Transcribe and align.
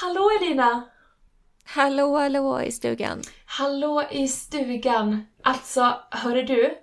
Hallå 0.00 0.30
Elina! 0.40 0.84
Hallå, 1.64 2.16
hallå 2.18 2.62
i 2.62 2.72
stugan. 2.72 3.22
Hallå 3.46 4.04
i 4.10 4.28
stugan! 4.28 5.26
Alltså, 5.42 5.94
hörru 6.10 6.42
du? 6.42 6.74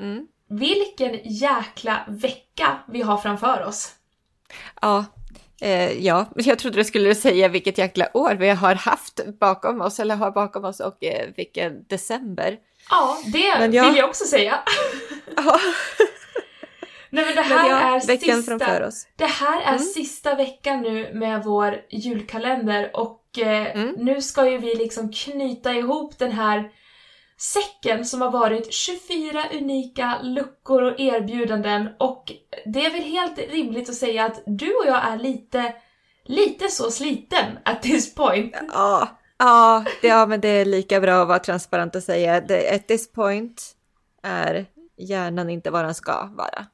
Mm. 0.00 0.26
Vilken 0.48 1.20
jäkla 1.24 2.04
vecka 2.08 2.78
vi 2.88 3.02
har 3.02 3.16
framför 3.16 3.64
oss. 3.64 3.92
Ja, 4.82 5.04
eh, 5.60 5.92
ja, 6.06 6.26
jag 6.36 6.58
trodde 6.58 6.76
du 6.76 6.84
skulle 6.84 7.14
säga 7.14 7.48
vilket 7.48 7.78
jäkla 7.78 8.08
år 8.16 8.34
vi 8.34 8.48
har 8.48 8.74
haft 8.74 9.20
bakom 9.40 9.80
oss, 9.80 10.00
eller 10.00 10.16
har 10.16 10.30
bakom 10.30 10.64
oss, 10.64 10.80
och 10.80 11.04
eh, 11.04 11.28
vilken 11.36 11.84
december. 11.88 12.58
Ja, 12.90 13.18
det 13.32 13.38
jag- 13.72 13.84
vill 13.88 13.96
jag 13.96 14.08
också 14.08 14.24
säga. 14.24 14.58
Ja, 15.36 15.60
Nej 17.14 17.24
men 17.24 17.34
det 17.34 17.42
här 17.42 17.70
ja, 17.70 17.96
är 17.96 18.06
veckan 18.06 18.36
sista... 18.36 18.58
framför 18.58 18.82
oss. 18.86 19.06
Det 19.16 19.24
här 19.24 19.60
är 19.60 19.66
Mm. 19.68 19.78
sista 19.78 20.34
veckan 20.34 20.82
nu 20.82 21.10
med 21.14 21.44
vår 21.44 21.80
julkalender 21.90 22.90
och 22.94 23.38
eh, 23.38 23.76
Mm. 23.76 23.94
nu 23.98 24.22
ska 24.22 24.48
ju 24.50 24.58
vi 24.58 24.74
liksom 24.74 25.12
knyta 25.12 25.72
ihop 25.74 26.18
den 26.18 26.32
här 26.32 26.70
säcken 27.36 28.04
som 28.04 28.20
har 28.20 28.30
varit 28.30 28.72
24 28.72 29.44
unika 29.52 30.18
luckor 30.22 30.82
och 30.82 31.00
erbjudanden 31.00 31.88
och 31.98 32.32
det 32.66 32.86
är 32.86 32.90
väl 32.90 33.02
helt 33.02 33.38
rimligt 33.38 33.88
att 33.88 33.94
säga 33.94 34.24
att 34.24 34.42
du 34.46 34.66
och 34.74 34.86
jag 34.86 35.04
är 35.04 35.18
lite, 35.18 35.74
lite 36.24 36.68
så 36.68 36.90
sliten 36.90 37.58
at 37.64 37.82
this 37.82 38.14
point. 38.14 38.56
Ja, 38.72 39.08
ja, 39.38 39.84
det, 40.02 40.08
ja, 40.08 40.26
men 40.26 40.40
det 40.40 40.48
är 40.48 40.64
lika 40.64 41.00
bra 41.00 41.22
att 41.22 41.28
vara 41.28 41.38
transparent 41.38 41.94
och 41.96 42.02
säga 42.02 42.40
det, 42.40 42.74
at 42.74 42.88
this 42.88 43.12
point 43.12 43.62
är 44.22 44.66
hjärnan 44.96 45.50
inte 45.50 45.70
vad 45.70 45.84
den 45.84 45.94
ska 45.94 46.28
vara. 46.36 46.66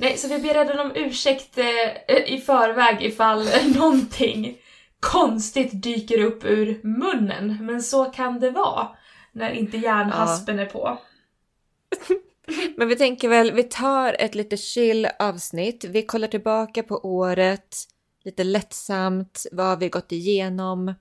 Nej, 0.00 0.16
så 0.16 0.28
vi 0.28 0.38
ber 0.38 0.54
redan 0.54 0.78
om 0.78 0.92
ursäkt 0.94 1.58
eh, 1.58 2.34
i 2.34 2.42
förväg 2.46 3.02
ifall 3.02 3.44
någonting 3.76 4.58
konstigt 5.00 5.82
dyker 5.82 6.24
upp 6.24 6.44
ur 6.44 6.80
munnen. 6.82 7.66
Men 7.66 7.82
så 7.82 8.04
kan 8.04 8.40
det 8.40 8.50
vara 8.50 8.88
när 9.32 9.50
inte 9.50 9.76
hjärnhaspen 9.76 10.58
är 10.58 10.66
på. 10.66 10.98
Men 12.76 12.88
vi 12.88 12.96
tänker 12.96 13.28
väl, 13.28 13.52
vi 13.52 13.62
tar 13.62 14.16
ett 14.18 14.34
lite 14.34 14.56
chill 14.56 15.08
avsnitt. 15.18 15.84
Vi 15.84 16.02
kollar 16.02 16.28
tillbaka 16.28 16.82
på 16.82 17.00
året, 17.02 17.76
lite 18.24 18.44
lättsamt. 18.44 19.46
Vad 19.52 19.66
har 19.66 19.76
vi 19.76 19.88
gått 19.88 20.12
igenom? 20.12 20.94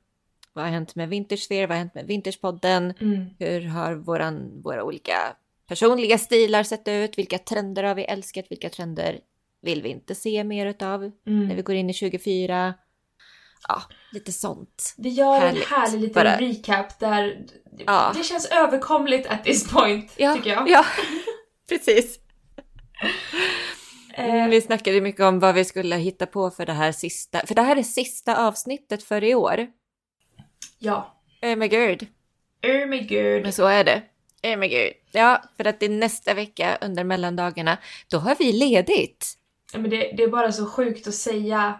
Vad 0.54 0.66
har 0.66 0.72
hänt 0.72 0.96
med 0.96 1.10
Vintersphere? 1.10 1.68
Vad 1.68 1.78
har 1.78 1.80
hänt 1.80 1.96
med 1.96 2.08
Vinterspodden? 2.08 2.94
Mm. 3.00 3.26
Hur 3.40 3.68
har 3.68 3.96
våran, 3.96 4.62
våra 4.64 4.84
olika 4.84 5.18
personliga 5.68 6.18
stilar 6.18 6.64
sett 6.64 6.88
ut? 6.88 7.18
Vilka 7.18 7.38
trender 7.38 7.84
har 7.84 7.96
vi 7.96 8.04
älskat? 8.04 8.46
Vilka 8.50 8.70
trender 8.70 9.20
vill 9.62 9.82
vi 9.82 9.90
inte 9.90 10.16
se 10.16 10.44
mer 10.44 10.66
utav 10.66 11.02
när 11.02 11.12
vi 11.24 11.52
Mm. 11.52 11.64
går 11.64 11.76
in 11.76 11.90
i 11.90 11.94
24? 11.94 12.74
Ja, 13.68 13.82
lite 14.12 14.32
sånt. 14.32 14.94
Vi 14.98 15.10
gör 15.10 15.40
Härligt. 15.40 15.64
en 15.72 15.78
härlig 15.78 16.00
liten 16.02 16.14
Bara- 16.24 16.38
recap 16.40 17.00
där 17.00 17.46
Ja. 17.86 18.12
det 18.16 18.24
känns 18.24 18.46
överkomligt 18.46 19.28
at 19.28 19.44
this 19.44 19.72
point, 19.72 20.14
Ja, 20.18 20.34
tycker 20.36 20.50
jag. 20.50 20.70
ja 20.70 20.86
precis. 21.70 22.20
Eh, 24.14 24.26
Mm, 24.36 24.50
vi 24.50 24.62
snackade 24.62 25.02
mycket 25.02 25.22
om 25.22 25.40
vad 25.40 25.56
vi 25.56 25.66
skulle 25.66 25.96
hitta 25.96 26.26
på 26.26 26.50
för 26.52 26.66
det 26.66 26.74
här 26.74 26.92
sista, 26.92 27.46
för 27.48 27.56
det 27.56 27.62
här 27.62 27.76
är 27.76 27.84
sista 27.84 28.48
avsnittet 28.48 29.04
för 29.04 29.24
i 29.24 29.36
år. 29.36 29.68
ja. 30.80 31.14
Oh 31.42 31.56
my 31.56 31.68
god. 31.68 32.06
Oh 32.64 32.88
my 32.88 33.00
god. 33.00 33.42
Men 33.42 33.54
så 33.54 33.66
är 33.68 33.84
det. 33.84 34.04
Oh 34.44 34.56
my 34.58 34.68
god. 34.68 34.92
Ja, 35.12 35.42
för 35.58 35.68
att 35.68 35.80
det 35.80 35.86
är 35.86 35.90
nästa 35.90 36.34
vecka 36.34 36.78
under 36.82 37.04
mellandagarna, 37.04 37.78
då 38.12 38.18
har 38.18 38.36
vi 38.40 38.52
ledigt. 38.52 39.34
Ja, 39.74 39.80
Men 39.80 39.90
det, 39.92 40.12
det 40.18 40.24
är 40.24 40.28
bara 40.28 40.52
så 40.52 40.66
sjukt 40.66 41.08
att 41.08 41.14
säga. 41.14 41.80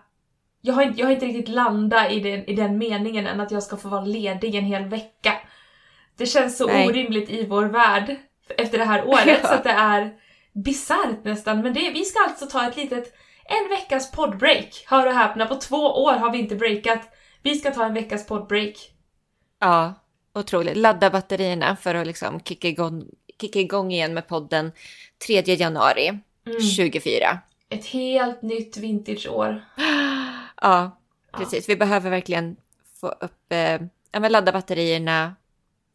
Jag 0.62 0.74
har, 0.74 0.84
inte- 0.84 1.00
jag 1.00 1.08
har 1.08 1.14
inte 1.14 1.26
riktigt 1.26 1.48
landat 1.56 2.12
i 2.12 2.20
den, 2.20 2.46
i 2.50 2.56
den 2.56 2.78
meningen 2.78 3.28
än 3.28 3.40
att 3.40 3.52
jag 3.52 3.64
ska 3.64 3.78
få 3.78 3.88
vara 3.90 4.06
ledig 4.06 4.56
en 4.56 4.64
hel 4.66 4.86
vecka. 4.86 5.34
Det 6.18 6.26
känns 6.26 6.58
så 6.58 6.68
Nej. 6.68 6.88
orimligt 6.88 7.30
i 7.30 7.46
vår 7.46 7.66
värld 7.66 8.16
efter 8.58 8.78
det 8.78 8.86
här 8.86 9.08
året 9.08 9.40
Ja. 9.44 9.48
så 9.48 9.54
att 9.54 9.64
det 9.64 9.70
är 9.70 10.14
bisarrt 10.54 11.24
nästan. 11.24 11.62
Men 11.62 11.74
det, 11.74 11.90
vi 11.92 12.06
ska 12.06 12.20
alltså 12.24 12.46
ta 12.46 12.68
ett 12.68 12.76
litet, 12.78 13.14
en 13.46 13.70
veckas 13.70 14.12
poddbreak. 14.12 14.84
Hör 14.88 15.08
och 15.08 15.14
häpna, 15.14 15.46
på 15.46 15.56
två 15.56 15.78
år 15.78 16.14
har 16.14 16.32
vi 16.32 16.38
inte 16.40 16.56
breakat. 16.56 17.14
Vi 17.42 17.56
ska 17.56 17.72
ta 17.72 17.86
en 17.86 17.94
veckas 17.94 18.28
poddbreak. 18.28 18.76
Ja, 19.60 19.94
otroligt. 20.40 20.78
Ladda 20.78 21.10
batterierna 21.10 21.76
för 21.76 21.96
att 21.96 22.08
liksom 22.08 22.40
kicka 22.40 22.68
igång, 22.68 23.06
kicka 23.42 23.60
igång 23.60 23.92
igen 23.92 24.14
med 24.14 24.28
podden 24.28 24.72
3 25.28 25.42
januari 25.46 26.20
Mm. 26.48 26.62
24. 26.62 27.40
Ett 27.70 27.86
helt 27.86 28.42
nytt 28.42 28.78
vintageår. 28.78 29.66
Ja, 30.62 30.98
precis. 31.32 31.70
Vi 31.70 31.76
behöver 31.76 32.10
verkligen 32.10 32.56
få 33.02 33.08
upp, 33.10 33.52
eh, 33.52 33.82
ja, 34.12 34.20
men 34.20 34.32
ladda 34.32 34.52
batterierna, 34.52 35.36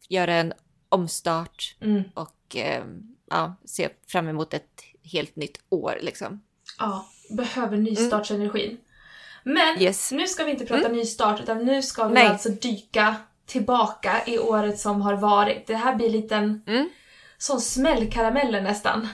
göra 0.09 0.33
en 0.33 0.53
omstart 0.89 1.75
Mm. 1.81 2.03
och 2.13 2.55
eh, 2.55 2.83
ja, 3.29 3.55
se 3.65 3.89
fram 4.07 4.27
emot 4.27 4.53
ett 4.53 4.83
helt 5.13 5.35
nytt 5.35 5.59
år 5.69 5.97
liksom. 6.01 6.41
Ja, 6.79 7.07
behöver 7.29 7.77
nystartsenergin. 7.77 8.77
Men 9.43 9.81
Yes. 9.81 10.11
nu 10.11 10.27
ska 10.27 10.43
vi 10.43 10.51
inte 10.51 10.65
prata 10.65 10.87
nystart 10.87 11.41
utan 11.41 11.65
nu 11.65 11.81
ska 11.81 12.07
vi 12.07 12.13
Nej. 12.13 12.27
alltså 12.27 12.49
dyka 12.49 13.15
tillbaka 13.45 14.11
i 14.27 14.39
året 14.39 14.79
som 14.79 15.01
har 15.01 15.13
varit. 15.13 15.67
Det 15.67 15.75
här 15.75 15.95
blir 15.95 16.09
lite 16.09 16.35
en 16.35 16.61
Mm. 16.67 16.89
sån 17.37 17.61
smällkarameller 17.61 18.61
nästan. 18.61 19.07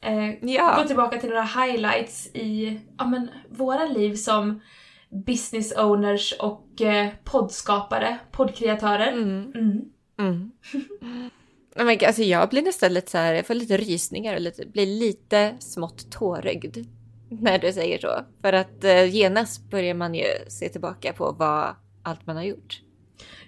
Eh, 0.00 0.44
Ja. 0.50 0.76
Gå 0.82 0.86
tillbaka 0.88 1.18
till 1.18 1.28
några 1.28 1.42
highlights 1.42 2.26
i 2.26 2.80
ja, 2.98 3.06
men, 3.06 3.30
våra 3.48 3.84
liv 3.84 4.14
som 4.14 4.60
business 5.26 5.72
owners 5.78 6.32
och 6.40 6.80
eh, 6.80 7.08
poddskapare, 7.24 8.18
poddkreatörer. 8.32 9.12
Mm. 9.12 9.52
Mm. 9.54 9.80
Mm. 10.18 10.50
Men, 11.76 11.88
alltså, 12.06 12.22
jag 12.22 12.48
blir 12.48 12.62
nästan 12.62 12.92
lite 12.94 13.10
så 13.10 13.18
här, 13.18 13.34
jag 13.34 13.46
får 13.46 13.54
lite 13.54 13.76
rysningar 13.76 14.34
och 14.34 14.40
lite, 14.40 14.66
blir 14.66 14.86
lite 14.86 15.54
smått 15.58 16.10
tårögd 16.12 16.76
när 17.28 17.58
du 17.58 17.72
säger 17.72 17.98
så. 17.98 18.24
För 18.42 18.52
att 18.52 18.84
eh, 18.84 19.04
genast 19.14 19.70
börjar 19.70 19.94
man 19.94 20.14
ju 20.14 20.24
se 20.48 20.68
tillbaka 20.68 21.12
på 21.12 21.32
vad 21.38 21.74
allt 22.02 22.26
man 22.26 22.36
har 22.36 22.42
gjort. 22.42 22.80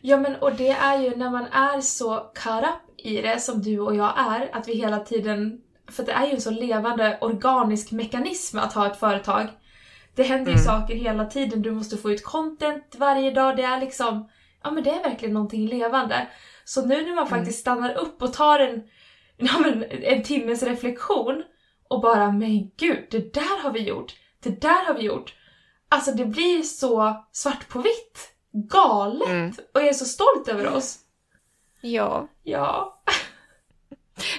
Ja 0.00 0.16
men 0.16 0.36
och 0.36 0.52
det 0.52 0.70
är 0.70 0.98
ju 1.02 1.16
när 1.16 1.30
man 1.30 1.46
är 1.46 1.80
så 1.80 2.16
caught 2.34 2.64
up 2.64 3.06
i 3.06 3.22
det 3.22 3.40
som 3.40 3.62
du 3.62 3.80
och 3.80 3.96
jag 3.96 4.12
är, 4.16 4.56
att 4.56 4.68
vi 4.68 4.74
hela 4.74 5.00
tiden, 5.00 5.60
för 5.90 6.02
det 6.02 6.12
är 6.12 6.26
ju 6.26 6.32
en 6.32 6.40
så 6.40 6.50
levande 6.50 7.18
organisk 7.20 7.92
mekanism 7.92 8.58
att 8.58 8.72
ha 8.72 8.86
ett 8.86 9.00
företag. 9.00 9.46
Det 10.14 10.22
händer 10.22 10.52
ju 10.52 10.58
Mm. 10.58 10.64
saker 10.64 10.94
hela 10.94 11.26
tiden, 11.26 11.62
du 11.62 11.70
måste 11.70 11.96
få 11.96 12.10
ut 12.10 12.24
content 12.24 12.94
varje 12.98 13.30
dag, 13.30 13.56
det 13.56 13.62
är 13.62 13.80
liksom, 13.80 14.28
ja 14.62 14.70
men 14.70 14.84
det 14.84 14.90
är 14.90 15.02
verkligen 15.02 15.34
någonting 15.34 15.66
levande. 15.66 16.26
Så 16.64 16.86
nu 16.86 17.02
när 17.06 17.14
man 17.14 17.26
faktiskt 17.26 17.60
stannar 17.60 17.94
upp 17.94 18.22
och 18.22 18.32
tar 18.32 18.58
en, 18.58 18.82
ja, 19.36 19.58
men 19.58 19.84
en 19.84 20.22
timmes 20.22 20.62
reflektion 20.62 21.42
och 21.88 22.00
bara 22.00 22.32
men 22.32 22.70
gud, 22.76 23.06
det 23.10 23.34
där 23.34 23.62
har 23.62 23.70
vi 23.72 23.80
gjort, 23.80 24.14
det 24.42 24.60
där 24.60 24.86
har 24.86 24.94
vi 24.94 25.02
gjort. 25.02 25.34
Alltså 25.88 26.12
det 26.12 26.24
blir 26.24 26.62
så 26.62 27.24
svart 27.32 27.68
på 27.68 27.78
vitt. 27.78 28.33
Galet! 28.54 29.28
Mm. 29.28 29.52
Och 29.74 29.82
är 29.82 29.92
så 29.92 30.04
stolt 30.04 30.48
över 30.48 30.74
oss. 30.76 30.98
Ja. 31.80 32.28
Ja. 32.42 33.00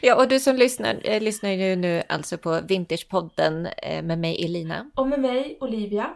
Ja, 0.02 0.16
och 0.16 0.28
du 0.28 0.40
som 0.40 0.56
lyssnar, 0.56 1.02
eh, 1.04 1.22
lyssnar 1.22 1.50
ju 1.50 1.76
nu 1.76 2.04
alltså 2.10 2.38
på 2.38 2.62
Vintagepodden 2.62 3.66
eh, 3.66 4.04
med 4.04 4.20
mig 4.20 4.46
Elina. 4.46 4.92
Och 4.96 5.08
med 5.08 5.20
mig, 5.20 5.58
Olivia. 5.62 6.14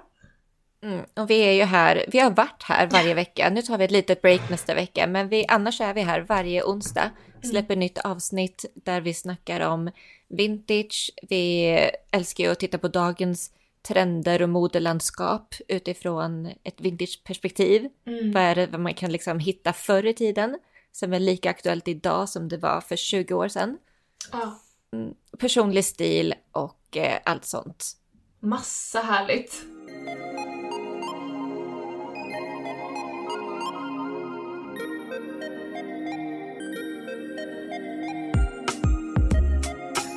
Mm. 0.84 1.06
Och 1.14 1.30
vi 1.30 1.40
är 1.40 1.52
ju 1.52 1.64
här, 1.64 2.06
vi 2.08 2.20
har 2.20 2.32
varit 2.32 2.64
här 2.64 2.88
varje 2.88 3.14
vecka. 3.14 3.50
Nu 3.50 3.62
tar 3.62 3.78
vi 3.78 3.86
ett 3.86 3.92
litet 3.92 4.22
break 4.22 4.50
nästa 4.50 4.74
vecka, 4.74 5.08
men 5.08 5.30
vi, 5.30 5.46
annars 5.48 5.82
är 5.82 5.94
vi 5.94 6.02
här 6.02 6.22
varje 6.22 6.64
onsdag. 6.64 7.12
Släpper 7.44 7.76
nytt 7.76 7.98
avsnitt 7.98 8.66
där 8.76 9.02
vi 9.02 9.14
snackar 9.14 9.60
om 9.60 9.92
vintage. 10.30 11.12
Vi 11.30 11.66
älskar 12.12 12.44
ju 12.44 12.52
att 12.52 12.60
titta 12.60 12.78
på 12.78 12.88
dagens 12.88 13.52
trender 13.88 14.42
och 14.42 14.50
modelandskap 14.50 15.56
utifrån 15.68 16.46
ett 16.64 16.82
vintageperspektiv. 16.82 17.90
Mm. 18.08 18.32
Vad 18.32 18.44
är 18.44 18.56
det 18.56 18.68
vad 18.68 18.82
man 18.82 18.94
kan 18.94 19.12
liksom 19.12 19.40
hitta 19.40 19.74
förr 19.74 20.06
i 20.06 20.14
tiden 20.14 20.58
som 20.92 21.14
är 21.14 21.20
lika 21.20 21.50
aktuellt 21.50 21.88
idag 21.88 22.30
som 22.30 22.48
det 22.48 22.58
var 22.58 22.82
för 22.82 22.96
20 22.96 23.34
år 23.34 23.48
sedan. 23.48 23.78
Ja. 24.32 24.60
Personlig 25.40 25.86
stil 25.86 26.34
och 26.52 26.98
eh, 26.98 27.20
allt 27.26 27.46
sånt. 27.46 27.86
Massa 28.40 29.00
härligt. 29.00 29.64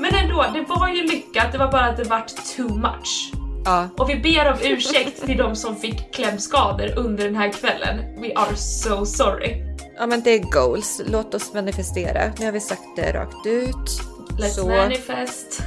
Men 0.01 0.15
ändå, 0.15 0.47
det 0.53 0.63
var 0.69 0.89
ju 0.89 1.03
lyckat, 1.03 1.53
det 1.53 1.59
var 1.59 1.73
bara 1.73 1.85
att 1.85 1.97
det 1.97 2.05
vart 2.05 2.57
too 2.57 2.75
much. 2.75 3.42
Ja, 3.65 3.89
Och 3.99 4.11
vi 4.11 4.17
ber 4.17 4.53
om 4.53 4.59
ursäkt 4.63 5.27
till 5.27 5.37
de 5.39 5.57
som 5.57 5.77
fick 5.77 6.15
klämskador 6.15 6.99
under 6.99 7.25
den 7.25 7.37
här 7.37 7.53
kvällen. 7.53 7.99
We 8.23 8.33
are 8.37 8.57
so 8.57 9.07
sorry. 9.07 9.63
ja 9.99 10.07
men 10.07 10.21
det 10.23 10.31
är 10.31 10.39
goals. 10.39 11.01
Låt 11.07 11.35
oss 11.35 11.55
manifestera. 11.55 12.33
Nu 12.39 12.45
har 12.45 12.53
vi 12.53 12.61
sagt 12.61 12.83
det 12.97 13.13
rakt 13.13 13.47
ut. 13.47 14.01
Let's 14.39 14.49
Så 14.49 14.67
manifest. 14.69 15.63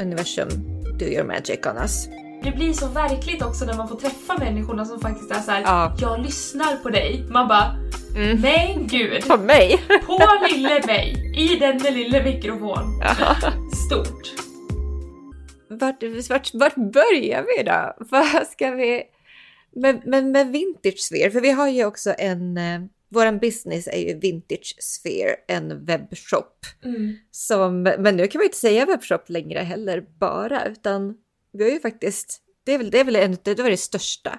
universum, 0.00 0.48
do 0.98 1.04
your 1.04 1.24
magic 1.24 1.58
on 1.66 1.76
us. 1.82 2.08
det 2.42 2.50
blir 2.50 2.72
så 2.72 2.86
verkligt 2.88 3.42
också 3.42 3.64
när 3.64 3.74
man 3.74 3.88
får 3.88 3.96
träffa 3.96 4.38
människorna 4.38 4.84
som 4.84 5.00
faktiskt 5.00 5.30
är 5.30 5.40
såhär, 5.40 5.60
Ja. 5.62 5.94
jag 6.00 6.20
lyssnar 6.20 6.76
på 6.82 6.88
dig. 6.90 7.26
Man 7.30 7.48
bara, 7.48 7.74
Mm. 8.16 8.40
men 8.40 8.86
gud, 8.86 9.24
På 9.28 9.36
mig? 9.36 9.80
på 10.06 10.20
lille 10.50 10.82
mig, 10.86 11.32
i 11.36 11.56
den 11.56 11.82
med 11.82 11.92
lille 11.94 12.22
mikrofon. 12.22 13.02
Stort. 13.86 14.43
Vart, 15.78 16.02
vart, 16.30 16.54
vart 16.54 16.74
börjar 16.74 17.46
vi 17.56 17.62
då? 17.62 17.94
Vad 18.10 18.46
ska 18.46 18.70
vi... 18.70 19.02
Men, 19.76 20.00
men 20.04 20.32
med 20.32 20.52
Vintage 20.52 20.98
Sphere, 20.98 21.30
för 21.30 21.40
vi 21.40 21.50
har 21.50 21.68
ju 21.68 21.84
också 21.84 22.14
en... 22.18 22.58
Eh, 22.58 22.80
våran 23.08 23.38
business 23.38 23.86
är 23.86 23.98
ju 24.08 24.18
Vintage 24.18 24.76
Sphere, 24.78 25.36
en 25.48 25.84
webbshop. 25.84 26.66
Mm. 26.84 27.16
Som, 27.30 27.82
men 27.82 28.16
nu 28.16 28.26
kan 28.26 28.38
man 28.38 28.44
inte 28.44 28.56
säga 28.58 28.86
webbshop 28.86 29.28
längre 29.28 29.58
heller 29.58 30.00
bara, 30.18 30.66
utan 30.66 31.14
vi 31.52 31.64
har 31.64 31.70
ju 31.70 31.80
faktiskt... 31.80 32.40
Det 32.64 32.72
är 32.74 32.78
väl 32.78 32.90
det, 32.90 33.00
är 33.00 33.04
väl 33.04 33.16
en, 33.16 33.36
det 33.42 33.58
var 33.58 33.70
det 33.70 33.76
största. 33.76 34.38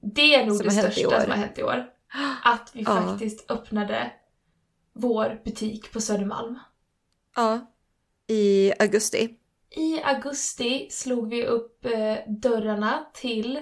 Det 0.00 0.34
är 0.34 0.46
nog 0.46 0.64
det 0.64 0.70
största 0.70 1.20
som 1.20 1.30
har 1.30 1.38
hänt 1.38 1.58
i 1.58 1.62
år. 1.62 1.84
Att 2.44 2.70
vi 2.74 2.82
Ja. 2.82 3.02
faktiskt 3.02 3.50
öppnade 3.50 4.12
vår 4.92 5.40
butik 5.44 5.92
på 5.92 6.00
Södermalm. 6.00 6.58
Ja. 7.36 7.72
I 8.26 8.72
augusti. 8.78 9.28
I 9.74 10.02
augusti 10.02 10.86
slog 10.90 11.30
vi 11.30 11.46
upp 11.46 11.84
eh, 11.84 12.16
dörrarna 12.26 13.06
till, 13.14 13.60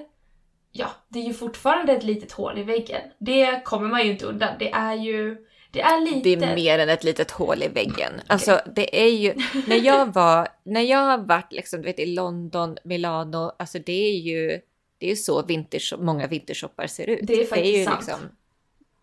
ja, 0.72 0.90
det 1.08 1.18
är 1.18 1.24
ju 1.24 1.34
fortfarande 1.34 1.92
ett 1.92 2.04
litet 2.04 2.32
hål 2.32 2.58
i 2.58 2.62
väggen. 2.62 3.00
Det 3.18 3.64
kommer 3.64 3.88
man 3.88 4.04
ju 4.04 4.10
inte 4.12 4.26
undan. 4.26 4.54
Det 4.58 4.70
är 4.70 4.94
ju, 4.94 5.36
det 5.70 5.80
är 5.80 6.00
lite... 6.00 6.36
Det 6.36 6.46
är 6.46 6.54
mer 6.54 6.78
än 6.78 6.88
ett 6.88 7.04
litet 7.04 7.30
hål 7.30 7.62
i 7.62 7.68
väggen. 7.68 8.12
Alltså 8.26 8.60
det 8.74 9.02
är 9.04 9.10
ju, 9.10 9.34
när 9.66 9.76
jag 9.76 10.06
var, 10.14 10.48
när 10.64 10.80
jag 10.80 10.98
har 10.98 11.18
varit 11.18 11.52
liksom, 11.52 11.82
du 11.82 11.86
vet, 11.86 11.98
i 11.98 12.06
London, 12.06 12.76
Milano, 12.84 13.52
alltså 13.58 13.78
det 13.78 14.08
är 14.08 14.18
ju, 14.18 14.60
det 14.98 15.06
är 15.06 15.10
ju 15.10 15.16
så 15.16 15.42
vintage, 15.42 15.94
många 15.98 16.26
vintershoppar 16.26 16.86
ser 16.86 17.10
ut. 17.10 17.20
Det 17.22 17.40
är 17.40 17.46
faktiskt 17.46 17.78
ju 17.78 17.84
sant. 17.84 18.10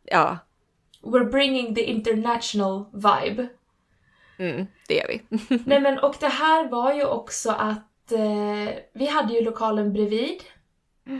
ja, 0.03 0.37
We're 1.01 1.31
bringing 1.31 1.75
the 1.75 1.83
international 1.83 2.85
vibe. 2.93 3.47
Mm, 4.37 4.67
det 4.87 4.93
gör 4.95 5.07
vi. 5.07 5.21
Nej 5.65 5.79
men 5.81 5.99
och 5.99 6.15
det 6.19 6.27
här 6.27 6.67
var 6.69 6.93
ju 6.93 7.05
också 7.05 7.49
att 7.51 8.11
eh, 8.11 8.75
vi 8.93 9.07
hade 9.07 9.33
ju 9.33 9.41
lokalen 9.41 9.93
bredvid. 9.93 10.41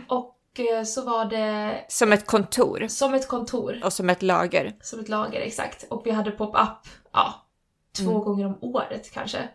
Och 0.08 0.36
eh, 0.58 0.82
så 0.84 1.04
var 1.04 1.24
det 1.24 1.84
Som 1.88 2.12
ett 2.12 2.26
kontor 2.26 2.86
som 2.88 3.14
ett 3.14 3.28
kontor. 3.28 3.80
och 3.84 3.92
som 3.92 4.10
ett 4.10 4.22
lager. 4.22 4.76
Som 4.82 5.00
ett 5.00 5.08
lager, 5.08 5.40
exakt. 5.40 5.86
Och 5.90 6.06
vi 6.06 6.10
hade 6.10 6.30
pop-up, 6.30 6.88
ja, 7.12 7.34
två 7.96 8.10
Mm. 8.10 8.22
gånger 8.24 8.46
om 8.46 8.58
året 8.60 9.10
kanske. 9.12 9.48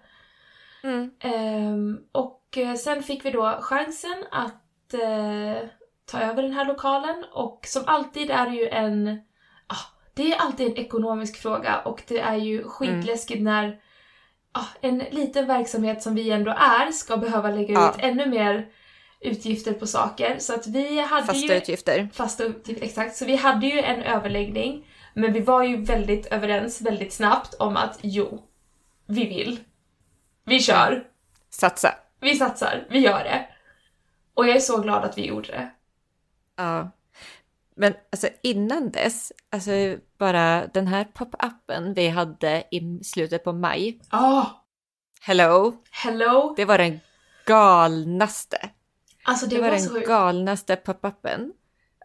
Mm. 0.83 1.11
Ehm, 1.19 1.99
och 2.11 2.57
eh, 2.57 2.73
sen 2.75 3.03
fick 3.03 3.25
vi 3.25 3.31
då 3.31 3.57
chansen 3.61 4.25
att 4.31 4.93
eh, 4.93 5.69
ta 6.05 6.19
över 6.19 6.43
den 6.43 6.53
här 6.53 6.65
lokalen 6.65 7.25
och 7.33 7.59
som 7.67 7.83
alltid 7.85 8.31
är 8.31 8.49
det 8.49 8.55
ju 8.55 8.67
en... 8.69 9.19
det 10.13 10.33
är 10.33 10.37
alltid 10.37 10.67
en 10.67 10.77
ekonomisk 10.77 11.37
fråga 11.41 11.79
och 11.79 12.03
det 12.07 12.19
är 12.19 12.35
ju 12.35 12.63
skitläskigt 12.63 13.41
när 13.43 13.79
ah, 14.51 14.65
en 14.81 14.97
liten 14.97 15.47
verksamhet 15.47 16.01
som 16.03 16.15
vi 16.15 16.31
ändå 16.31 16.51
är 16.51 16.91
ska 16.91 17.17
behöva 17.17 17.49
lägga 17.49 17.73
Ja. 17.73 17.89
ut 17.89 17.95
ännu 17.99 18.25
mer 18.25 18.67
utgifter 19.19 19.73
på 19.73 19.87
saker. 19.87 20.37
Så 20.39 20.53
att 20.53 20.67
vi 20.67 20.99
hade 20.99 21.25
Fasta 21.25 21.53
ju... 21.53 21.53
utgifter. 21.57 22.09
Fasta 22.13 22.43
utgifter, 22.43 22.85
exakt. 22.85 23.15
Så 23.15 23.25
vi 23.25 23.35
hade 23.35 23.67
ju 23.67 23.79
en 23.79 24.01
överläggning 24.03 24.87
men 25.13 25.33
vi 25.33 25.39
var 25.39 25.63
ju 25.63 25.77
väldigt 25.83 26.25
överens 26.25 26.81
väldigt 26.81 27.13
snabbt 27.13 27.53
om 27.53 27.77
att 27.77 27.99
jo, 28.01 28.43
vi 29.05 29.25
vill. 29.25 29.59
Vi 30.45 30.59
kör. 30.59 31.03
Satsa. 31.49 31.95
Vi 32.19 32.35
satsar, 32.35 32.87
vi 32.89 32.99
gör 32.99 33.23
det. 33.23 33.47
Och 34.33 34.47
jag 34.47 34.55
är 34.55 34.59
så 34.59 34.81
glad 34.81 35.03
att 35.03 35.17
vi 35.17 35.25
gjorde 35.25 35.47
det. 35.47 35.69
Ja. 36.55 36.91
Men 37.75 37.93
alltså 38.11 38.27
innan 38.43 38.91
dess, 38.91 39.31
alltså 39.49 39.71
bara 40.17 40.67
den 40.67 40.87
här 40.87 41.03
pop-upen 41.13 41.93
vi 41.93 42.07
hade 42.09 42.63
i 42.71 42.99
slutet 43.03 43.43
på 43.43 43.53
maj. 43.53 43.99
Ah, 44.09 44.45
Hello! 45.21 45.73
hello! 45.91 46.53
Det 46.57 46.65
var 46.65 46.77
den 46.77 46.99
galnaste. 47.45 48.69
Alltså 49.23 49.45
det, 49.45 49.55
Det 49.55 49.61
var 49.61 49.69
var, 49.69 49.77
den 49.77 49.85
så... 49.85 49.99
galnaste 49.99 50.75
pop-upen. 50.75 51.51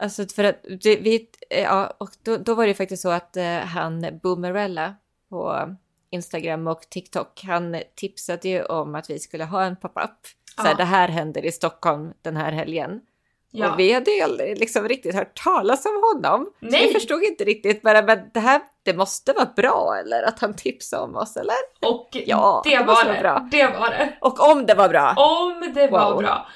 Alltså 0.01 0.25
för 0.25 0.43
att 0.43 0.63
det, 0.81 0.95
vi, 0.95 1.29
ja, 1.49 1.93
och 1.97 2.09
då, 2.23 2.37
då 2.37 2.53
var 2.55 2.67
det 2.67 2.73
faktiskt 2.73 3.01
så 3.01 3.09
att 3.09 3.37
eh, 3.37 3.57
han 3.57 4.19
Boomerella 4.23 4.95
på 5.29 5.75
Instagram 6.09 6.67
och 6.67 6.81
TikTok, 6.89 7.43
han 7.43 7.81
tipsade 7.95 8.49
ju 8.49 8.63
om 8.63 8.95
att 8.95 9.09
vi 9.09 9.19
skulle 9.19 9.43
ha 9.43 9.63
en 9.63 9.75
pop-up. 9.75 10.27
Så 10.55 10.61
här, 10.61 10.69
Ja. 10.71 10.77
det 10.77 10.83
här 10.83 11.07
händer 11.07 11.45
i 11.45 11.51
Stockholm 11.51 12.13
den 12.21 12.37
här 12.37 12.51
helgen. 12.51 13.01
Ja. 13.51 13.71
Och 13.73 13.79
vi 13.79 13.93
hade 13.93 14.11
ju 14.11 14.21
aldrig 14.21 14.59
liksom 14.59 14.87
riktigt 14.87 15.15
hört 15.15 15.43
talas 15.43 15.85
om 15.85 16.03
honom. 16.13 16.45
Så 16.59 16.65
Nej. 16.65 16.87
vi 16.87 16.93
förstod 16.93 17.23
inte 17.23 17.43
riktigt 17.43 17.81
bara, 17.81 18.01
men 18.01 18.19
det 18.33 18.39
här, 18.39 18.61
det 18.85 18.93
måste 18.93 19.33
vara 19.33 19.45
bra 19.55 19.95
eller 20.05 20.23
att 20.23 20.39
han 20.39 20.55
tipsade 20.55 21.03
om 21.03 21.15
oss 21.15 21.37
eller? 21.37 21.55
Och 21.85 22.09
Ja, 22.11 22.61
det, 22.65 22.77
det 22.77 22.83
var 22.83 23.03
det. 23.13 23.19
bra. 23.19 23.47
Det 23.51 23.67
var 23.67 23.89
det. 23.89 24.17
Och 24.21 24.49
om 24.51 24.65
det 24.65 24.73
var 24.73 24.89
bra! 24.89 25.13
Om 25.17 25.71
det 25.73 25.87
var 25.87 26.09
Wow. 26.11 26.19
bra. 26.21 26.47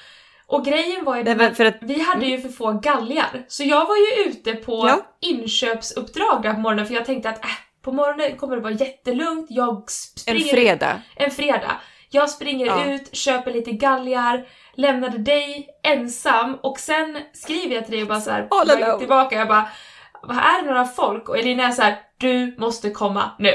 Och 0.46 0.64
grejen 0.64 1.04
var 1.04 1.16
ju 1.16 1.22
Nej, 1.24 1.46
att 1.46 1.60
att- 1.60 1.74
vi 1.80 2.00
hade 2.00 2.26
ju 2.26 2.40
för 2.40 2.48
få 2.48 2.72
galgar. 2.72 3.44
Så 3.48 3.62
jag 3.64 3.86
var 3.86 3.96
ju 3.96 4.24
ute 4.30 4.52
på 4.54 4.88
Ja. 4.88 5.00
inköpsuppdrag 5.20 6.42
där 6.42 6.54
på 6.54 6.60
morgonen 6.60 6.86
för 6.86 6.94
jag 6.94 7.04
tänkte 7.04 7.28
att 7.28 7.44
äh, 7.44 7.50
på 7.82 7.92
morgonen 7.92 8.36
kommer 8.36 8.56
det 8.56 8.62
vara 8.62 8.72
jättelugnt. 8.72 9.46
Jag 9.50 9.74
En 9.76 9.82
springer 9.88 10.40
fredag. 10.52 11.00
en 11.16 11.30
fredag. 11.30 11.80
Jag 12.10 12.30
springer 12.30 12.66
Ja. 12.66 12.84
ut, 12.84 13.16
köper 13.16 13.52
lite 13.52 13.70
galgar, 13.72 14.46
lämnade 14.76 15.18
dig 15.18 15.68
ensam 15.82 16.54
och 16.62 16.78
sen 16.78 17.18
skriver 17.32 17.74
jag 17.74 17.84
till 17.84 17.92
dig 17.92 18.02
och 18.02 18.08
bara 18.08 18.20
såhär, 18.20 18.48
tillbaka, 18.98 19.36
jag 19.36 19.48
bara 19.48 19.68
vad 20.22 20.36
är 20.36 20.62
det 20.62 20.68
några 20.68 20.84
folk? 20.84 21.28
Och 21.28 21.38
Elina 21.38 21.66
är 21.66 21.70
såhär, 21.70 21.96
du 22.18 22.54
måste 22.58 22.90
komma 22.90 23.30
nu. 23.38 23.52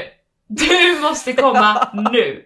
Du 0.48 1.00
måste 1.00 1.32
komma 1.32 1.88
nu. 2.12 2.44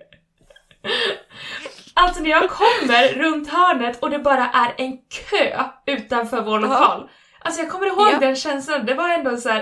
Alltså 1.95 2.23
när 2.23 2.31
jag 2.31 2.51
kommer 2.51 3.09
runt 3.09 3.49
hörnet 3.51 4.03
och 4.03 4.11
det 4.11 4.19
bara 4.19 4.47
är 4.51 4.75
en 4.77 4.99
kö 5.31 5.63
utanför 5.87 6.41
vår 6.43 6.59
lokal. 6.61 7.11
Alltså 7.41 7.61
jag 7.61 7.71
kommer 7.71 7.87
ihåg 7.87 8.09
Ja. 8.13 8.19
den 8.21 8.37
känslan, 8.37 8.87
det 8.87 8.95
var 8.95 9.09
ändå 9.09 9.37
så 9.37 9.49
här. 9.49 9.61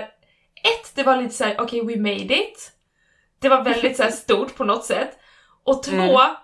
ett, 0.63 0.95
det 0.95 1.03
var 1.03 1.17
lite 1.17 1.33
så 1.33 1.43
här: 1.43 1.55
okej 1.59 1.85
we 1.85 1.95
made 1.97 2.35
it. 2.39 2.71
Det 3.39 3.49
var 3.49 3.61
väldigt 3.63 3.97
så 3.97 4.03
stort 4.11 4.55
på 4.55 4.63
något 4.63 4.85
sätt. 4.85 5.17
Och 5.63 5.83
två, 5.83 5.91
Mm. 5.95 6.35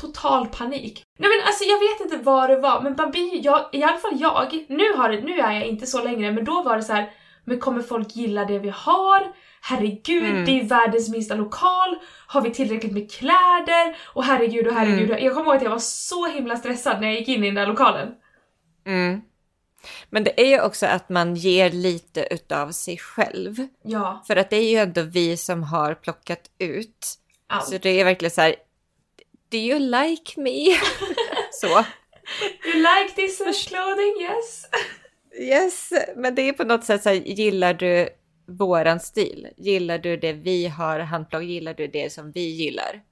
total 0.00 0.46
panik. 0.48 1.03
Alltså 1.46 1.64
jag 1.64 1.78
vet 1.78 2.00
inte 2.00 2.16
vad 2.24 2.50
det 2.50 2.56
var, 2.60 2.80
men 2.80 2.94
man 2.98 3.10
blir 3.10 3.44
jag, 3.44 3.68
i 3.72 3.82
alla 3.82 3.98
fall 3.98 4.20
jag, 4.20 4.64
nu, 4.68 4.92
har 4.96 5.08
det, 5.08 5.20
nu 5.20 5.38
är 5.40 5.52
jag 5.52 5.66
inte 5.66 5.86
så 5.86 6.04
längre, 6.04 6.32
men 6.32 6.44
då 6.44 6.62
var 6.62 6.76
det 6.76 6.82
så 6.82 6.92
här. 6.92 7.10
men 7.44 7.58
kommer 7.60 7.82
folk 7.82 8.16
gilla 8.16 8.44
det 8.44 8.58
vi 8.58 8.68
har? 8.68 9.32
Herregud, 9.60 10.24
Mm. 10.24 10.44
det 10.44 10.60
är 10.60 10.64
världens 10.64 11.08
minsta 11.08 11.34
lokal. 11.34 11.98
Har 12.26 12.40
vi 12.40 12.50
tillräckligt 12.50 12.92
med 12.92 13.10
kläder? 13.12 13.96
Och 14.04 14.24
herregud 14.24 14.66
och 14.66 14.74
herregud. 14.74 15.10
Mm. 15.10 15.24
Jag 15.24 15.34
kommer 15.34 15.46
ihåg 15.46 15.56
att 15.56 15.62
jag 15.62 15.70
var 15.70 15.78
så 15.78 16.26
himla 16.26 16.56
stressad 16.56 17.00
när 17.00 17.08
jag 17.08 17.18
gick 17.18 17.28
in 17.28 17.42
i 17.44 17.46
den 17.46 17.54
där 17.54 17.66
lokalen. 17.66 18.08
Mm. 18.86 19.20
Men 20.10 20.24
det 20.24 20.40
är 20.40 20.46
ju 20.48 20.60
också 20.62 20.86
att 20.86 21.08
man 21.08 21.34
ger 21.36 21.70
lite 21.70 22.26
utav 22.30 22.70
sig 22.70 22.98
själv. 22.98 23.56
Ja, 23.82 24.22
För 24.26 24.36
att 24.36 24.50
det 24.50 24.56
är 24.56 24.70
ju 24.70 24.76
ändå 24.78 25.02
vi 25.02 25.36
som 25.36 25.62
har 25.62 25.94
plockat 25.94 26.40
ut. 26.58 27.06
allt. 27.46 27.64
Så 27.68 27.78
det 27.78 28.00
är 28.00 28.04
verkligen 28.04 28.30
så 28.30 28.40
här, 28.40 28.54
do 29.50 29.56
you 29.58 29.78
like 29.78 30.40
me? 30.40 30.50
så. 31.60 31.68
You 32.66 32.74
like 32.74 33.14
this 33.16 33.66
clothing? 33.68 34.14
Yes. 34.20 34.64
Yes, 35.40 35.92
men 36.16 36.34
det 36.34 36.42
är 36.48 36.52
på 36.52 36.64
något 36.64 36.84
sätt 36.84 37.02
så 37.02 37.08
här, 37.08 37.16
gillar 37.16 37.74
du 37.74 38.08
våran 38.48 39.00
stil? 39.00 39.48
Gillar 39.56 39.98
du 39.98 40.16
det 40.16 40.32
vi 40.32 40.66
har 40.66 40.98
handplockat? 41.00 41.48
Gillar 41.48 41.74
du 41.74 41.86
det 41.86 42.12
som 42.12 42.32
vi 42.32 42.40
gillar? 42.40 43.02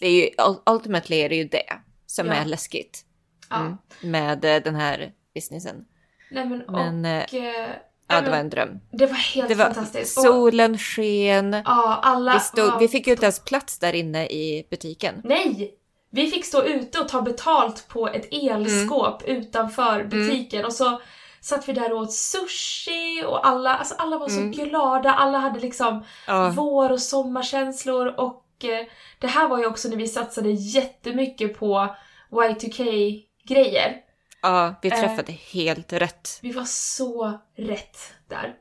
Det 0.00 0.06
är 0.06 0.10
ju, 0.12 0.28
ul- 0.38 0.62
ultimately 0.70 1.16
är 1.16 1.28
det 1.28 1.36
ju 1.36 1.44
det 1.44 1.72
som 2.06 2.26
Ja. 2.26 2.32
är 2.34 2.44
läskigt 2.44 3.04
Ja. 3.50 3.56
mm, 3.60 3.76
med 4.02 4.44
eh, 4.44 4.62
den 4.62 4.74
här 4.74 5.12
businessen. 5.34 5.84
Nej 6.30 6.46
men, 6.48 6.62
Men, 6.68 7.04
eh, 7.04 7.24
och... 7.24 7.34
eh, 7.34 7.70
Ja, 8.08 8.14
nej, 8.16 8.24
det 8.24 8.30
var 8.30 8.38
en 8.38 8.50
dröm. 8.50 8.80
det 8.92 9.06
var 9.06 9.14
helt 9.14 9.48
Det 9.48 9.54
var 9.54 9.64
fantastiskt. 9.64 10.22
Solen 10.22 10.78
sken. 10.78 11.52
ja, 11.64 12.00
alla... 12.02 12.32
Vi, 12.34 12.40
stod, 12.40 12.64
ja, 12.68 12.76
vi 12.80 12.88
fick 12.88 13.06
ju 13.06 13.12
inte 13.12 13.24
ens 13.24 13.44
plats 13.44 13.78
där 13.78 13.92
inne 13.92 14.26
i 14.26 14.66
butiken. 14.70 15.20
Nej! 15.24 15.74
Vi 16.10 16.26
fick 16.26 16.44
stå 16.44 16.62
ute 16.62 16.98
och 17.00 17.08
ta 17.08 17.22
betalt 17.22 17.88
på 17.88 18.08
ett 18.08 18.28
elskåp 18.32 19.22
Mm. 19.28 19.40
utanför 19.40 20.04
butiken 20.04 20.64
och 20.64 20.72
så 20.72 21.00
satt 21.40 21.68
vi 21.68 21.72
där 21.72 21.92
och 21.92 21.98
åt 22.00 22.12
sushi 22.12 23.24
och 23.26 23.46
alla, 23.46 23.76
alltså 23.76 23.94
alla 23.98 24.18
var 24.18 24.28
så 24.28 24.40
Mm. 24.40 24.50
glada, 24.52 25.12
alla 25.12 25.38
hade 25.38 25.60
liksom 25.60 26.04
Ja, 26.26 26.52
vår 26.56 26.92
och 26.92 27.00
sommarkänslor 27.02 28.06
och 28.20 28.64
eh, 28.64 28.86
det 29.18 29.26
här 29.26 29.48
var 29.48 29.58
ju 29.58 29.66
också 29.66 29.88
när 29.88 29.96
vi 29.96 30.08
satsade 30.08 30.50
jättemycket 30.50 31.58
på 31.58 31.94
Y2K-grejer. 32.30 33.96
ja 34.42 34.74
vi 34.82 34.88
Eh. 34.88 35.00
träffade 35.00 35.32
helt 35.32 35.92
rätt. 35.92 36.38
Vi 36.42 36.52
var 36.52 36.64
så 36.64 37.38
rätt 37.56 37.96
där. 38.28 38.54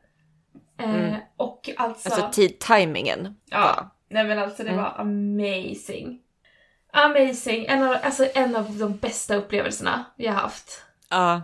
Eh, 0.79 0.89
Mm. 0.95 1.15
Och 1.37 1.69
alltså... 1.77 2.09
Alltså 2.09 2.29
tid, 2.31 2.59
timingen. 2.59 3.35
ja, 3.45 3.95
nej 4.09 4.23
men 4.23 4.39
alltså 4.39 4.63
det 4.63 4.69
Mm. 4.69 4.83
var 4.83 4.93
amazing. 4.97 6.21
Amazing! 6.93 7.65
En 7.65 7.83
av, 7.83 7.97
alltså 8.03 8.27
en 8.35 8.55
av 8.55 8.77
de 8.77 8.97
bästa 8.97 9.35
upplevelserna 9.35 10.05
vi 10.15 10.27
har 10.27 10.35
haft. 10.35 10.83
Ja. 11.09 11.41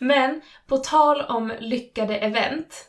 Men 0.00 0.40
på 0.66 0.76
tal 0.78 1.20
om 1.20 1.52
lyckade 1.60 2.16
event. 2.18 2.84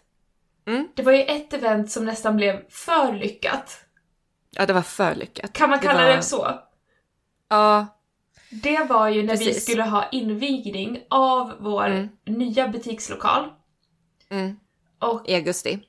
Mm. 0.68 0.88
Det 0.96 1.04
var 1.04 1.12
ju 1.12 1.24
ett 1.24 1.54
event 1.54 1.92
som 1.92 2.06
nästan 2.06 2.36
blev 2.38 2.70
för 2.70 3.14
lyckat. 3.14 3.86
Ja, 4.52 4.66
det 4.66 4.74
var 4.74 4.82
för 4.82 5.16
lyckat. 5.16 5.54
Kan 5.54 5.70
man 5.70 5.80
Det 5.80 5.88
kalla 5.88 6.06
var- 6.08 6.16
det 6.16 6.22
så? 6.24 6.60
Ja. 7.50 7.88
Det 8.52 8.84
var 8.90 9.10
ju 9.10 9.24
när 9.24 9.38
vi 9.38 9.46
Precis. 9.46 9.64
skulle 9.64 9.84
ha 9.84 10.10
invigning 10.10 11.04
av 11.10 11.54
vår 11.60 11.86
Mm. 11.88 12.10
nya 12.26 12.68
butikslokal. 12.68 13.50
Mm. 14.30 14.60
Och 15.00 15.22
I 15.30 15.36
augusti. 15.36 15.80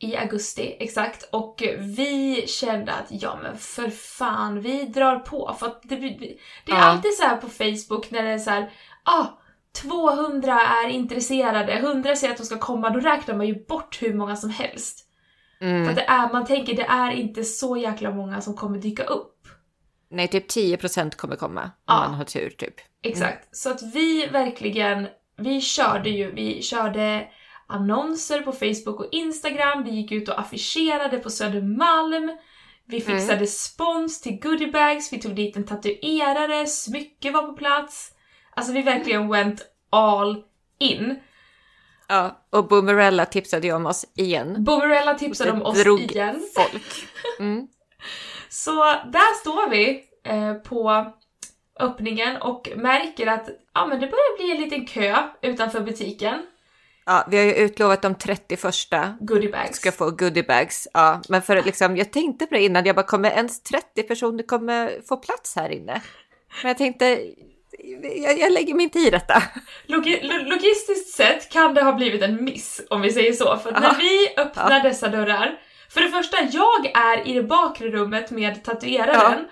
I 0.00 0.16
augusti, 0.16 0.76
exakt. 0.80 1.28
Och 1.32 1.62
vi 1.78 2.44
kände 2.46 2.92
att 2.92 3.06
ja 3.08 3.38
men 3.42 3.56
för 3.58 3.88
fan, 3.90 4.60
vi 4.60 4.84
drar 4.84 5.18
på. 5.18 5.56
För 5.58 5.74
det, 5.82 5.96
det 5.96 6.26
är 6.26 6.36
Ja. 6.66 6.76
alltid 6.76 7.14
så 7.14 7.22
här 7.22 7.36
på 7.36 7.48
Facebook 7.48 8.10
när 8.10 8.22
det 8.22 8.30
är 8.30 8.38
så 8.38 8.50
här, 8.50 8.70
ah, 9.02 9.26
200 9.82 10.60
är 10.60 10.88
intresserade, 10.88 11.72
100 11.72 12.16
säger 12.16 12.32
att 12.32 12.38
de 12.38 12.44
ska 12.44 12.58
komma, 12.58 12.90
då 12.90 13.00
räknar 13.00 13.34
man 13.34 13.46
ju 13.46 13.64
bort 13.66 14.02
hur 14.02 14.14
många 14.14 14.36
som 14.36 14.50
helst. 14.50 15.04
För 15.58 15.66
Mm. 15.66 15.88
att 15.88 15.96
det 15.96 16.02
är, 16.08 16.32
man 16.32 16.46
tänker 16.46 16.76
det 16.76 16.82
är 16.88 17.10
inte 17.10 17.44
så 17.44 17.76
jäkla 17.76 18.10
många 18.10 18.40
som 18.40 18.54
kommer 18.54 18.78
dyka 18.78 19.02
upp. 19.02 19.34
Nej, 20.10 20.28
typ 20.28 20.48
10% 20.50 21.16
kommer 21.16 21.36
komma 21.36 21.62
om 21.62 21.70
Ja. 21.86 21.94
man 22.00 22.14
har 22.14 22.24
tur 22.24 22.50
typ. 22.50 22.74
Exakt. 23.02 23.56
Så 23.56 23.70
att 23.70 23.82
vi 23.94 24.26
verkligen, 24.26 25.08
vi 25.36 25.60
körde 25.60 26.10
ju, 26.10 26.30
vi 26.32 26.62
körde 26.62 27.28
annonser 27.68 28.40
på 28.40 28.52
Facebook 28.52 29.00
och 29.00 29.08
Instagram, 29.12 29.84
vi 29.84 29.90
gick 29.90 30.12
ut 30.12 30.28
och 30.28 30.40
affischerade 30.40 31.18
på 31.18 31.30
Södermalm, 31.30 32.30
vi 32.86 33.00
fixade 33.00 33.46
spons 33.46 34.20
till 34.20 34.40
goodiebags, 34.40 35.12
vi 35.12 35.20
tog 35.20 35.34
dit 35.34 35.56
en 35.56 35.64
tatuerare, 35.64 36.66
smycke 36.66 37.30
var 37.30 37.42
på 37.42 37.52
plats. 37.52 38.12
Alltså 38.54 38.72
vi 38.72 38.82
verkligen 38.82 39.28
went 39.28 39.62
all 39.90 40.44
in. 40.78 41.18
Ja, 42.08 42.46
och 42.50 42.68
Boomerella 42.68 43.26
tipsade 43.26 43.66
ju 43.66 43.72
om 43.72 43.86
oss 43.86 44.06
igen. 44.14 44.64
Boomerella 44.64 45.14
tipsade 45.14 45.50
om 45.52 45.62
oss 45.62 45.82
drog 45.82 46.00
igen. 46.00 46.42
folk. 46.54 47.08
Mm. 47.38 47.68
Så 48.48 48.84
där 48.84 49.40
står 49.40 49.70
vi 49.70 50.04
eh, 50.24 50.54
på 50.54 51.12
öppningen 51.80 52.36
och 52.36 52.68
märker 52.76 53.26
att 53.26 53.48
ja, 53.74 53.86
men 53.86 54.00
det 54.00 54.06
börjar 54.06 54.36
bli 54.36 54.50
en 54.50 54.62
liten 54.62 54.86
kö 54.86 55.16
utanför 55.42 55.80
butiken. 55.80 56.46
Ja, 57.10 57.24
vi 57.30 57.36
har 57.38 57.44
ju 57.44 57.54
utlovat 57.54 58.02
de 58.02 58.14
31 58.14 58.64
Goodiebags. 59.20 59.76
ska 59.78 59.92
få 59.92 60.10
goodiebags. 60.10 60.88
Ja, 60.94 61.20
men 61.28 61.42
för 61.42 61.62
liksom, 61.62 61.96
jag 61.96 62.12
tänkte 62.12 62.46
på 62.46 62.54
det 62.54 62.60
innan, 62.62 62.84
jag 62.86 62.96
bara 62.96 63.06
kommer 63.06 63.30
ens 63.30 63.62
30 63.62 64.02
personer 64.02 64.42
kommer 64.42 65.00
få 65.08 65.16
plats 65.16 65.56
här 65.56 65.70
inne? 65.70 66.02
Men 66.62 66.68
jag 66.68 66.78
tänkte, 66.78 67.20
jag, 68.16 68.38
jag 68.38 68.52
lägger 68.52 68.74
mig 68.74 68.84
inte 68.84 68.98
i 68.98 69.10
detta. 69.10 69.42
Logi- 69.86 70.20
lo- 70.22 70.50
logistiskt 70.50 71.16
sett 71.16 71.48
kan 71.52 71.74
det 71.74 71.82
ha 71.82 71.92
blivit 71.92 72.22
en 72.22 72.44
miss, 72.44 72.80
om 72.90 73.00
vi 73.00 73.12
säger 73.12 73.32
så. 73.32 73.56
För 73.56 73.72
att 73.72 73.80
när 73.82 73.88
Ja. 73.88 73.96
vi 73.98 74.28
öppnar 74.42 74.82
dessa 74.82 75.08
dörrar, 75.08 75.58
för 75.90 76.00
det 76.00 76.08
första, 76.08 76.36
jag 76.52 76.86
är 76.94 77.28
i 77.28 77.32
det 77.32 77.42
bakre 77.42 77.88
rummet 77.88 78.30
med 78.30 78.64
tatueraren. 78.64 79.44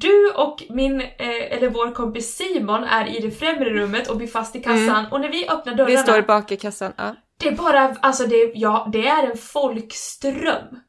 Du 0.00 0.30
och 0.36 0.62
min, 0.70 1.00
eh, 1.00 1.08
eller 1.52 1.70
vår 1.70 1.94
kompis 1.94 2.36
Simon 2.36 2.84
är 2.84 3.16
i 3.16 3.20
det 3.20 3.30
främre 3.30 3.70
rummet 3.70 4.08
och 4.08 4.16
blir 4.16 4.26
fast 4.26 4.56
i 4.56 4.62
kassan. 4.62 5.06
Och 5.12 5.20
när 5.20 5.28
vi 5.28 5.48
öppnar 5.48 5.74
dörrarna, 5.74 5.96
Vi 5.96 6.02
står 6.02 6.22
bak 6.22 6.52
i 6.52 6.56
kassan. 6.56 6.92
Ja. 6.96 7.16
det 7.38 7.48
är 7.48 7.56
bara, 7.56 7.80
alltså 8.00 8.26
det, 8.26 8.52
ja, 8.54 8.88
det 8.92 9.06
är 9.06 9.30
en 9.30 9.36
folkström. 9.36 10.80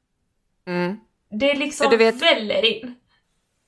Mm. 0.68 0.98
Det 1.40 1.52
är 1.52 1.56
liksom 1.56 1.90
du 1.90 1.98
vet- 1.98 2.22
väller 2.22 2.66
in. 2.66 2.96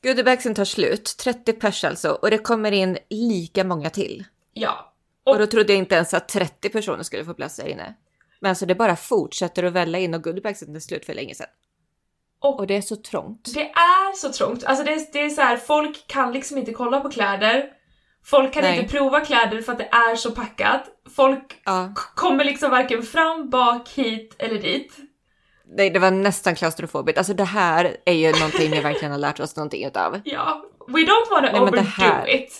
Goodiebagsen 0.03 0.55
tar 0.55 0.65
slut, 0.65 1.15
30 1.19 1.53
pers 1.53 1.83
alltså, 1.83 2.09
och 2.11 2.29
det 2.29 2.37
kommer 2.37 2.71
in 2.71 2.97
lika 3.09 3.63
många 3.63 3.89
till. 3.89 4.23
Ja. 4.53 4.93
Och 5.23 5.39
då 5.39 5.47
trodde 5.47 5.73
jag 5.73 5.77
inte 5.79 5.95
ens 5.95 6.13
att 6.13 6.29
30 6.29 6.69
personer 6.69 7.03
skulle 7.03 7.25
få 7.25 7.33
plats 7.33 7.55
där 7.55 7.67
inne. 7.67 7.93
Men 8.39 8.49
alltså 8.49 8.65
det 8.65 8.75
bara 8.75 8.95
fortsätter 8.95 9.63
att 9.63 9.73
välla 9.73 9.97
in 9.97 10.13
och 10.13 10.23
goodiebagsen 10.23 10.75
är 10.75 10.79
slut 10.79 11.05
för 11.05 11.13
länge 11.13 11.35
sedan. 11.35 11.47
Och 12.39 12.59
Och 12.59 12.67
det 12.67 12.75
är 12.77 12.81
så 12.81 12.95
trångt. 12.95 13.51
Det 13.53 13.69
är 13.71 14.15
så 14.15 14.31
trångt. 14.31 14.63
Alltså 14.63 14.83
det 14.83 15.13
det 15.13 15.19
är 15.21 15.29
så 15.29 15.41
här, 15.41 15.57
folk 15.57 16.07
kan 16.07 16.31
liksom 16.33 16.57
inte 16.57 16.73
kolla 16.73 16.99
på 16.99 17.09
kläder. 17.09 17.65
Folk 18.25 18.53
kan 18.53 18.63
Nej. 18.63 18.79
inte 18.79 18.91
prova 18.97 19.21
kläder 19.21 19.61
för 19.61 19.71
att 19.71 19.77
det 19.77 19.89
är 19.91 20.15
så 20.15 20.31
packat. 20.31 20.83
Folk 21.15 21.61
Ja, 21.65 21.93
kommer 22.15 22.43
liksom 22.43 22.71
varken 22.71 23.03
fram, 23.03 23.49
bak, 23.49 23.89
hit 23.89 24.35
eller 24.39 24.59
dit. 24.61 24.95
nej, 25.77 25.89
det 25.89 25.99
var 25.99 26.11
nästan 26.11 26.55
klaustrofobiskt. 26.55 27.17
Alltså 27.17 27.33
det 27.33 27.43
här 27.43 27.97
är 28.05 28.13
ju 28.13 28.31
någonting 28.31 28.71
vi 28.71 28.79
verkligen 28.79 29.11
har 29.11 29.19
lärt 29.19 29.39
oss 29.39 29.55
någonting 29.55 29.85
utav. 29.85 30.21
Ja, 30.25 30.63
we 30.87 30.99
don't 30.99 31.29
wanna 31.31 31.51
Nej, 31.51 31.61
overdo 31.61 31.81
här- 31.81 32.29
it. 32.35 32.59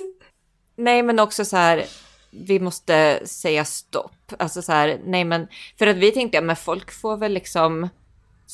Nej, 0.75 1.03
men 1.03 1.19
också 1.19 1.45
så 1.45 1.57
här. 1.57 1.85
Vi 2.31 2.59
måste 2.59 3.21
säga 3.27 3.65
stopp. 3.65 4.33
Alltså 4.39 4.61
så 4.61 4.71
här, 4.71 4.99
nej 5.05 5.23
men 5.23 5.47
för 5.79 5.87
att 5.87 5.95
vi 5.97 6.11
tänkte, 6.11 6.37
ja 6.37 6.41
men 6.41 6.55
folk 6.55 6.91
får 7.01 7.17
väl 7.17 7.33
liksom. 7.33 7.89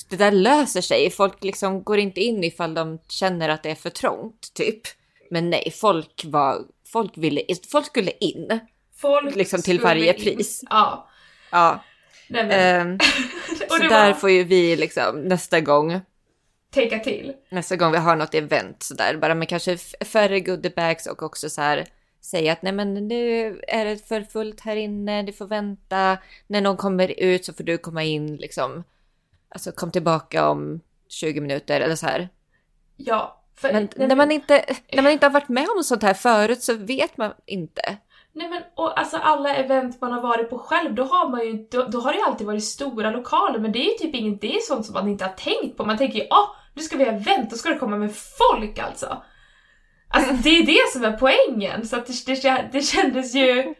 Det 0.09 0.15
där 0.15 0.31
löser 0.31 0.81
sig. 0.81 1.09
Folk 1.09 1.43
liksom 1.43 1.83
går 1.83 1.97
inte 1.99 2.21
in 2.21 2.43
ifall 2.43 2.73
de 2.73 2.99
känner 3.07 3.49
att 3.49 3.63
det 3.63 3.71
är 3.71 3.75
för 3.75 3.89
trångt, 3.89 4.53
typ. 4.53 4.81
Men 5.29 5.49
nej, 5.49 5.71
folk 5.71 6.21
var, 6.25 6.61
folk 6.91 7.17
ville, 7.17 7.41
folk 7.71 7.85
skulle 7.85 8.11
in. 8.19 8.59
Folk 8.95 9.35
Liksom 9.35 9.61
till 9.61 9.79
varje 9.79 10.13
in. 10.13 10.21
pris. 10.23 10.63
Ja. 10.69 11.09
Ja, 11.51 11.83
Nej 12.27 12.45
men, 12.47 12.81
ehm, 12.81 12.95
och 13.69 13.75
så 13.75 13.83
där 13.83 14.07
var 14.07 14.13
får 14.13 14.29
ju 14.29 14.43
vi 14.43 14.75
liksom 14.75 15.21
nästa 15.21 15.59
gång, 15.61 15.99
tänka 16.73 16.99
till. 16.99 17.33
nästa 17.49 17.75
gång 17.75 17.91
vi 17.91 17.97
har 17.97 18.15
något 18.15 18.33
event 18.35 18.83
så 18.83 18.93
där, 18.93 19.17
bara 19.17 19.35
med 19.35 19.49
kanske 19.49 19.77
färre 20.05 20.39
goodiebags 20.39 21.07
och 21.07 21.23
också 21.23 21.49
så 21.49 21.61
här 21.61 21.85
säga 22.21 22.53
att 22.53 22.61
nej 22.61 22.73
men 22.73 22.93
nu 23.07 23.47
är 23.67 23.85
det 23.85 24.07
för 24.07 24.21
fullt 24.21 24.59
här 24.61 24.75
inne, 24.75 25.23
du 25.23 25.33
får 25.33 25.47
vänta, 25.47 26.17
när 26.47 26.61
någon 26.61 26.77
kommer 26.77 27.19
ut 27.19 27.45
så 27.45 27.53
får 27.53 27.63
du 27.63 27.77
komma 27.77 28.03
in 28.03 28.35
liksom, 28.35 28.83
alltså 29.53 29.71
kom 29.71 29.91
tillbaka 29.91 30.49
om 30.49 30.79
20 31.09 31.41
minuter 31.41 31.81
eller 31.81 31.95
så 31.95 32.05
här. 32.05 32.29
Ja. 32.97 33.39
För, 33.55 33.73
Men 33.73 33.89
när 33.95 34.15
man 34.15 34.31
inte, 34.31 34.65
när 34.93 35.03
man 35.03 35.11
inte 35.11 35.25
har 35.25 35.31
varit 35.31 35.49
med 35.49 35.67
om 35.77 35.83
sånt 35.83 36.03
här 36.03 36.13
förut 36.13 36.63
så 36.63 36.73
vet 36.73 37.17
man 37.17 37.33
inte. 37.45 37.97
Nej 38.35 38.49
men 38.49 38.61
och 38.75 38.99
alltså 38.99 39.17
alla 39.17 39.55
event 39.55 40.01
man 40.01 40.11
har 40.11 40.21
varit 40.21 40.49
på 40.49 40.57
själv, 40.57 40.95
då 40.95 41.03
har 41.03 41.29
man 41.29 41.45
ju, 41.45 41.67
då, 41.71 41.83
då 41.83 41.99
har 41.99 42.13
det 42.13 42.17
ju 42.17 42.25
alltid 42.25 42.47
varit 42.47 42.63
stora 42.63 43.11
lokaler 43.11 43.59
men 43.59 43.71
det 43.71 43.79
är 43.79 43.91
ju 43.91 43.97
typ 43.97 44.15
inget, 44.15 44.41
det 44.41 44.55
är 44.55 44.59
sånt 44.59 44.85
som 44.85 44.93
man 44.93 45.07
inte 45.07 45.25
har 45.25 45.31
tänkt 45.31 45.77
på. 45.77 45.85
Man 45.85 45.97
tänker 45.97 46.19
ju 46.19 46.27
åh, 46.29 46.49
nu 46.73 46.81
ska 46.81 46.97
vi 46.97 47.05
ha 47.05 47.11
event, 47.11 47.49
då 47.49 47.55
ska 47.55 47.69
det 47.69 47.79
komma 47.79 47.97
med 47.97 48.15
folk 48.15 48.79
alltså. 48.79 49.23
Alltså 50.15 50.33
det 50.33 50.49
är 50.49 50.63
det 50.63 50.91
som 50.93 51.03
är 51.03 51.11
poängen, 51.11 51.87
så 51.87 51.95
att 51.95 52.07
det, 52.07 52.25
det, 52.41 52.69
det 52.71 52.81
kändes 52.81 53.35
ju 53.35 53.73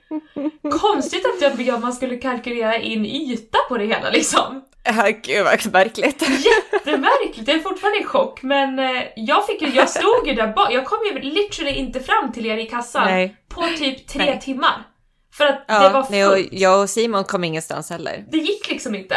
konstigt 0.82 1.26
att 1.26 1.42
jag, 1.42 1.62
ja, 1.62 1.78
man 1.78 1.94
skulle 1.94 2.18
kalkylera 2.18 2.78
in 2.78 3.06
yta 3.06 3.58
på 3.70 3.78
det 3.78 3.86
hela 3.86 4.10
liksom. 4.10 4.64
Ja, 4.84 5.10
gud 5.24 5.46
vad 5.46 5.74
märkligt. 5.74 6.22
Jättemärkligt, 6.22 7.48
jag 7.48 7.58
är 7.58 7.62
fortfarande 7.62 8.00
i 8.00 8.04
chock 8.04 8.44
men 8.44 8.80
eh, 8.80 9.04
jag 9.16 9.46
fick 9.48 9.62
ju, 9.62 9.68
jag 9.70 9.90
stod 9.90 10.28
ju 10.28 10.34
där 10.34 10.54
bak, 10.54 10.74
jag 10.74 10.86
kom 10.86 11.00
ju 11.14 11.20
literally 11.22 11.72
inte 11.76 12.00
fram 12.00 12.32
till 12.32 12.46
er 12.46 12.58
i 12.58 12.66
kassan 12.66 13.06
Nej. 13.06 13.36
på 13.50 13.62
typ 13.78 14.08
tre 14.08 14.26
Nej. 14.26 14.40
timmar. 14.42 14.88
För 15.34 15.46
att 15.46 15.68
det 15.68 15.74
Ja, 15.74 15.90
var 15.90 16.08
nej, 16.10 16.26
och 16.26 16.34
fullt. 16.34 16.50
jag 16.52 16.82
och 16.82 16.90
Simon 16.90 17.24
kom 17.24 17.44
ingenstans 17.44 17.90
heller. 17.90 18.26
Det 18.32 18.38
gick 18.38 18.70
liksom 18.70 18.96
inte. 18.96 19.16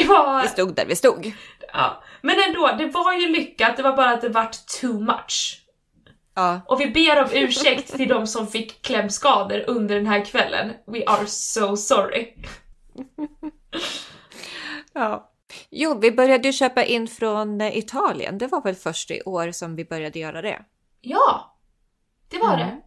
Det 0.00 0.04
var... 0.08 0.42
Vi 0.42 0.48
stod 0.48 0.74
där 0.74 0.86
vi 0.86 0.96
stod. 0.96 1.32
Ja. 1.72 2.02
Men 2.22 2.36
ändå, 2.48 2.70
det 2.78 2.86
var 2.86 3.12
ju 3.12 3.28
lyckat, 3.28 3.76
det 3.76 3.82
var 3.82 3.96
bara 3.96 4.10
att 4.10 4.20
det 4.20 4.28
vart 4.28 4.66
too 4.80 5.00
much. 5.00 5.62
Ja, 6.34 6.60
Och 6.68 6.80
vi 6.80 6.86
ber 6.86 7.22
om 7.22 7.28
ursäkt 7.32 7.96
till 7.96 8.08
de 8.08 8.26
som 8.26 8.46
fick 8.48 8.82
klämskador 8.82 9.64
under 9.66 9.94
den 9.94 10.06
här 10.06 10.24
kvällen. 10.24 10.72
We 10.86 11.04
are 11.06 11.26
so 11.26 11.76
sorry. 11.76 12.34
Ja. 14.92 15.32
Jo, 15.70 15.98
vi 16.00 16.12
började 16.12 16.48
ju 16.48 16.52
köpa 16.52 16.84
in 16.84 17.08
från 17.08 17.60
eh, 17.60 17.78
Italien. 17.78 18.38
Det 18.38 18.46
var 18.46 18.62
väl 18.62 18.74
först 18.74 19.10
i 19.10 19.22
år 19.22 19.50
som 19.50 19.74
vi 19.76 19.84
började 19.84 20.18
göra 20.18 20.42
det. 20.42 20.62
Ja, 21.00 21.56
det 22.28 22.38
var 22.38 22.54
Mm. 22.54 22.66
det. 22.66 22.82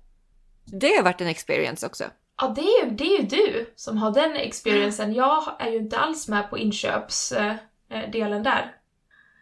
Det 0.88 0.96
har 0.96 1.04
varit 1.04 1.22
en 1.22 1.28
experience 1.28 1.86
också. 1.86 2.04
Ja, 2.42 2.48
det 2.56 2.62
är, 2.62 2.86
ju, 2.86 2.92
det 2.92 3.04
är 3.04 3.22
ju 3.22 3.28
du 3.28 3.74
som 3.76 3.98
har 3.98 4.12
den 4.12 4.36
experiencen. 4.36 5.14
Jag 5.14 5.44
är 5.60 5.70
ju 5.70 5.78
inte 5.78 5.98
alls 5.98 6.28
med 6.28 6.50
på 6.50 6.58
inköpsdelen 6.58 8.44
där. 8.44 8.76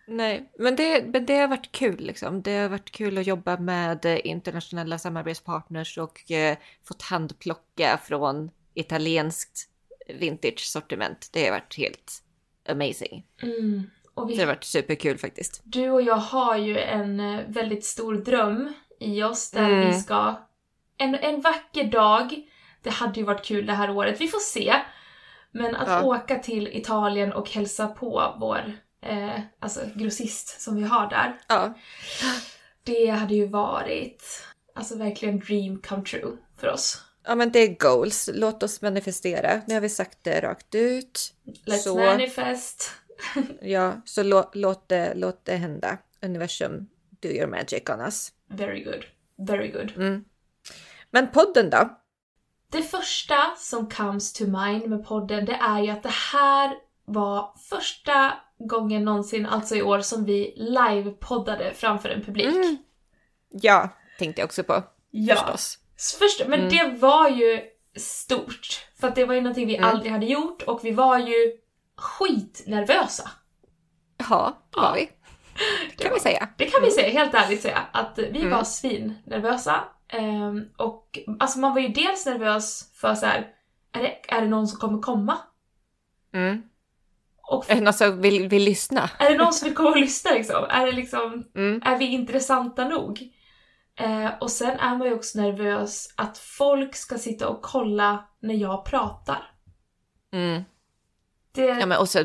Nej, 0.08 0.51
men 0.60 0.75
det, 0.75 1.06
men 1.08 1.25
det 1.25 1.38
har 1.38 1.48
varit 1.48 1.72
kul 1.72 2.00
liksom. 2.00 2.42
Det 2.42 2.58
har 2.58 2.70
varit 2.70 2.92
kul 2.92 3.18
att 3.18 3.27
jobba 3.27 3.58
med 3.58 4.06
eh, 4.06 4.20
internationella 4.24 5.00
samarbetspartners 5.00 5.98
och 5.98 6.32
eh, 6.32 6.58
fått 6.88 7.01
handplocka 7.01 8.00
från 8.04 8.51
italienskt 8.74 9.70
vintage-sortiment. 10.20 11.30
Det 11.34 11.46
har 11.46 11.51
varit 11.51 11.77
helt 11.77 12.24
amazing. 12.70 13.25
Mm. 13.42 13.89
Vi 14.27 14.36
det 14.36 14.42
har 14.42 14.48
varit 14.48 14.63
superkul 14.63 15.18
faktiskt. 15.18 15.62
Du 15.63 15.89
och 15.89 16.01
jag 16.01 16.16
har 16.16 16.58
ju 16.58 16.80
en 16.80 17.20
eh, 17.20 17.39
väldigt 17.48 17.86
stor 17.86 18.16
dröm 18.16 18.74
i 19.00 19.24
oss 19.24 19.51
där 19.51 19.70
Mm. 19.70 19.88
vi 19.88 19.94
ska... 19.94 20.36
En, 20.98 21.16
en 21.16 21.42
vacker 21.42 21.84
dag, 21.84 22.34
det 22.88 22.94
hade 22.94 23.20
ju 23.20 23.25
varit 23.25 23.46
kul 23.46 23.65
det 23.65 23.74
här 23.74 23.89
året, 23.89 24.22
vi 24.22 24.27
får 24.27 24.39
se. 24.39 24.75
Men 25.51 25.75
att 25.75 25.88
Ja. 25.88 26.03
åka 26.03 26.39
till 26.39 26.67
Italien 26.67 27.34
och 27.34 27.50
hälsa 27.50 27.88
på 27.88 28.36
vår 28.39 28.74
eh, 29.01 29.39
alltså 29.60 29.82
grossist 29.96 30.62
som 30.62 30.75
vi 30.75 30.84
har 30.84 31.10
där. 31.10 31.39
Ja, 31.48 31.74
Det 32.84 33.08
hade 33.08 33.36
ju 33.36 33.48
varit 33.48 34.24
alltså 34.75 34.98
verkligen 34.98 35.39
dream 35.39 35.82
come 35.82 36.03
true 36.03 36.38
för 36.58 36.67
oss. 36.67 37.01
Ja 37.27 37.36
men 37.36 37.51
det 37.51 37.60
är 37.60 37.75
goals, 37.79 38.29
låt 38.34 38.63
oss 38.63 38.82
manifestera. 38.82 39.62
Nu 39.67 39.74
har 39.74 39.82
vi 39.82 39.89
sagt 39.89 40.17
det 40.24 40.41
rakt 40.41 40.75
ut. 40.75 41.34
Let's 41.65 41.77
Så- 41.77 41.96
manifest. 41.96 42.91
Ja, 43.62 44.01
så 44.06 44.24
lå, 44.24 44.50
låt, 44.53 44.89
det, 44.89 45.13
låt 45.15 45.46
det 45.46 45.56
hända. 45.56 45.98
Universum, 46.22 46.88
do 47.22 47.29
your 47.29 47.48
magic 47.48 47.84
on 47.89 48.01
us. 48.01 48.32
Very 48.50 48.84
good. 48.84 49.06
Very 49.48 49.72
good. 49.72 49.94
Mm. 49.98 50.24
Men 51.12 51.27
podden 51.32 51.70
då? 51.70 51.89
Det 52.71 52.81
första 52.81 53.55
som 53.57 53.89
comes 53.89 54.33
to 54.33 54.43
mind 54.45 54.89
med 54.89 55.05
podden 55.05 55.45
det 55.45 55.53
är 55.62 55.79
ju 55.81 55.89
att 55.89 56.03
det 56.03 56.13
här 56.33 56.75
var 57.05 57.53
första 57.69 58.33
gången 58.59 59.05
någonsin, 59.05 59.45
alltså 59.45 59.75
i 59.75 59.81
år, 59.81 60.00
som 60.01 60.25
vi 60.25 60.53
live-poddade 60.57 61.74
framför 61.74 62.09
en 62.09 62.25
publik. 62.25 62.55
Mm. 62.55 62.77
Ja, 63.50 63.89
tänkte 64.19 64.41
jag 64.41 64.45
också 64.45 64.63
på. 64.63 64.83
Ja. 65.12 65.36
Förstås. 65.36 65.77
Först, 66.19 66.47
men 66.47 66.59
Mm. 66.59 66.69
det 66.69 66.97
var 67.00 67.29
ju 67.29 67.62
stort. 67.97 68.86
För 69.00 69.07
att 69.07 69.15
det 69.15 69.25
var 69.25 69.33
ju 69.36 69.41
någonting 69.41 69.67
vi 69.67 69.75
Mm. 69.75 69.89
aldrig 69.89 70.12
hade 70.12 70.25
gjort 70.25 70.62
och 70.62 70.79
vi 70.86 70.91
var 70.91 71.17
ju 71.17 71.57
skitnervösa. 71.97 73.29
Ja, 74.29 74.57
det 74.71 74.79
Ja. 74.79 74.81
var 74.81 74.95
vi. 74.95 75.09
Det 75.97 76.03
kan 76.03 76.13
vi 76.13 76.19
säga. 76.19 76.50
Det 76.57 76.65
kan 76.65 76.81
vi 76.83 76.91
säga, 76.91 77.09
helt 77.19 77.33
ärligt 77.33 77.62
säga. 77.62 77.79
Att 77.91 78.17
vi 78.17 78.39
Mm. 78.39 78.50
var 78.51 78.63
svinnervösa. 78.63 79.83
Ehm, 80.09 80.63
och 80.77 81.19
alltså 81.39 81.59
man 81.59 81.73
var 81.73 81.81
ju 81.81 81.87
dels 81.87 82.25
nervös 82.25 82.91
för 82.95 83.15
så 83.15 83.25
här, 83.25 83.47
är 83.91 84.01
det, 84.01 84.15
är 84.35 84.41
det 84.41 84.47
någon 84.47 84.67
som 84.67 84.79
kommer 84.79 85.01
komma? 85.01 85.37
Mm. 86.33 86.61
Och 87.43 87.69
Är 87.69 87.75
det 87.75 87.81
någon 87.81 87.93
som 87.93 88.21
vill, 88.21 88.47
vill 88.47 88.63
lyssna? 88.63 89.09
är 89.19 89.31
det 89.31 89.37
någon 89.37 89.53
som 89.53 89.65
vill 89.67 89.75
komma 89.77 89.89
och 89.89 89.97
lyssna 89.97 90.31
liksom? 90.31 90.65
Är 90.69 90.85
det 90.85 90.91
liksom, 90.91 91.43
Mm. 91.55 91.81
är 91.85 91.97
vi 91.97 92.05
intressanta 92.05 92.87
nog? 92.87 93.33
Eh, 93.99 94.29
och 94.41 94.51
sen 94.51 94.79
är 94.79 94.95
man 94.97 95.07
ju 95.07 95.13
också 95.13 95.41
nervös 95.41 96.13
att 96.17 96.37
folk 96.37 96.95
ska 96.95 97.17
sitta 97.17 97.47
och 97.49 97.61
kolla 97.61 98.23
när 98.41 98.55
jag 98.55 98.85
pratar. 98.85 99.51
Mm. 100.33 100.63
Det, 101.51 101.62
Ja, 101.66 101.86
men 101.86 101.98
också 101.98 102.24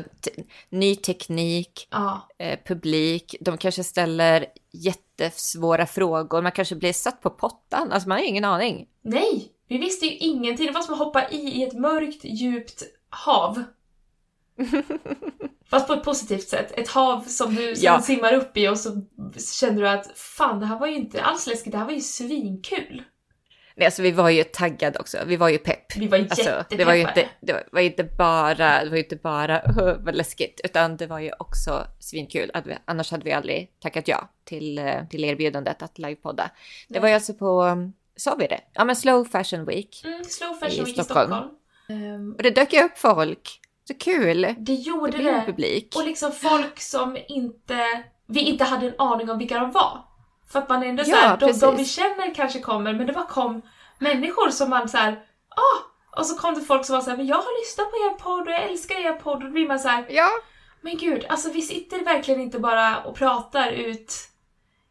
ny 0.69 0.95
teknik, 0.95 1.87
ja, 1.91 2.27
eh, 2.39 2.59
publik, 2.65 3.35
de 3.41 3.57
kanske 3.57 3.83
ställer 3.83 4.45
jättesvåra 4.71 5.85
frågor, 5.85 6.41
man 6.41 6.51
kanske 6.51 6.75
blir 6.75 6.93
satt 6.93 7.21
på 7.21 7.29
pottan, 7.29 7.91
alltså 7.91 8.09
man 8.09 8.17
har 8.17 8.25
ingen 8.25 8.45
aning. 8.45 8.87
nej! 9.01 9.49
Vi 9.67 9.77
visste 9.77 10.05
ju 10.05 10.17
ingenting. 10.17 10.65
Det 10.67 10.71
var 10.73 10.81
som 10.81 10.93
att 10.93 10.99
hoppa 10.99 11.29
i, 11.29 11.37
i 11.37 11.63
ett 11.63 11.73
mörkt, 11.73 12.25
djupt 12.25 12.83
hav. 13.09 13.63
Fast 15.69 15.87
på 15.87 15.93
ett 15.93 16.03
positivt 16.03 16.47
sätt. 16.47 16.71
Ett 16.79 16.87
hav 16.87 17.21
som 17.21 17.55
du 17.55 17.73
Ja. 17.77 18.01
simmar 18.01 18.33
upp 18.33 18.57
i 18.57 18.67
och 18.67 18.77
så 18.79 19.01
känner 19.59 19.81
du 19.81 19.89
att 19.89 20.17
fan, 20.17 20.59
det 20.59 20.65
här 20.65 20.79
var 20.79 20.87
ju 20.87 20.95
inte 20.95 21.23
alls 21.23 21.47
läskigt, 21.47 21.71
det 21.71 21.77
här 21.77 21.85
var 21.85 21.91
ju 21.93 22.01
svinkul. 22.01 23.03
Nej, 23.75 23.85
alltså 23.85 24.01
vi 24.01 24.11
var 24.11 24.29
ju 24.29 24.43
taggade 24.43 24.99
också, 24.99 25.17
vi 25.25 25.35
var 25.35 25.49
ju 25.49 25.57
pepp. 25.57 25.95
Vi 25.97 26.07
var 26.07 26.17
Alltså, 26.17 26.63
det 26.69 26.85
var 26.85 26.93
ju 26.93 27.01
inte, 27.01 27.29
det 27.41 27.63
var, 27.71 27.81
inte 27.81 28.03
bara, 28.03 28.83
det 28.83 28.89
var 28.89 28.97
inte 28.97 29.15
bara 29.15 29.61
"Åh, 29.65 29.93
vad 29.99 30.15
läskigt, 30.15 30.61
utan 30.63 30.97
det 30.97 31.07
var 31.07 31.19
ju 31.19 31.31
också 31.39 31.87
svinkul. 31.99 32.51
Annars 32.85 33.11
hade 33.11 33.23
vi 33.23 33.31
aldrig 33.31 33.71
tackat 33.79 34.07
ja 34.07 34.29
till, 34.43 34.77
eh, 34.79 35.07
till 35.09 35.23
erbjudandet 35.23 35.83
att 35.83 35.99
livepodda. 35.99 36.43
Det 36.43 36.93
Nej. 36.93 37.01
var 37.01 37.07
ju 37.07 37.13
alltså 37.13 37.33
på, 37.33 37.63
um, 37.63 37.93
sa 38.15 38.35
vi 38.35 38.47
det? 38.47 38.59
Ja 38.73 38.85
men 38.85 38.95
Slow 38.95 39.25
Fashion 39.25 39.65
Week. 39.65 40.01
Mm, 40.05 40.23
slow 40.23 40.53
fashion 40.53 40.79
i 40.81 40.83
week 40.85 40.97
i 40.97 41.03
Stockholm. 41.03 41.27
Stockholm. 41.29 41.49
Ehm, 41.89 42.33
Och 42.37 42.43
det 42.43 42.49
dök 42.49 42.73
ju 42.73 42.83
upp 42.83 42.97
folk. 42.97 43.59
Så 43.87 43.93
kul! 43.93 44.41
det 44.41 44.55
Det 44.59 44.73
gjorde 44.73 45.17
blev 45.17 45.27
en 45.33 45.39
det. 45.39 45.45
publik. 45.45 45.93
Och 45.95 46.05
liksom 46.05 46.31
folk 46.31 46.79
som 46.79 47.17
inte, 47.27 48.03
vi 48.27 48.39
inte 48.41 48.63
hade 48.63 48.87
en 48.87 48.93
aning 48.97 49.29
om 49.29 49.37
vilka 49.37 49.59
de 49.59 49.71
var. 49.71 50.05
För 50.53 50.59
att 50.59 50.69
man 50.69 50.83
ändå 50.83 51.03
Ja, 51.05 51.15
såhär, 51.15 51.37
de, 51.37 51.51
de 51.59 51.75
vi 51.77 51.85
känner 51.85 52.35
kanske 52.35 52.59
kommer, 52.59 52.93
men 52.93 53.07
det 53.07 53.13
bara 53.13 53.25
kom 53.25 53.61
människor 53.99 54.49
som 54.49 54.69
man 54.69 54.89
såhär, 54.89 55.11
ah! 55.49 56.19
Och 56.19 56.25
så 56.25 56.35
kom 56.37 56.53
det 56.53 56.61
folk 56.61 56.85
som 56.85 56.95
var 56.95 57.01
såhär, 57.01 57.17
men 57.17 57.27
jag 57.27 57.35
har 57.35 57.61
lyssnat 57.61 57.91
på 57.91 57.95
er 57.97 58.19
podd 58.23 58.47
och 58.47 58.53
jag 58.53 58.63
älskar 58.63 58.95
er 58.95 59.13
podd. 59.13 59.35
Och 59.35 59.43
då 59.43 59.49
blir 59.49 59.67
man 59.67 59.79
såhär, 59.79 60.05
Ja, 60.09 60.29
men 60.81 60.97
gud, 60.97 61.25
alltså 61.29 61.51
vi 61.51 61.61
sitter 61.61 62.05
verkligen 62.05 62.41
inte 62.41 62.59
bara 62.59 62.97
och 62.99 63.15
pratar 63.15 63.71
ut 63.71 64.13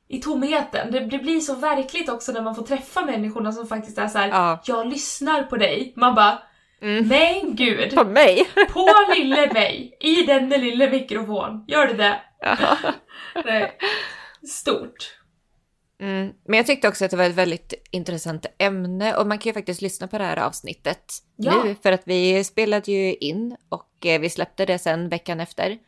i 0.09 0.20
tomheten. 0.20 0.92
Det, 0.92 1.01
det 1.01 1.18
blir 1.18 1.40
så 1.40 1.55
verkligt 1.55 2.09
också 2.09 2.33
när 2.33 2.42
man 2.42 2.55
får 2.55 2.62
träffa 2.62 3.05
människorna 3.05 3.53
som 3.53 3.66
faktiskt 3.66 3.98
är 3.98 4.09
såhär, 4.09 4.29
ja. 4.29 4.61
jag 4.64 4.87
lyssnar 4.87 5.42
på 5.42 5.57
dig. 5.57 5.92
Man 5.96 6.14
bara, 6.14 6.38
Mm. 6.83 7.09
men 7.09 7.57
gud. 7.57 7.94
På 7.94 8.05
mig! 8.05 8.48
På 8.72 8.88
lille 9.14 9.53
mig, 9.53 9.96
i 10.01 10.22
denne 10.22 10.59
lille 10.59 10.90
mikrofon. 10.90 11.64
Gör 11.68 11.87
du 11.87 11.94
det? 11.94 12.20
Ja. 12.40 12.57
Nej. 13.44 13.79
Stort. 14.48 15.16
Mm. 16.03 16.33
Men 16.45 16.57
jag 16.57 16.67
tyckte 16.67 16.88
också 16.88 17.05
att 17.05 17.11
det 17.11 17.17
var 17.17 17.25
ett 17.25 17.35
väldigt 17.35 17.75
intressant 17.91 18.47
ämne 18.59 19.17
och 19.17 19.27
man 19.27 19.38
kan 19.38 19.51
ju 19.51 19.55
faktiskt 19.55 19.83
lyssna 19.83 20.09
på 20.09 20.19
det 20.19 20.25
här 20.25 20.37
avsnittet 20.37 21.12
Ja. 21.37 21.65
nu 21.65 21.75
för 21.83 21.93
att 21.93 22.03
vi 22.05 22.45
spelade 22.45 22.93
ju 22.93 23.15
in 23.15 23.57
och 23.69 24.07
eh, 24.07 24.21
vi 24.21 24.31
släppte 24.31 24.67
det 24.67 24.79
sen 24.79 25.09
veckan 25.09 25.41
efter 25.41 25.79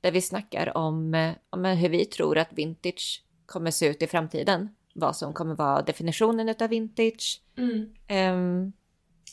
där 0.00 0.12
vi 0.12 0.20
snackar 0.20 0.76
om, 0.76 1.14
eh, 1.14 1.32
om 1.50 1.64
hur 1.64 1.88
vi 1.88 2.04
tror 2.04 2.38
att 2.38 2.52
vintage 2.52 3.24
kommer 3.46 3.70
se 3.70 3.86
ut 3.86 4.02
i 4.02 4.06
framtiden. 4.06 4.68
Vad 4.94 5.16
som 5.16 5.32
kommer 5.32 5.54
vara 5.54 5.82
definitionen 5.82 6.54
av 6.60 6.68
vintage. 6.68 7.42
Mm, 7.58 7.94
Ehm, 8.06 8.72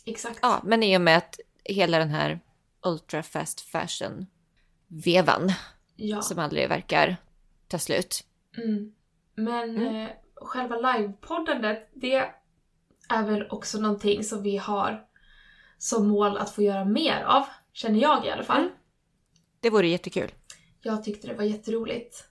exakt. 0.05 0.39
ja, 0.41 0.61
men 0.63 0.83
i 0.83 0.97
och 0.97 1.01
med 1.01 1.17
att 1.17 1.39
hela 1.63 1.99
den 1.99 2.09
här 2.09 2.39
ultra 2.85 3.23
fast 3.23 3.61
fashion 3.61 4.25
vevan 4.87 5.51
Ja. 5.95 6.21
som 6.21 6.39
aldrig 6.39 6.69
verkar 6.69 7.17
ta 7.67 7.79
slut. 7.79 8.23
Mm. 8.57 8.91
Men 9.35 9.77
Mm. 9.77 9.95
eh, 9.95 10.09
själva 10.45 10.75
livepoddandet, 10.75 11.89
det 11.93 12.15
är 13.09 13.23
väl 13.23 13.47
också 13.49 13.79
någonting 13.79 14.23
som 14.23 14.43
vi 14.43 14.57
har 14.57 15.05
som 15.77 16.07
mål 16.07 16.37
att 16.37 16.49
få 16.49 16.61
göra 16.61 16.85
mer 16.85 17.23
av. 17.23 17.43
Känner 17.73 17.99
jag 17.99 18.25
i 18.25 18.29
alla 18.29 18.43
fall. 18.43 18.61
Mm. 18.61 18.71
Det 19.59 19.69
vore 19.69 19.87
jättekul. 19.87 20.31
Jag 20.81 21.03
tyckte 21.03 21.27
det 21.27 21.33
var 21.33 21.43
jätteroligt. 21.43 22.23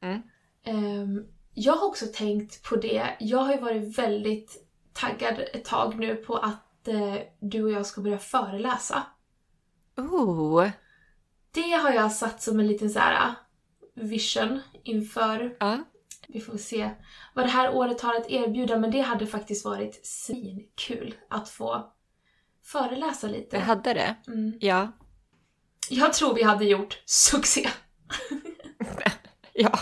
Mm. 0.00 0.22
Ehm, 0.64 1.26
jag 1.54 1.72
har 1.76 1.88
också 1.88 2.06
tänkt 2.14 2.62
på 2.62 2.76
det. 2.76 3.16
Jag 3.20 3.38
har 3.38 3.52
ju 3.54 3.60
varit 3.60 3.98
väldigt 3.98 4.68
taggad 4.92 5.38
ett 5.52 5.64
tag 5.64 5.98
nu 5.98 6.14
på 6.14 6.36
att 6.36 6.88
eh, 6.88 7.16
du 7.40 7.62
och 7.62 7.70
jag 7.70 7.86
ska 7.86 8.00
börja 8.00 8.18
föreläsa. 8.18 9.02
Oh, 9.96 10.68
Det 11.50 11.70
har 11.72 11.92
jag 11.92 12.12
satt 12.12 12.42
som 12.42 12.60
en 12.60 12.66
liten 12.66 12.90
så 12.90 12.98
här 12.98 13.34
vision 13.94 14.60
inför. 14.82 15.56
ja. 15.60 15.78
Vi 16.28 16.40
får 16.40 16.56
se 16.56 16.90
vad 17.34 17.44
det 17.44 17.50
här 17.50 17.74
året 17.74 18.00
har 18.00 18.14
att 18.14 18.30
erbjuda, 18.30 18.78
men 18.78 18.90
det 18.90 19.00
hade 19.00 19.26
faktiskt 19.26 19.64
varit 19.64 20.06
svinkul 20.06 21.14
att 21.30 21.48
få 21.48 21.92
föreläsa 22.64 23.26
lite. 23.26 23.56
Det 23.56 23.62
hade 23.62 23.94
det. 23.94 24.16
Mm. 24.26 24.58
Ja. 24.60 24.92
Jag 25.90 26.12
tror 26.12 26.34
vi 26.34 26.42
hade 26.42 26.64
gjort 26.64 27.02
succé. 27.04 27.68
Ja. 29.58 29.78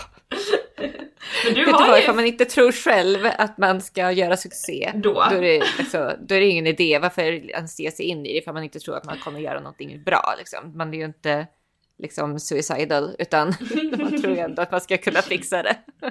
Men 1.45 1.55
du 1.55 1.65
Vet 1.65 1.67
du 1.67 1.73
har 1.73 1.89
vad, 1.89 1.97
ju... 1.97 2.03
ifall 2.03 2.15
man 2.15 2.25
inte 2.27 2.45
tror 2.45 2.73
själv 2.73 3.27
att 3.39 3.59
man 3.59 3.81
ska 3.81 4.13
göra 4.13 4.37
succé, 4.37 4.93
Då. 4.95 5.13
då 5.13 5.37
är 5.37 5.41
det, 5.43 5.63
alltså, 5.79 6.17
då 6.21 6.35
är 6.35 6.41
det 6.41 6.47
ingen 6.47 6.67
idé. 6.67 6.99
Varför 6.99 7.23
ens 7.23 7.81
ge 7.81 7.91
sig 7.91 8.07
in 8.07 8.27
i 8.27 8.33
det 8.33 8.39
ifall 8.39 8.55
man 8.55 8.65
inte 8.65 8.81
tror 8.81 8.97
att 8.97 9.05
man 9.05 9.19
kommer 9.19 9.41
göra 9.41 9.59
någonting 9.61 10.03
bra? 10.03 10.35
Liksom. 10.39 10.77
Man 10.77 10.95
är 10.95 10.99
ju 10.99 11.05
inte 11.05 11.47
liksom 11.99 12.41
suicidal, 12.41 13.17
utan 13.19 13.49
man 13.99 14.23
tror 14.23 14.39
ändå 14.39 14.63
att 14.63 14.71
man 14.73 14.81
ska 14.81 14.97
kunna 14.99 15.23
fixa 15.23 15.63
det. 15.63 15.77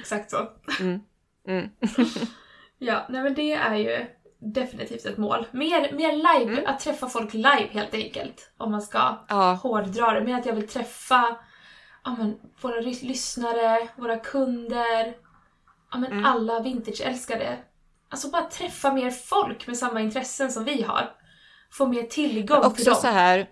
Exakt 0.00 0.30
så. 0.30 0.48
Mm. 0.80 1.00
Mm. 1.48 1.68
Ja, 2.78 3.06
nej 3.08 3.22
men 3.22 3.34
det 3.34 3.52
är 3.52 3.76
ju 3.76 4.06
definitivt 4.38 5.04
ett 5.06 5.18
mål. 5.18 5.46
Mer, 5.50 5.92
mer 5.92 6.12
live, 6.12 6.52
Mm. 6.52 6.66
att 6.66 6.80
träffa 6.80 7.08
folk 7.08 7.34
live 7.34 7.68
helt 7.70 7.94
enkelt. 7.94 8.52
Om 8.56 8.70
man 8.70 8.82
ska 8.82 9.24
Ja, 9.28 9.52
hårdra 9.62 10.12
det. 10.12 10.20
Med 10.24 10.36
att 10.36 10.46
jag 10.46 10.54
vill 10.54 10.68
träffa 10.68 11.36
ja, 12.04 12.16
men, 12.18 12.34
våra 12.60 12.80
lyssnare, 12.80 13.88
våra 13.96 14.16
kunder, 14.16 15.14
ja, 15.92 15.98
men, 15.98 16.12
Mm. 16.12 16.24
alla 16.24 16.60
vintageälskare. 16.60 17.58
Alltså 18.08 18.28
bara 18.30 18.42
träffa 18.42 18.92
mer 18.94 19.10
folk 19.10 19.66
med 19.66 19.76
samma 19.78 20.00
intressen 20.00 20.52
som 20.52 20.64
vi 20.64 20.82
har. 20.82 21.10
Få 21.72 21.86
mer 21.86 22.02
tillgång 22.02 22.60
till 22.60 22.66
också 22.70 22.90
dem. 22.90 23.00
så 23.00 23.06
här. 23.06 23.48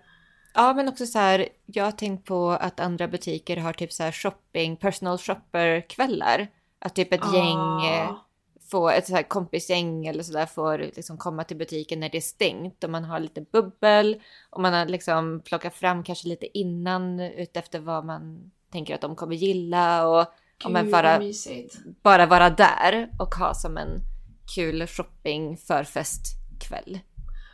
Ja, 0.55 0.73
men 0.75 0.89
också 0.89 1.07
så 1.07 1.19
här. 1.19 1.49
Jag 1.67 1.85
har 1.85 1.93
tänkt 1.93 2.25
på 2.27 2.51
att 2.51 2.81
andra 2.81 3.09
butiker 3.09 3.57
har 3.57 3.73
typ 3.73 3.93
så 3.93 4.03
här 4.03 4.13
shopping, 4.13 4.77
personal 4.77 5.19
shopper 5.19 5.81
kvällar. 5.89 6.47
Att 6.79 6.95
typ 6.95 7.13
ett 7.13 7.35
gäng 7.35 7.85
eh, 7.87 8.11
Ah, 8.11 8.27
få 8.71 8.89
ett 8.91 9.07
så 9.07 9.15
här 9.15 9.23
kompisgäng 9.23 10.07
eller 10.07 10.23
sådär 10.23 10.47
får 10.47 10.79
liksom 10.79 11.19
komma 11.19 11.45
till 11.45 11.57
butiken 11.57 12.01
när 12.01 12.09
det 12.09 12.17
är 12.17 12.21
stängt 12.21 12.85
och 12.85 12.91
man 12.91 13.05
har 13.05 13.21
lite 13.21 13.41
bubbel 13.41 14.21
och 14.51 14.61
man 14.61 14.73
har 14.73 14.87
liksom 14.87 15.43
plockat 15.45 15.75
fram 15.75 16.05
kanske 16.05 16.29
lite 16.29 16.59
innan 16.59 17.21
utefter 17.21 17.79
vad 17.81 18.05
man 18.05 18.51
tänker 18.73 18.95
att 18.95 19.01
de 19.01 19.17
kommer 19.17 19.35
gilla 19.37 20.09
och 20.09 20.27
Gud 20.59 20.73
men 20.73 20.91
bara- 20.91 21.19
bara 22.03 22.27
vara 22.27 22.51
där 22.51 23.09
och 23.19 23.35
ha 23.35 23.55
som 23.55 23.77
en 23.77 23.99
kul 24.55 24.87
shopping 24.87 25.57
förfestkväll. 25.57 26.99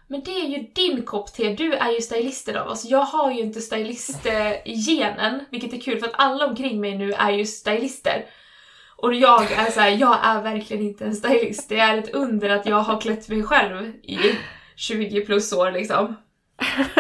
Men 0.09 0.23
det 0.25 0.31
är 0.31 0.49
ju 0.49 0.67
din 0.75 1.03
kopp 1.03 1.33
te, 1.33 1.55
du 1.55 1.73
är 1.73 1.91
ju 1.91 2.01
stylisten 2.01 2.57
av 2.57 2.69
oss. 2.69 2.85
Jag 2.85 3.05
har 3.05 3.33
ju 3.33 3.41
inte 3.41 3.61
stylist-genen, 3.61 5.45
vilket 5.51 5.73
är 5.73 5.81
kul 5.81 6.01
för 6.01 6.07
att 6.07 6.15
alla 6.19 6.47
omkring 6.47 6.81
mig 6.81 6.99
nu 6.99 7.13
är 7.13 7.31
ju 7.31 7.47
stylister. 7.47 8.25
Och 8.97 9.15
jag 9.15 9.53
är 9.53 9.71
så 9.71 9.81
här, 9.81 9.91
jag 9.91 10.19
är 10.23 10.43
verkligen 10.43 10.83
inte 10.83 11.05
en 11.05 11.17
stylist. 11.17 11.69
Det 11.69 11.79
är 11.79 11.99
ett 11.99 12.15
under 12.15 12.49
att 12.49 12.67
jag 12.67 12.81
har 12.81 13.01
klätt 13.01 13.29
mig 13.29 13.43
själv 13.43 13.87
i 14.03 14.19
20 14.77 15.27
plus 15.27 15.53
år 15.53 15.71
liksom. 15.71 16.17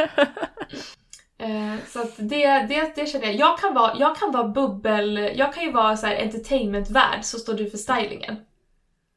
Eh, 1.38 1.74
så 1.86 2.00
att 2.00 2.14
det, 2.16 2.46
det, 2.46 2.92
det 2.94 3.06
känner 3.06 3.26
jag. 3.26 3.34
Jag 3.34 3.58
kan 3.58 3.74
vara, 3.74 3.96
jag 3.98 4.16
kan 4.16 4.32
vara 4.32 4.48
bubbel, 4.48 5.32
jag 5.36 5.54
kan 5.54 5.64
ju 5.64 5.72
vara 5.72 5.96
så 5.96 6.06
entertainmentvärd 6.06 7.24
så 7.24 7.38
står 7.38 7.54
du 7.54 7.70
för 7.70 7.78
stylingen. 7.78 8.36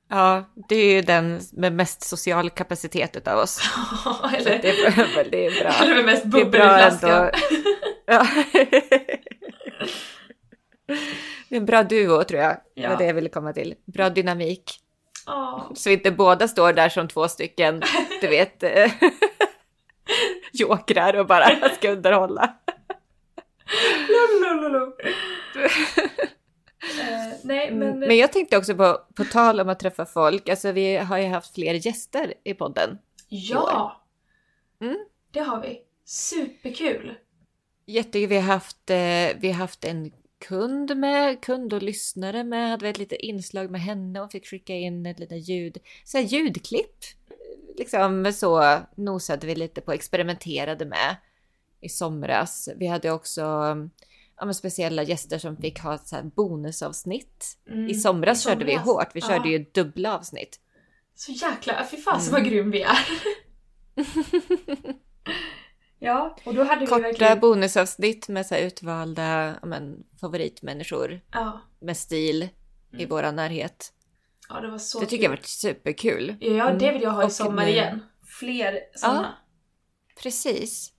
Ja, 0.09 0.49
det 0.69 0.75
är 0.75 0.93
ju 0.93 1.01
den 1.01 1.39
med 1.53 1.73
mest 1.73 2.01
social 2.03 2.49
kapacitet 2.49 3.15
utav 3.15 3.39
oss. 3.39 3.55
Så 4.03 4.27
Eller, 4.33 4.59
det, 4.61 4.69
är, 4.69 5.29
det 5.31 5.45
är 5.45 5.61
bra. 5.63 5.71
eller 5.83 5.95
med 5.95 6.05
mest 6.05 6.23
Det 6.23 6.29
bubbel 6.29 6.61
i 6.61 6.63
flaskan. 6.63 7.29
Ja. 8.05 8.27
Det 11.49 11.55
är 11.55 11.59
en 11.59 11.65
bra 11.65 11.83
duo 11.83 12.23
tror 12.23 12.41
jag. 12.41 12.51
Det 12.75 12.81
Ja. 12.81 12.89
var 12.89 12.97
det 12.97 13.05
jag 13.05 13.13
ville 13.13 13.29
komma 13.29 13.53
till. 13.53 13.75
Bra 13.85 14.09
dynamik. 14.09 14.79
Ja. 15.25 15.71
Så 15.75 15.89
inte 15.89 16.11
båda 16.11 16.47
står 16.47 16.73
där 16.73 16.89
som 16.89 17.07
två 17.07 17.27
stycken, 17.27 17.81
du 18.21 18.27
vet, 18.27 18.63
eh, 18.63 18.91
jokrar 20.53 21.13
och 21.15 21.25
bara 21.27 21.69
ska 21.77 21.89
underhålla. 21.91 22.53
Eh, 26.99 27.37
nej 27.43 27.71
men, 27.71 27.87
Mm. 27.89 27.99
Men 27.99 28.17
jag 28.17 28.33
tänkte 28.33 28.57
också 28.57 28.75
på, 28.75 29.01
på 29.15 29.23
tal 29.23 29.59
om 29.59 29.69
att 29.69 29.79
träffa 29.79 30.05
folk, 30.05 30.49
alltså 30.49 30.71
vi 30.71 30.97
har 30.97 31.17
ju 31.17 31.27
haft 31.27 31.53
fler 31.53 31.73
gäster 31.73 32.33
i 32.43 32.53
podden. 32.53 32.97
ja! 33.27 34.01
Mm. 34.81 34.97
Det 35.31 35.39
har 35.39 35.61
vi. 35.61 35.81
Superkul! 36.05 37.15
Jättekul, 37.85 38.29
vi 38.29 38.35
har 38.35 38.53
haft, 38.53 38.89
eh, 38.89 39.39
vi 39.39 39.47
har 39.47 39.53
haft 39.53 39.85
en 39.85 40.11
kund 40.47 40.97
med, 40.97 41.41
kund 41.41 41.73
och 41.73 41.81
lyssnare 41.81 42.43
med, 42.43 42.69
hade 42.69 42.85
vi 42.85 42.89
ett 42.89 42.97
litet 42.97 43.19
inslag 43.19 43.71
med 43.71 43.81
henne 43.81 44.21
och 44.21 44.31
fick 44.31 44.47
skicka 44.47 44.73
in 44.73 45.05
ett 45.05 45.19
litet 45.19 45.49
ljud, 45.49 45.77
så 46.03 46.17
här 46.17 46.25
ljudklipp. 46.25 46.97
Liksom 47.77 48.33
så 48.33 48.77
nosade 48.95 49.47
vi 49.47 49.55
lite 49.55 49.81
på, 49.81 49.91
experimenterade 49.91 50.85
med 50.85 51.15
i 51.81 51.89
somras. 51.89 52.69
Vi 52.75 52.87
hade 52.87 53.11
också 53.11 53.75
ja, 54.39 54.45
men 54.45 54.53
speciella 54.55 55.03
gäster 55.03 55.37
som 55.37 55.57
fick 55.57 55.79
ha 55.79 55.97
så 55.97 56.21
bonusavsnitt. 56.35 57.57
Mm. 57.69 57.87
I 57.87 57.93
somras 57.95 58.45
I 58.45 58.49
körde 58.49 58.65
vi 58.65 58.75
hårt, 58.75 59.09
vi 59.13 59.19
ja. 59.19 59.27
körde 59.27 59.49
ju 59.49 59.65
dubbla 59.73 60.15
avsnitt. 60.17 60.59
Så 61.15 61.31
jäkla, 61.31 61.87
fy 61.91 61.97
fasen 61.97 62.33
Mm. 62.33 62.43
vad 62.43 62.51
grym 62.51 62.71
vi 62.71 62.81
är! 62.81 62.99
ja, 65.99 66.37
och 66.45 66.53
då 66.53 66.63
hade 66.63 66.79
vi 66.81 66.87
Korta 66.87 67.01
verkligen... 67.01 67.39
bonusavsnitt 67.39 68.27
med 68.29 68.45
så 68.45 68.55
här 68.55 68.61
utvalda 68.61 69.55
ja, 69.61 69.67
men, 69.67 70.03
favoritmänniskor 70.21 71.21
Ja, 71.31 71.61
med 71.81 71.97
stil 71.97 72.43
i 72.43 72.49
Mm. 72.95 73.09
våra 73.09 73.31
närhet. 73.31 73.93
ja, 74.49 74.59
det 74.61 74.67
var 74.71 74.77
så 74.77 74.99
Det 74.99 75.05
tycker 75.05 75.23
jag 75.23 75.29
varit 75.29 75.45
superkul. 75.45 76.35
Ja, 76.39 76.71
det 76.73 76.91
vill 76.91 77.01
jag 77.01 77.11
ha 77.11 77.21
i 77.21 77.23
Mm. 77.23 77.29
Sommar 77.31 77.67
igen. 77.67 78.01
Fler 78.39 78.79
såna. 78.95 79.33
Precis. 80.23 80.93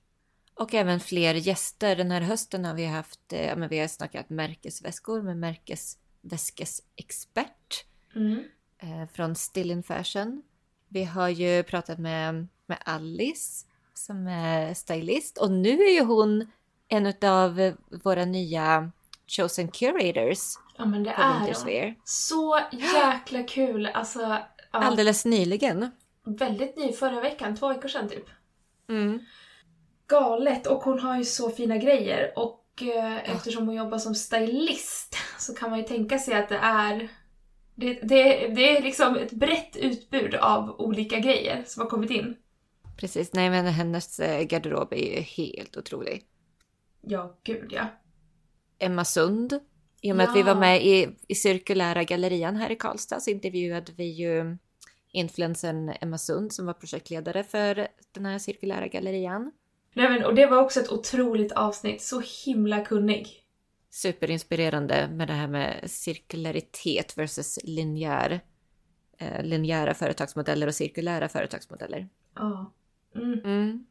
Och 0.61 0.75
även 0.75 1.01
fler 1.01 1.35
gäster. 1.35 1.97
Den 1.97 2.11
här 2.11 2.21
hösten 2.21 2.65
har 2.65 2.75
vi 2.75 2.87
haft, 2.87 3.33
eh, 3.33 3.47
ja, 3.47 3.57
men 3.57 3.69
vi 3.69 3.79
har 3.79 3.89
snackat 3.89 4.31
märkesväskor 4.31 5.23
med 5.23 5.37
märkesväskesexpert 5.37 7.85
Mm. 8.17 8.45
eh, 8.79 9.07
från 9.13 9.35
Still 9.35 9.71
in 9.71 9.83
Fashion. 9.83 10.43
Vi 10.89 11.05
har 11.05 11.29
ju 11.29 11.63
pratat 11.63 11.99
med, 11.99 12.47
med 12.67 12.79
Alice 12.85 13.67
som 13.95 14.27
är 14.27 14.75
stylist 14.75 15.39
och 15.39 15.51
nu 15.51 15.83
är 15.83 15.95
ju 15.95 16.05
hon 16.05 16.51
en 16.89 17.15
av 17.23 17.73
våra 18.05 18.25
nya 18.25 18.91
chosen 19.27 19.69
curators 19.69 20.39
Ja 20.79 20.85
men 20.85 21.03
det 21.03 21.11
är. 21.11 21.39
Winterswear. 21.39 21.95
Så 22.05 22.61
jäkla 22.73 23.43
kul! 23.43 23.87
Alltså, 23.87 24.21
ja, 24.21 24.49
Alldeles 24.71 25.25
nyligen. 25.25 25.91
väldigt 26.25 26.77
ny 26.77 26.93
förra 26.93 27.21
veckan, 27.21 27.57
två 27.57 27.69
veckor 27.69 27.89
sedan 27.89 28.09
typ. 28.09 28.27
Mm. 28.89 29.19
Galet! 30.11 30.67
Och 30.67 30.83
hon 30.83 30.99
har 31.01 31.19
ju 31.19 31.25
så 31.25 31.51
fina 31.51 31.77
grejer 31.77 32.33
och 32.37 32.83
eh, 32.83 33.31
eftersom 33.31 33.67
hon 33.67 33.77
jobbar 33.77 33.99
som 33.99 34.15
stylist 34.15 35.17
så 35.39 35.55
kan 35.55 35.71
man 35.71 35.79
ju 35.79 35.85
tänka 35.85 36.19
sig 36.19 36.35
att 36.35 36.49
det 36.49 36.57
är 36.57 37.09
det, 37.75 37.95
det, 37.95 38.49
det 38.49 38.77
är 38.77 38.83
liksom 38.83 39.17
ett 39.17 39.33
brett 39.33 39.77
utbud 39.77 40.35
av 40.35 40.81
olika 40.81 41.19
grejer 41.19 41.65
som 41.67 41.83
har 41.83 41.91
kommit 41.91 42.11
in. 42.11 42.37
Precis, 42.97 43.33
nej 43.33 43.51
men 43.51 43.67
hennes 43.67 44.21
eh, 44.21 44.43
garderob 44.43 44.93
är 44.93 45.17
ju 45.17 45.21
helt 45.21 45.77
otrolig. 45.77 46.23
Ja, 47.01 47.39
gud 47.43 47.73
ja. 47.73 47.87
Emma 48.79 49.05
Sund. 49.05 49.61
I 50.03 50.13
och 50.13 50.17
med 50.17 50.29
att 50.29 50.37
vi 50.37 50.41
Ja. 50.41 50.47
var 50.47 50.61
med 50.61 50.87
i, 50.87 51.09
i 51.29 51.35
cirkulära 51.35 52.05
gallerian 52.05 52.57
här 52.57 52.71
i 52.71 52.77
Karlstad 52.77 53.21
så 53.21 53.31
intervjuade 53.31 53.93
vi 53.97 54.05
ju 54.05 54.57
influencern 55.13 55.93
Emma 56.01 56.19
Sund 56.19 56.53
som 56.53 56.67
var 56.67 56.73
projektledare 56.73 57.45
för 57.45 57.89
den 58.13 58.27
här 58.27 58.39
cirkulära 58.39 58.87
gallerian. 58.89 59.53
Nej, 59.95 60.09
men, 60.11 60.25
och 60.25 60.35
det 60.35 60.47
var 60.47 60.63
också 60.63 60.81
ett 60.81 60.93
otroligt 60.93 61.53
avsnitt, 61.53 62.03
så 62.03 62.23
himla 62.45 62.85
kunnig. 62.85 63.37
Superinspirerande 63.91 65.09
med 65.09 65.29
det 65.29 65.35
här 65.35 65.49
med 65.49 65.91
cirkularitet 65.91 67.19
versus 67.19 67.59
linjär. 67.65 68.41
Eh, 69.19 69.43
linjära 69.45 69.95
företagsmodeller 69.95 70.67
och 70.67 70.75
cirkulära 70.75 71.29
företagsmodeller. 71.29 72.09
Ja. 72.35 72.73
Mm. 73.15 73.41
Mm. 73.45 73.87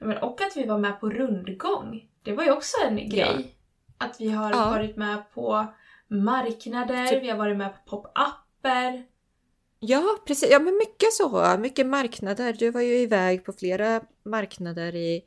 Men, 0.00 0.16
och 0.18 0.40
att 0.40 0.56
vi 0.56 0.66
var 0.66 0.78
med 0.78 1.00
på 1.00 1.10
rundgång. 1.10 2.08
Det 2.22 2.32
var 2.32 2.44
ju 2.44 2.50
också 2.52 2.76
en 2.86 3.08
grej. 3.08 3.54
Att 3.98 4.20
vi 4.20 4.30
har 4.30 4.50
Ja. 4.50 4.70
varit 4.70 4.96
med 4.96 5.30
på 5.34 5.66
marknader, 6.08 7.06
Typ- 7.06 7.22
vi 7.22 7.30
har 7.30 7.36
varit 7.38 7.56
med 7.56 7.72
på 7.86 7.96
pop-upper. 7.96 9.04
Ja, 9.80 10.18
precis. 10.26 10.50
Ja, 10.50 10.58
men 10.58 10.76
mycket 10.76 11.12
så. 11.12 11.56
Mycket 11.58 11.86
marknader. 11.86 12.52
Du 12.52 12.70
var 12.70 12.80
ju 12.80 12.94
iväg 12.98 13.44
på 13.44 13.52
flera 13.52 14.00
marknader 14.24 14.94
i, 14.94 15.22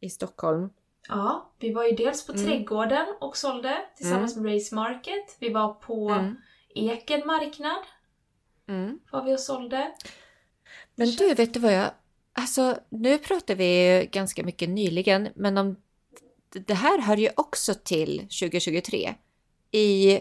i 0.00 0.10
Stockholm. 0.10 0.70
Ja, 1.08 1.52
vi 1.58 1.72
var 1.72 1.84
ju 1.84 1.92
dels 1.92 2.26
på 2.26 2.32
Mm. 2.32 2.44
Trädgården 2.46 3.06
och 3.20 3.36
sålde 3.36 3.76
tillsammans 3.96 4.36
med 4.36 4.54
Race 4.54 4.74
Market. 4.74 5.36
Vi 5.40 5.48
var 5.48 5.74
på 5.74 6.08
Mm. 6.08 6.36
Eken 6.74 7.26
marknad, 7.26 7.82
Mm. 8.68 8.98
var 9.12 9.24
vi 9.24 9.34
och 9.34 9.40
sålde. 9.40 9.92
Men 10.94 11.08
du, 11.10 11.34
vet 11.34 11.54
du 11.54 11.60
vad 11.60 11.72
jag... 11.72 11.90
Alltså, 12.32 12.78
nu 12.88 13.18
pratar 13.18 13.54
vi 13.54 13.98
ju 13.98 14.06
ganska 14.06 14.42
mycket 14.42 14.68
nyligen, 14.68 15.28
men 15.34 15.58
om... 15.58 15.76
Det 16.66 16.74
här 16.74 16.98
hör 17.00 17.16
ju 17.16 17.28
också 17.36 17.74
till 17.74 18.18
2023. 18.18 19.14
I 19.70 20.20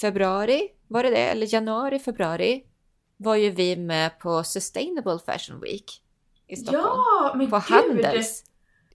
februari, 0.00 0.68
var 0.88 1.02
det 1.02 1.10
det? 1.10 1.16
Eller 1.30 1.54
januari, 1.54 1.98
februari, 1.98 2.64
var 3.16 3.36
ju 3.36 3.50
vi 3.50 3.76
med 3.76 4.18
på 4.18 4.44
Sustainable 4.44 5.18
Fashion 5.26 5.60
Week 5.60 6.00
i 6.48 6.56
Stockholm. 6.56 6.84
Ja, 6.86 7.34
men 7.36 7.50
på 7.50 7.56
gud! 7.56 7.76
Handels. 7.76 8.44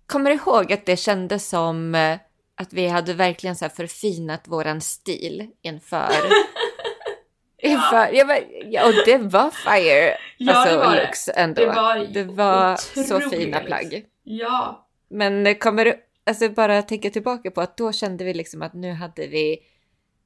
Kommer 0.06 0.30
du 0.30 0.36
ihåg 0.36 0.74
att 0.74 0.86
det 0.86 0.98
kändes 0.98 1.50
som 1.50 1.96
eh, 1.96 2.18
att 2.56 2.74
vi 2.74 2.88
hade 2.88 3.14
verkligen 3.14 3.56
så 3.56 3.70
förfinat 3.70 4.48
våran 4.48 4.82
stil 4.82 5.48
inför... 5.62 6.10
inför 7.62 8.10
ja, 8.14 8.40
ja, 8.66 8.88
och 8.88 8.94
det 9.06 9.18
var 9.18 9.50
fire! 9.50 10.18
Ja, 10.38 10.54
alltså, 10.54 10.76
det 10.78 10.86
var 10.86 10.96
det. 10.96 11.04
looks 11.04 11.30
ändå. 11.36 11.62
Det 11.62 11.68
var, 11.68 11.98
Det 12.14 12.24
var 12.24 12.76
så 13.04 13.20
fina 13.30 13.60
plagg. 13.60 14.06
Ja. 14.24 14.88
Men 15.10 15.48
eh, 15.48 15.58
kommer 15.58 15.86
du, 15.86 15.96
alltså 16.26 16.50
bara 16.50 16.82
tänka 16.82 17.10
tillbaka 17.10 17.52
på 17.52 17.62
att 17.62 17.78
då 17.78 17.92
kände 17.92 18.24
vi 18.24 18.34
liksom 18.34 18.62
att 18.62 18.74
nu 18.74 18.92
hade 18.94 19.28
vi, 19.28 19.60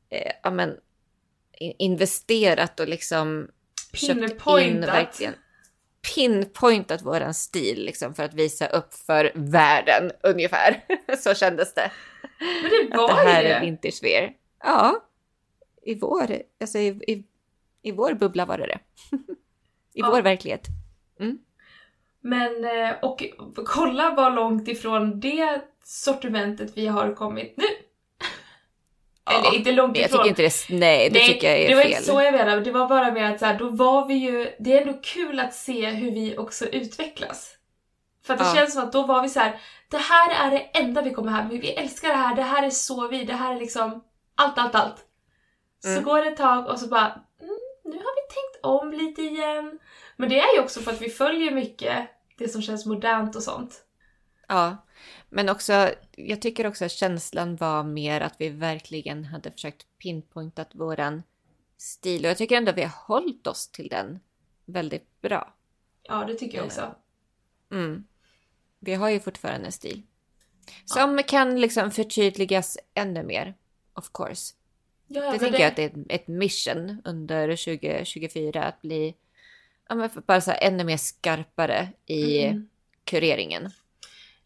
eh, 0.10 0.32
ja 0.44 0.52
men, 0.52 0.70
in- 1.58 1.76
investerat 1.80 2.80
och 2.80 2.88
liksom 2.88 3.48
Pinpointat. 4.00 4.90
verkligen 4.90 5.34
pinpointat 6.16 7.02
våran 7.02 7.34
stil 7.34 7.86
liksom 7.86 8.14
för 8.14 8.24
att 8.24 8.34
visa 8.34 8.68
upp 8.68 8.94
för 8.94 9.32
världen 9.36 10.12
ungefär. 10.24 10.84
Så 11.18 11.34
kändes 11.36 11.74
det. 11.74 11.92
Men 12.40 12.72
det 12.72 12.84
Att 12.84 12.92
det 12.92 12.98
var 13.16 13.24
här 13.26 13.42
ju 13.44 13.48
är 13.50 13.60
det. 13.60 13.66
vintagewear. 13.66 14.34
Ja, 14.64 15.04
i 15.86 15.96
vår, 16.00 16.38
alltså 16.62 16.78
i, 16.78 16.88
i, 16.88 17.24
i 17.82 17.92
vår 17.92 18.14
bubbla 18.14 18.46
var 18.46 18.58
det 18.58 18.66
det. 18.68 18.80
I 19.94 20.00
Ja. 20.02 20.10
vår 20.12 20.22
verklighet. 20.22 20.66
Men, 22.22 22.66
eh, 22.66 22.96
och 23.02 23.24
kolla 23.66 24.12
vad 24.16 24.36
långt 24.36 24.68
ifrån 24.68 25.20
det 25.20 25.62
sortimentet 25.84 26.78
vi 26.78 26.88
har 26.88 27.14
kommit 27.16 27.54
nu. 27.58 27.64
Ja, 29.26 29.32
Eller 29.40 29.56
inte 29.58 29.72
långt 29.72 29.92
Men 29.92 30.02
jag 30.02 30.10
ifrån. 30.10 30.20
tycker 30.24 30.30
inte 30.30 30.42
det, 30.70 30.80
nej 30.80 31.10
det 31.10 31.20
tycker 31.20 31.50
jag 31.50 31.60
är 31.60 31.70
det 31.70 31.76
var 31.76 31.82
fel. 31.82 31.92
inte 31.92 32.04
så 32.04 32.22
jag 32.22 32.34
menade. 32.34 32.62
Det 32.62 32.72
var 32.72 32.88
bara 32.88 33.12
med 33.12 33.32
att 33.32 33.40
så 33.40 33.46
här, 33.46 33.60
då 33.60 33.70
var 33.70 34.08
vi 34.08 34.14
ju... 34.14 34.56
Det 34.60 34.74
är 34.78 34.82
ändå 34.82 35.00
kul 35.04 35.40
att 35.40 35.54
se 35.54 35.90
hur 35.90 36.12
vi 36.12 36.38
också 36.38 36.66
utvecklas. 36.66 37.56
För 38.26 38.34
att 38.34 38.40
det 38.40 38.46
Ja. 38.46 38.56
känns 38.56 38.74
som 38.74 38.84
att 38.84 38.92
då 38.92 39.04
var 39.06 39.22
vi 39.22 39.30
så 39.30 39.40
här. 39.40 39.60
det 39.90 39.98
här 39.98 40.48
är 40.48 40.52
det 40.52 40.60
enda 40.60 41.02
vi 41.02 41.14
kommer 41.14 41.32
här 41.32 41.44
med. 41.44 41.62
Vi 41.62 41.72
älskar 41.74 42.08
det 42.10 42.16
här, 42.16 42.36
det 42.36 42.42
här 42.42 42.64
är 42.64 42.70
så 42.70 43.08
vi, 43.08 43.24
det 43.24 43.34
här 43.34 43.56
är 43.56 43.60
liksom 43.60 44.04
allt, 44.36 44.58
allt, 44.58 44.76
allt. 44.76 44.96
Så 45.84 45.90
Mm. 45.90 46.04
går 46.04 46.22
det 46.22 46.28
ett 46.28 46.38
tag 46.38 46.68
och 46.68 46.80
så 46.80 46.88
bara, 46.88 47.06
mm, 47.42 47.58
nu 47.84 47.92
har 47.92 48.16
vi 48.16 48.34
tänkt 48.34 48.60
om 48.66 48.92
lite 48.92 49.22
igen. 49.22 49.80
Men 50.18 50.30
det 50.30 50.40
är 50.40 50.56
ju 50.56 50.62
också 50.62 50.80
för 50.80 50.92
att 50.92 51.02
vi 51.02 51.10
följer 51.10 51.52
mycket 51.52 51.98
det 52.38 52.48
som 52.50 52.62
känns 52.62 52.86
modernt 52.86 53.36
och 53.36 53.44
sånt. 53.44 53.82
Ja, 54.48 54.78
men 55.34 55.50
också, 55.50 55.93
jag 56.12 56.41
tycker 56.41 56.67
också 56.67 56.86
att 56.86 56.91
känslan 56.91 57.56
var 57.56 57.84
mer 57.84 58.22
att 58.22 58.36
vi 58.38 58.50
verkligen 58.50 59.26
hade 59.26 59.52
försökt 59.52 59.86
pinpointat 59.98 60.76
våran 60.76 61.24
stil 61.78 62.26
och 62.26 62.30
jag 62.30 62.38
tycker 62.38 62.58
ändå 62.58 62.72
att 62.72 62.78
vi 62.78 62.82
har 62.84 63.08
hållit 63.08 63.48
oss 63.48 63.72
till 63.72 63.88
den 63.88 64.19
väldigt 64.65 65.22
bra. 65.22 65.54
Ja, 66.04 66.26
det 66.26 66.34
tycker 66.34 66.58
jag 66.58 66.65
också. 66.65 66.96
Mm. 67.72 68.04
Vi 68.80 68.93
har 68.93 69.10
ju 69.10 69.19
fortfarande 69.19 69.65
en 69.65 69.72
stil. 69.72 70.02
Som 70.86 71.17
ja. 71.17 71.24
kan 71.24 71.62
liksom 71.62 71.91
förtydligas 71.91 72.78
ännu 72.93 73.24
mer, 73.24 73.56
of 73.93 74.12
course. 74.13 74.54
Ja, 75.08 75.32
det 75.32 75.39
tänker 75.39 75.58
det... 75.58 75.63
jag 75.63 75.69
att 75.69 75.76
det 75.76 75.84
är 75.84 76.06
ett 76.10 76.28
mission 76.28 77.02
under 77.06 77.48
2024 77.48 78.63
att 78.63 78.82
bli 78.82 79.15
ja, 79.89 80.10
bara 80.28 80.41
så 80.41 80.52
ännu 80.52 80.84
mer 80.84 80.98
skarpare 80.98 81.89
i 82.06 82.43
mm. 82.43 82.69
kureringen. 83.04 83.72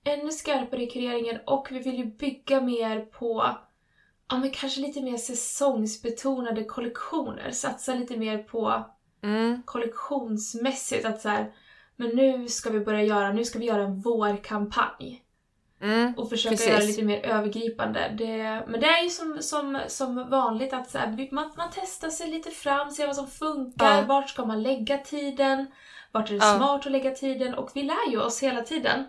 Ännu 0.07 0.31
skarpare 0.31 0.83
i 0.83 0.87
kureringen 0.87 1.39
och 1.45 1.67
vi 1.71 1.79
vill 1.79 1.97
ju 1.97 2.05
bygga 2.05 2.61
mer 2.61 2.99
på 2.99 3.55
ja, 4.29 4.37
men 4.37 4.51
kanske 4.51 4.81
lite 4.81 5.01
mer 5.01 5.17
säsongsbetonade 5.17 6.63
kollektioner. 6.63 7.51
Satsa 7.51 7.95
lite 7.95 8.17
mer 8.17 8.37
på 8.37 8.85
mm. 9.23 9.61
kollektionsmässigt. 9.65 11.05
Att 11.05 11.21
så 11.21 11.29
här, 11.29 11.51
men 11.95 12.09
nu 12.09 12.47
ska 12.47 12.69
vi 12.69 12.79
börja 12.79 13.03
göra, 13.03 13.33
nu 13.33 13.45
ska 13.45 13.59
vi 13.59 13.65
göra 13.65 13.83
en 13.83 13.99
vårkampanj. 13.99 15.23
Mm, 15.81 16.13
och 16.17 16.29
försöka 16.29 16.53
precis. 16.53 16.67
göra 16.67 16.79
det 16.79 16.85
lite 16.85 17.03
mer 17.03 17.25
övergripande. 17.25 18.15
Det, 18.17 18.63
men 18.67 18.79
det 18.79 18.87
är 18.87 19.03
ju 19.03 19.09
som, 19.09 19.37
som, 19.41 19.79
som 19.87 20.29
vanligt 20.29 20.73
att 20.73 20.89
så 20.89 20.97
här, 20.97 21.27
man, 21.31 21.51
man 21.57 21.69
testar 21.73 22.09
sig 22.09 22.29
lite 22.29 22.51
fram, 22.51 22.91
ser 22.91 23.07
vad 23.07 23.15
som 23.15 23.27
funkar, 23.27 23.97
ja. 23.97 24.05
vart 24.07 24.29
ska 24.29 24.45
man 24.45 24.63
lägga 24.63 24.97
tiden, 24.97 25.65
vart 26.11 26.29
är 26.29 26.33
det 26.33 26.45
ja. 26.45 26.55
smart 26.57 26.85
att 26.85 26.91
lägga 26.91 27.11
tiden 27.11 27.53
och 27.53 27.71
vi 27.73 27.83
lär 27.83 28.11
ju 28.11 28.21
oss 28.21 28.43
hela 28.43 28.61
tiden. 28.61 29.05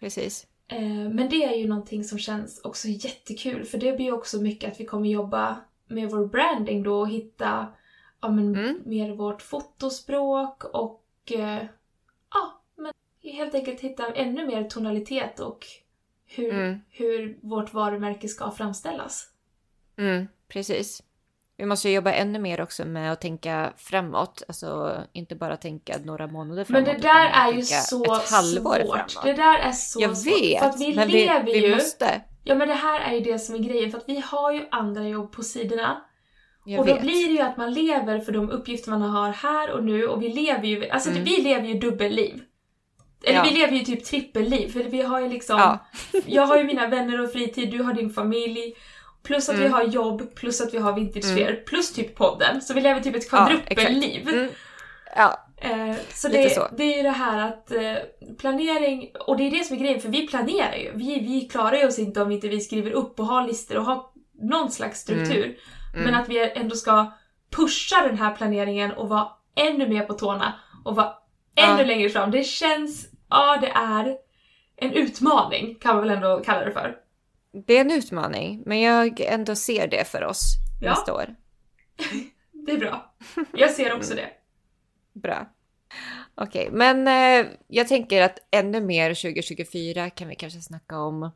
Precis. 0.00 0.46
Eh, 0.68 1.10
men 1.10 1.28
det 1.28 1.44
är 1.44 1.54
ju 1.54 1.68
någonting 1.68 2.04
som 2.04 2.18
känns 2.18 2.60
också 2.64 2.88
jättekul 2.88 3.64
för 3.64 3.78
det 3.78 3.92
blir 3.96 4.12
också 4.14 4.40
mycket 4.40 4.72
att 4.72 4.80
vi 4.80 4.84
kommer 4.84 5.08
jobba 5.08 5.60
med 5.86 6.10
vår 6.10 6.26
branding 6.26 6.82
då 6.82 7.00
och 7.00 7.08
hitta 7.08 7.66
ja, 8.20 8.28
men, 8.28 8.56
mm. 8.56 8.82
mer 8.84 9.10
vårt 9.14 9.42
fotospråk 9.42 10.64
och 10.64 11.04
eh, 11.30 11.62
ja, 12.30 12.62
men 12.76 12.92
helt 13.22 13.54
enkelt 13.54 13.80
hitta 13.80 14.12
ännu 14.12 14.46
mer 14.46 14.64
tonalitet 14.64 15.40
och 15.40 15.66
hur, 16.26 16.52
mm. 16.52 16.80
hur 16.90 17.38
vårt 17.42 17.72
varumärke 17.72 18.28
ska 18.28 18.50
framställas. 18.50 19.30
Mm, 19.96 20.28
precis. 20.48 21.02
Vi 21.58 21.66
måste 21.66 21.90
jobba 21.90 22.12
ännu 22.12 22.38
mer 22.38 22.60
också 22.60 22.84
med 22.84 23.12
att 23.12 23.20
tänka 23.20 23.72
framåt. 23.76 24.42
Alltså 24.48 24.96
inte 25.12 25.34
bara 25.34 25.56
tänka 25.56 25.96
några 26.04 26.26
månader 26.26 26.64
framåt. 26.64 26.86
Men 26.86 26.96
det 26.96 27.02
där 27.02 27.30
är 27.34 27.52
ju 27.52 27.62
så 27.62 28.04
ett 28.04 28.30
halvår 28.30 28.74
svårt. 28.74 29.10
Framåt. 29.10 29.24
Det 29.24 29.32
där 29.32 29.58
är 29.58 29.72
så 29.72 30.00
Jag 30.02 30.16
svårt. 30.16 30.42
vet, 30.42 30.58
för 30.58 30.68
att 30.68 30.80
vi 30.80 30.94
men 30.94 31.08
lever 31.08 31.42
vi, 31.42 31.52
vi 31.52 31.66
ju... 31.66 31.74
måste. 31.74 32.20
Ja 32.44 32.54
men 32.54 32.68
det 32.68 32.74
här 32.74 33.00
är 33.00 33.14
ju 33.14 33.20
det 33.20 33.38
som 33.38 33.54
är 33.54 33.58
grejen. 33.58 33.90
För 33.90 33.98
att 33.98 34.08
vi 34.08 34.20
har 34.26 34.52
ju 34.52 34.66
andra 34.70 35.08
jobb 35.08 35.32
på 35.32 35.42
sidorna. 35.42 36.04
Jag 36.64 36.80
och 36.80 36.86
då 36.86 36.92
vet. 36.92 37.02
blir 37.02 37.26
det 37.26 37.32
ju 37.32 37.40
att 37.40 37.56
man 37.56 37.74
lever 37.74 38.18
för 38.18 38.32
de 38.32 38.50
uppgifter 38.50 38.90
man 38.90 39.02
har 39.02 39.30
här 39.30 39.70
och 39.70 39.84
nu 39.84 40.06
och 40.06 40.22
vi 40.22 40.28
lever 40.28 40.64
ju, 40.64 40.88
alltså 40.88 41.10
mm. 41.10 41.24
vi 41.24 41.42
lever 41.42 41.68
ju 41.68 41.74
dubbelliv. 41.74 42.40
Eller 43.24 43.36
ja. 43.36 43.44
vi 43.44 43.50
lever 43.50 43.72
ju 43.72 43.84
typ 43.84 44.04
trippelliv 44.04 44.72
för 44.72 44.84
vi 44.84 45.02
har 45.02 45.20
ju 45.20 45.28
liksom, 45.28 45.58
ja. 45.58 45.86
jag 46.26 46.46
har 46.46 46.58
ju 46.58 46.64
mina 46.64 46.86
vänner 46.86 47.20
och 47.20 47.32
fritid, 47.32 47.70
du 47.70 47.82
har 47.82 47.92
din 47.92 48.10
familj. 48.10 48.74
Plus 49.22 49.48
att 49.48 49.54
mm. 49.54 49.66
vi 49.66 49.72
har 49.72 49.82
jobb, 49.82 50.34
plus 50.34 50.60
att 50.60 50.74
vi 50.74 50.78
har 50.78 50.92
Vintage 50.92 51.38
mm. 51.38 51.56
plus 51.66 51.92
typ 51.92 52.14
podden. 52.14 52.62
Så 52.62 52.74
vi 52.74 52.80
lever 52.80 53.00
typ 53.00 53.16
ett 53.16 53.28
kvadruppelliv. 53.28 54.22
Ja, 54.26 54.32
mm. 54.32 54.50
ja. 55.16 55.44
Eh, 55.60 55.96
så, 56.14 56.28
det, 56.28 56.54
så 56.54 56.68
det 56.76 56.82
är 56.82 56.96
ju 56.96 57.02
det 57.02 57.10
här 57.10 57.48
att 57.48 57.72
eh, 57.72 57.94
planering, 58.38 59.10
och 59.26 59.36
det 59.36 59.46
är 59.46 59.50
det 59.50 59.64
som 59.64 59.76
är 59.76 59.80
grejen 59.80 60.00
för 60.00 60.08
vi 60.08 60.26
planerar 60.26 60.76
ju. 60.76 60.92
Vi, 60.94 61.20
vi 61.20 61.40
klarar 61.40 61.76
ju 61.76 61.86
oss 61.86 61.98
inte 61.98 62.22
om 62.22 62.32
inte 62.32 62.48
vi 62.48 62.60
skriver 62.60 62.90
upp 62.90 63.20
och 63.20 63.26
har 63.26 63.46
listor 63.46 63.76
och 63.76 63.84
har 63.84 64.04
någon 64.40 64.70
slags 64.70 65.00
struktur. 65.00 65.44
Mm. 65.44 65.56
Mm. 65.94 66.04
Men 66.04 66.14
att 66.14 66.28
vi 66.28 66.50
ändå 66.50 66.76
ska 66.76 67.12
pusha 67.56 68.06
den 68.06 68.18
här 68.18 68.34
planeringen 68.34 68.92
och 68.92 69.08
vara 69.08 69.28
ännu 69.54 69.88
mer 69.88 70.02
på 70.02 70.14
tårna 70.14 70.54
och 70.84 70.96
vara 70.96 71.12
ännu 71.54 71.84
längre 71.84 72.08
fram. 72.08 72.30
Det 72.30 72.44
känns, 72.44 73.08
ja 73.30 73.58
det 73.60 73.70
är 73.70 74.16
en 74.76 74.92
utmaning 74.92 75.74
kan 75.74 75.96
man 75.96 76.08
väl 76.08 76.16
ändå 76.16 76.42
kalla 76.44 76.64
det 76.64 76.72
för. 76.72 76.96
Det 77.52 77.76
är 77.76 77.80
en 77.80 77.90
utmaning, 77.90 78.62
men 78.66 78.80
jag 78.80 79.20
ändå 79.20 79.56
ser 79.56 79.88
det 79.88 80.04
för 80.04 80.24
oss 80.24 80.54
ja. 80.80 80.90
nästa 80.90 81.14
år. 81.14 81.36
det 82.66 82.72
är 82.72 82.78
bra. 82.78 83.14
Jag 83.52 83.70
ser 83.70 83.94
också 83.94 84.14
det. 84.14 84.30
Bra. 85.12 85.52
Okej, 86.34 86.66
okay, 86.66 86.78
men 86.78 87.08
eh, 87.08 87.52
jag 87.66 87.88
tänker 87.88 88.22
att 88.22 88.38
ännu 88.50 88.80
mer 88.80 89.14
2024 89.14 90.10
kan 90.10 90.28
vi 90.28 90.34
kanske 90.34 90.60
snacka 90.60 90.98
om 90.98 91.30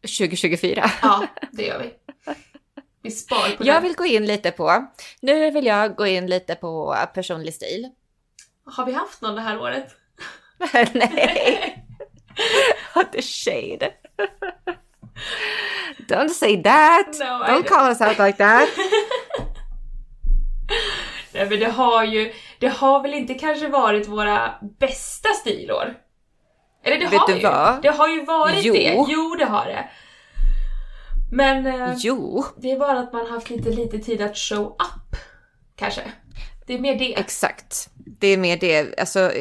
2024. 0.00 0.90
Ja, 1.02 1.26
det 1.52 1.62
gör 1.62 1.78
vi. 1.78 1.92
Vi 3.02 3.10
spar 3.10 3.56
på 3.56 3.62
det. 3.62 3.68
Jag 3.68 3.80
vill 3.80 3.94
gå 3.94 4.04
in 4.04 4.26
lite 4.26 4.50
på, 4.50 4.86
nu 5.20 5.50
vill 5.50 5.66
jag 5.66 5.96
gå 5.96 6.06
in 6.06 6.26
lite 6.26 6.54
på 6.54 6.96
personlig 7.14 7.54
stil. 7.54 7.90
Har 8.64 8.86
vi 8.86 8.92
haft 8.92 9.20
någon 9.20 9.34
det 9.34 9.40
här 9.40 9.60
året? 9.60 9.96
Nej. 10.92 11.84
What 12.94 13.12
the 13.12 13.22
shade. 13.22 13.92
Don't 16.08 16.28
say 16.28 16.62
that! 16.62 17.06
No, 17.18 17.44
don't 17.46 17.68
call 17.68 17.88
us 17.88 18.00
out 18.00 18.18
like 18.18 18.38
that! 18.38 18.68
Nej 21.32 21.48
men 21.48 21.60
det 21.60 21.70
har 21.70 22.04
ju, 22.04 22.32
det 22.58 22.68
har 22.68 23.02
väl 23.02 23.14
inte 23.14 23.34
kanske 23.34 23.68
varit 23.68 24.08
våra 24.08 24.54
bästa 24.78 25.28
stilår? 25.28 25.94
Eller 26.84 26.96
det 26.98 27.06
Vet 27.06 27.20
har 27.20 27.26
du 27.26 27.34
ju. 27.34 27.42
Vad? 27.42 27.82
Det 27.82 27.88
har 27.88 28.08
ju 28.08 28.24
varit 28.24 28.64
jo. 28.64 28.74
det. 28.74 29.04
Jo, 29.08 29.34
det 29.38 29.44
har 29.44 29.64
det. 29.64 29.88
Men 31.32 31.66
eh, 31.66 31.94
jo. 31.96 32.44
det 32.56 32.72
är 32.72 32.78
bara 32.78 32.98
att 32.98 33.12
man 33.12 33.26
haft 33.26 33.50
lite 33.50 33.70
lite 33.70 33.98
tid 33.98 34.22
att 34.22 34.36
show 34.36 34.66
up. 34.66 35.16
Kanske. 35.76 36.02
Det 36.66 36.74
är 36.74 36.78
mer 36.78 36.98
det. 36.98 37.18
Exakt. 37.18 37.90
Det 37.94 38.26
är 38.26 38.38
mer 38.38 38.56
det. 38.56 38.98
Alltså, 38.98 39.20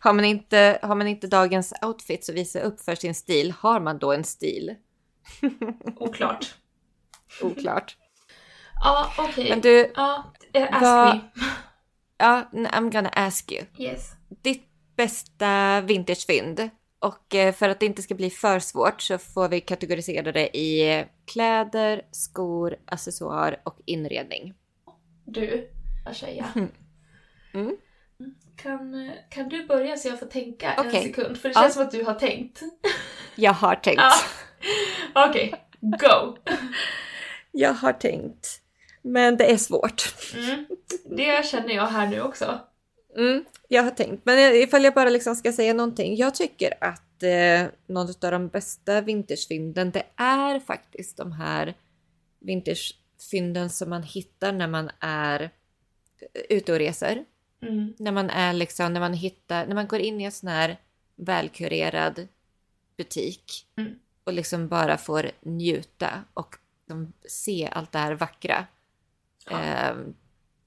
har, 0.00 0.12
man 0.12 0.24
inte, 0.24 0.78
har 0.82 0.94
man 0.94 1.06
inte 1.06 1.26
dagens 1.26 1.72
outfits 1.82 2.28
att 2.28 2.34
visa 2.34 2.60
upp 2.60 2.80
för 2.80 2.94
sin 2.94 3.14
stil, 3.14 3.54
har 3.58 3.80
man 3.80 3.98
då 3.98 4.12
en 4.12 4.24
stil? 4.24 4.74
Oklart. 5.96 6.54
Oklart. 7.42 7.96
Ja, 8.84 9.12
okej. 9.18 9.30
Okay. 9.32 9.50
Men 9.50 9.60
du... 9.60 9.92
Ja, 9.94 10.32
ask 10.52 10.82
vad, 10.82 11.16
me. 11.16 11.20
Ja, 12.18 12.50
I'm 12.52 12.92
gonna 12.92 13.08
ask 13.08 13.52
you. 13.52 13.64
Yes. 13.78 14.10
Ditt 14.42 14.64
bästa 14.96 15.80
vintagefynd. 15.80 16.70
Och 16.98 17.34
eh, 17.34 17.54
för 17.54 17.68
att 17.68 17.80
det 17.80 17.86
inte 17.86 18.02
ska 18.02 18.14
bli 18.14 18.30
för 18.30 18.58
svårt 18.58 19.02
så 19.02 19.18
får 19.18 19.48
vi 19.48 19.60
kategorisera 19.60 20.32
det 20.32 20.56
i 20.56 21.04
kläder, 21.24 22.02
skor, 22.10 22.76
accessoar 22.84 23.60
och 23.64 23.78
inredning. 23.86 24.54
Du, 25.24 25.70
säga. 26.14 26.48
Mm. 27.54 27.76
Kan, 28.56 29.12
kan 29.30 29.48
du 29.48 29.66
börja 29.66 29.96
så 29.96 30.08
jag 30.08 30.18
får 30.18 30.26
tänka 30.26 30.74
okay. 30.78 30.96
en 30.96 31.02
sekund? 31.02 31.38
För 31.38 31.48
det 31.48 31.54
känns 31.54 31.66
ja. 31.66 31.70
som 31.70 31.82
att 31.82 31.90
du 31.90 32.04
har 32.04 32.14
tänkt. 32.14 32.62
Jag 33.36 33.52
har 33.52 33.74
tänkt. 33.74 34.02
Okej, 35.14 35.54
okay. 35.80 36.08
go! 36.08 36.36
Jag 37.52 37.72
har 37.72 37.92
tänkt. 37.92 38.60
Men 39.02 39.36
det 39.36 39.52
är 39.52 39.56
svårt. 39.56 40.14
Mm. 40.36 40.66
Det 41.04 41.46
känner 41.46 41.74
jag 41.74 41.86
här 41.86 42.06
nu 42.06 42.20
också. 42.22 42.60
Mm, 43.16 43.44
jag 43.68 43.82
har 43.82 43.90
tänkt. 43.90 44.22
Men 44.24 44.54
ifall 44.54 44.84
jag 44.84 44.94
bara 44.94 45.10
liksom 45.10 45.34
ska 45.34 45.52
säga 45.52 45.74
någonting. 45.74 46.16
Jag 46.16 46.34
tycker 46.34 46.74
att 46.80 47.22
eh, 47.22 47.66
någon 47.86 48.08
av 48.08 48.30
de 48.30 48.48
bästa 48.48 49.00
vintagefynden 49.00 49.90
det 49.90 50.02
är 50.16 50.60
faktiskt 50.60 51.16
de 51.16 51.32
här 51.32 51.74
vintagefynden 52.40 53.70
som 53.70 53.90
man 53.90 54.02
hittar 54.02 54.52
när 54.52 54.68
man 54.68 54.90
är 55.00 55.50
ute 56.48 56.72
och 56.72 56.78
reser. 56.78 57.24
Mm. 57.62 57.94
När 57.98 58.12
man 58.12 58.30
är 58.30 58.52
liksom, 58.52 58.92
när 58.92 59.00
man 59.00 59.14
hittar, 59.14 59.66
när 59.66 59.74
man 59.74 59.86
går 59.86 59.98
in 59.98 60.20
i 60.20 60.24
en 60.24 60.32
sån 60.32 60.48
här 60.48 60.76
välkurerad 61.16 62.28
butik 62.96 63.66
mm. 63.76 63.98
och 64.24 64.32
liksom 64.32 64.68
bara 64.68 64.98
får 64.98 65.30
njuta 65.40 66.24
och 66.34 66.56
liksom 66.80 67.12
se 67.28 67.68
allt 67.72 67.92
det 67.92 67.98
här 67.98 68.12
vackra. 68.12 68.66
Ja. 69.50 69.62
Eh, 69.62 69.96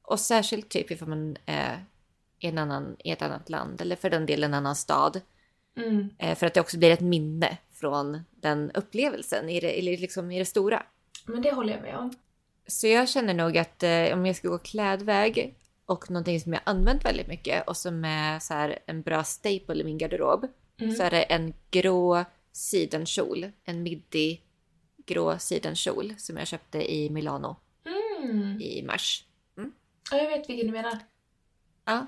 och 0.01 0.19
särskilt 0.19 0.69
typ 0.69 0.91
ifall 0.91 1.07
man 1.07 1.37
är 1.45 1.85
i, 2.39 2.47
en 2.47 2.57
annan, 2.57 2.95
i 2.99 3.11
ett 3.11 3.21
annat 3.21 3.49
land 3.49 3.81
eller 3.81 3.95
för 3.95 4.09
den 4.09 4.25
delen 4.25 4.53
en 4.53 4.57
annan 4.57 4.75
stad. 4.75 5.21
Mm. 5.77 6.09
Eh, 6.17 6.35
för 6.35 6.47
att 6.47 6.53
det 6.53 6.59
också 6.59 6.77
blir 6.77 6.91
ett 6.91 6.99
minne 6.99 7.57
från 7.71 8.23
den 8.31 8.71
upplevelsen 8.71 9.49
i 9.49 9.59
det, 9.59 9.81
liksom 9.81 10.31
i 10.31 10.39
det 10.39 10.45
stora. 10.45 10.83
Men 11.25 11.41
det 11.41 11.53
håller 11.53 11.73
jag 11.73 11.81
med 11.81 11.97
om. 11.97 12.13
Så 12.67 12.87
jag 12.87 13.09
känner 13.09 13.33
nog 13.33 13.57
att 13.57 13.83
eh, 13.83 14.13
om 14.13 14.25
jag 14.25 14.35
ska 14.35 14.47
gå 14.47 14.57
klädväg 14.57 15.55
och 15.85 16.11
någonting 16.11 16.39
som 16.39 16.53
jag 16.53 16.61
använt 16.65 17.05
väldigt 17.05 17.27
mycket 17.27 17.67
och 17.67 17.77
som 17.77 18.05
är 18.05 18.39
så 18.39 18.53
här 18.53 18.79
en 18.85 19.01
bra 19.01 19.23
staple 19.23 19.75
i 19.75 19.83
min 19.83 19.97
garderob 19.97 20.47
mm. 20.77 20.95
så 20.95 21.03
är 21.03 21.11
det 21.11 21.21
en 21.21 21.53
grå 21.71 22.25
sidenkjol. 22.51 23.51
En 23.63 23.83
midi 23.83 24.41
grå 25.05 25.39
sidenkjol 25.39 26.13
som 26.17 26.37
jag 26.37 26.47
köpte 26.47 26.93
i 26.93 27.09
Milano 27.09 27.55
mm. 28.23 28.61
i 28.61 28.83
mars. 28.83 29.25
Mm. 29.57 29.71
Ja, 30.11 30.17
jag 30.17 30.29
vet 30.29 30.49
vilken 30.49 30.67
du 30.67 30.73
menar. 30.73 30.99
Ja, 31.85 32.07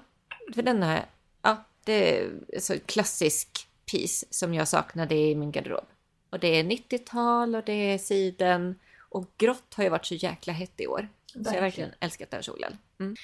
för 0.53 0.61
den 0.61 0.83
här, 0.83 1.05
ja, 1.41 1.65
det 1.83 2.19
är 2.19 2.59
så 2.59 2.79
klassisk 2.85 3.67
piece 3.91 4.25
som 4.29 4.53
jag 4.53 4.67
saknade 4.67 5.15
i 5.15 5.35
min 5.35 5.51
garderob. 5.51 5.85
Och 6.29 6.39
det 6.39 6.47
är 6.47 6.63
90-tal 6.63 7.55
och 7.55 7.63
det 7.65 7.73
är 7.73 7.97
siden 7.97 8.75
och 9.15 9.25
grått 9.37 9.73
har 9.75 9.83
ju 9.83 9.89
varit 9.89 10.05
så 10.05 10.15
jäkla 10.15 10.53
hett 10.53 10.73
i 10.81 10.87
år. 10.87 11.07
Så 11.33 11.39
jag 11.43 11.51
har 11.51 11.61
verkligen 11.61 11.91
älskat 11.99 12.31
den 12.31 12.43
kjolen. 12.43 12.77
Mm. 12.99 13.15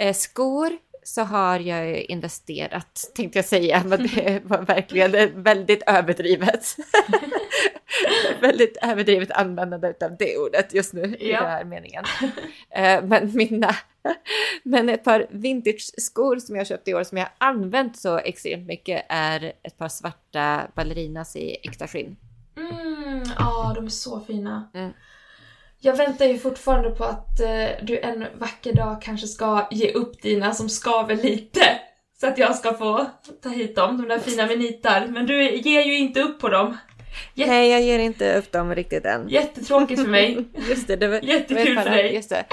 Eh, 0.00 0.14
skor 0.14 0.78
så 1.02 1.22
har 1.22 1.58
jag 1.58 1.98
investerat, 2.00 3.10
tänkte 3.14 3.38
jag 3.38 3.44
säga, 3.46 3.82
men 3.86 4.06
det 4.06 4.40
var 4.44 4.62
verkligen 4.62 5.42
väldigt 5.42 5.82
överdrivet. 5.86 6.76
väldigt 8.40 8.76
överdrivet 8.82 9.30
användande 9.30 9.94
av 10.00 10.16
det 10.18 10.38
ordet 10.38 10.74
just 10.74 10.92
nu 10.92 11.02
i 11.04 11.30
Ja. 11.30 11.40
den 11.40 11.50
här 11.50 11.64
meningen. 11.64 12.04
Eh, 12.70 13.04
men 13.04 13.36
mina, 13.36 13.76
men 14.62 14.88
ett 14.88 15.04
par 15.04 15.26
vintage-skor 15.30 16.38
som 16.38 16.56
jag 16.56 16.66
köpte 16.66 16.90
i 16.90 16.94
år 16.94 17.04
som 17.04 17.18
jag 17.18 17.24
har 17.24 17.48
använt 17.48 17.98
så 17.98 18.18
extremt 18.18 18.66
mycket 18.66 19.06
är 19.08 19.52
ett 19.62 19.78
par 19.78 19.88
svarta 19.88 20.62
ballerinas 20.74 21.36
i 21.36 21.56
äkta 21.62 21.88
skinn. 21.88 22.16
Mm, 22.56 23.22
ja, 23.38 23.72
de 23.74 23.84
är 23.84 23.88
så 23.90 24.20
fina. 24.20 24.70
Mm. 24.74 24.92
Jag 25.82 25.96
väntar 25.96 26.26
ju 26.26 26.38
fortfarande 26.38 26.90
på 26.90 27.04
att 27.04 27.40
eh, 27.40 27.66
du 27.82 27.98
en 28.00 28.26
vacker 28.38 28.72
dag 28.74 29.02
kanske 29.02 29.26
ska 29.26 29.68
ge 29.70 29.92
upp 29.92 30.22
dina 30.22 30.54
som 30.54 30.68
skaver 30.68 31.14
lite. 31.16 31.60
Så 32.20 32.26
att 32.26 32.38
jag 32.38 32.56
ska 32.56 32.74
få 32.74 33.06
ta 33.42 33.48
hit 33.48 33.76
dem, 33.76 33.96
de 34.02 34.08
där 34.08 34.18
fina 34.18 34.46
med 34.46 34.58
nitar. 34.58 35.06
Men 35.06 35.26
du 35.26 35.50
ger 35.50 35.82
ju 35.82 35.98
inte 35.98 36.20
upp 36.22 36.40
på 36.40 36.48
dem. 36.48 36.76
Jätte- 37.34 37.50
Nej, 37.50 37.70
jag 37.70 37.82
ger 37.82 37.98
inte 37.98 38.34
upp 38.38 38.52
dem 38.52 38.74
riktigt 38.74 39.04
än. 39.04 39.28
Jättetråkigt 39.28 40.00
för 40.02 40.08
mig. 40.08 40.44
Just 40.68 40.86
det, 40.88 40.96
det 40.96 41.08
var, 41.08 41.20
Jättekul 41.20 41.78
för 41.78 41.90
dig. 41.90 42.14
Just 42.14 42.30
det. 42.30 42.44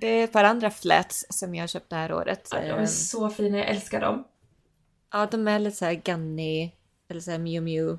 det 0.00 0.06
är 0.06 0.24
ett 0.24 0.32
par 0.32 0.44
andra 0.44 0.70
flats 0.70 1.26
som 1.30 1.54
jag 1.54 1.68
köpt 1.70 1.90
det 1.90 1.96
här 1.96 2.12
året. 2.12 2.48
Ja, 2.52 2.58
de 2.60 2.66
är 2.70 2.78
Ehm, 2.78 2.86
så 2.86 3.28
fina, 3.30 3.58
jag 3.58 3.66
älskar 3.68 4.00
dem. 4.00 4.24
Ja, 5.12 5.26
de 5.30 5.48
är 5.48 5.58
lite 5.58 5.76
såhär 5.76 5.92
Gunny 5.94 6.70
eller 7.10 7.20
såhär 7.20 7.38
Miu 7.38 7.60
Miu. 7.60 7.98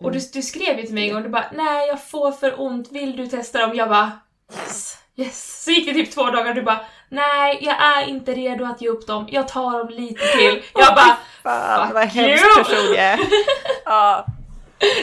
Och 0.00 0.12
du, 0.12 0.18
du 0.32 0.42
skrev 0.42 0.78
ju 0.78 0.82
till 0.82 0.94
mig 0.94 1.08
en 1.08 1.14
gång, 1.14 1.22
du 1.22 1.28
bara 1.28 1.50
nej 1.52 1.88
jag 1.88 2.04
får 2.04 2.32
för 2.32 2.60
ont, 2.60 2.92
vill 2.92 3.16
du 3.16 3.26
testa 3.26 3.58
dem? 3.66 3.76
Jag 3.76 3.88
bara 3.88 4.12
yes, 4.52 4.98
yes. 5.16 5.64
Så 5.64 5.70
gick 5.70 5.86
det 5.86 5.92
typ 5.94 6.10
två 6.14 6.22
dagar 6.22 6.48
och 6.48 6.54
du 6.54 6.62
bara 6.62 6.80
nej 7.08 7.58
jag 7.60 7.82
är 7.82 8.08
inte 8.08 8.34
redo 8.34 8.64
att 8.64 8.82
ge 8.82 8.88
upp 8.88 9.06
dem, 9.06 9.28
jag 9.30 9.48
tar 9.48 9.78
dem 9.78 9.88
lite 9.88 10.26
till. 10.36 10.62
Jag 10.74 10.94
bara 10.94 11.16
Fan, 11.42 11.94
vad 11.94 12.02
Fuck 12.02 12.12
hemsk 12.14 12.44
you! 12.44 12.64
person 12.64 12.94
jag 12.94 13.04
är. 13.04 13.18
Ja, 13.84 14.26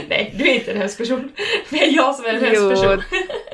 nej 0.07 0.33
du 0.37 0.49
är 0.49 0.53
inte 0.55 0.71
en 0.71 0.77
hemsk 0.77 0.97
person. 0.97 1.31
Det 1.69 1.83
är 1.83 1.95
jag 1.95 2.15
som 2.15 2.25
är 2.25 2.29
en 2.29 2.43
hemsk 2.43 2.69
person. 2.69 3.03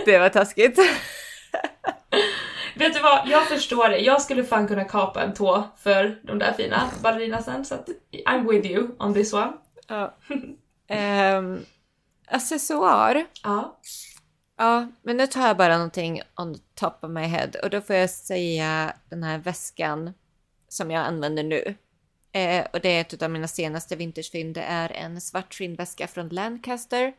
det 0.06 0.18
var 0.18 0.30
taskigt. 0.30 0.80
Vet 2.76 2.94
du 2.94 3.00
vad, 3.00 3.28
jag 3.28 3.48
förstår 3.48 3.90
det. 3.90 3.98
Jag 3.98 4.22
skulle 4.22 4.44
fan 4.44 4.68
kunna 4.68 4.84
kapa 4.84 5.22
en 5.24 5.34
tå 5.34 5.64
för 5.84 6.20
de 6.24 6.40
där 6.40 6.54
fina 6.54 6.90
ballerinasen 7.04 7.66
så 7.66 7.76
att 7.76 7.90
I'm 8.28 8.50
with 8.50 8.72
you 8.72 8.88
on 9.00 9.14
this 9.14 9.34
one. 9.34 9.52
Ja. 9.88 10.14
Um, 10.90 11.66
accessoar. 12.28 13.26
Ja. 13.44 13.80
Ja, 14.58 14.88
men 15.02 15.18
nu 15.18 15.28
tar 15.28 15.48
jag 15.48 15.58
bara 15.58 15.78
någonting 15.78 16.22
on 16.36 16.56
the 16.56 16.62
top 16.76 17.04
of 17.04 17.12
my 17.12 17.22
head 17.22 17.50
och 17.64 17.70
då 17.70 17.82
får 17.82 17.96
jag 17.96 18.10
säga 18.10 18.94
den 19.10 19.24
här 19.24 19.38
väskan 19.38 20.14
som 20.68 20.92
jag 20.92 21.06
använder 21.06 21.44
nu. 21.44 21.76
Eh, 22.32 22.66
och 22.74 22.80
det 22.82 22.90
är 22.90 23.02
ett 23.02 23.24
av 23.24 23.32
mina 23.32 23.48
senaste 23.48 23.96
vintagefynd. 23.96 24.56
Det 24.56 24.62
är 24.62 24.92
en 24.92 25.22
svart 25.22 25.54
skinnväska 25.54 26.08
från 26.08 26.30
Lancaster. 26.30 27.14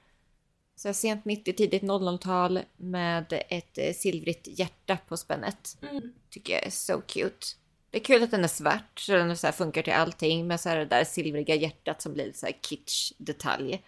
Så 0.76 0.94
sent 0.94 1.24
90, 1.24 1.52
tidigt 1.52 1.82
00-tal 1.82 2.60
med 2.76 3.42
ett 3.48 3.78
eh, 3.78 3.92
silvrigt 3.92 4.48
hjärta 4.58 4.98
på 5.08 5.16
spännet. 5.16 5.78
Mm. 5.82 6.12
Tycker 6.30 6.52
jag 6.52 6.66
är 6.66 6.70
so 6.70 7.00
cute. 7.06 7.46
Det 7.90 7.98
är 7.98 8.04
kul 8.04 8.22
att 8.22 8.30
den 8.30 8.44
är 8.44 8.48
svart 8.48 8.98
så 8.98 9.12
den 9.12 9.36
så 9.36 9.52
funkar 9.52 9.82
till 9.82 9.92
allting. 9.92 10.46
Men 10.46 10.58
så 10.58 10.68
är 10.68 10.76
det 10.76 10.84
där 10.84 11.04
silvriga 11.04 11.54
hjärtat 11.54 12.02
som 12.02 12.12
blir 12.12 12.32
så 12.32 12.46
här 12.46 12.52
kitsch-detalj. 12.52 13.82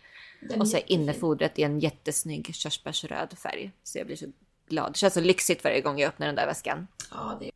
Och 0.58 0.68
så 0.68 0.76
är 0.76 0.92
innefodret 0.92 1.58
i 1.58 1.62
en 1.62 1.80
jättesnygg 1.80 2.54
körsbärsröd 2.54 3.38
färg. 3.38 3.72
Så 3.82 3.98
jag 3.98 4.06
blir 4.06 4.16
så 4.16 4.26
glad. 4.68 4.92
Det 4.92 4.98
känns 4.98 5.14
så 5.14 5.20
lyxigt 5.20 5.64
varje 5.64 5.80
gång 5.80 5.98
jag 5.98 6.08
öppnar 6.08 6.26
den 6.26 6.36
där 6.36 6.46
väskan. 6.46 6.86
Ja, 7.10 7.38
det 7.40 7.50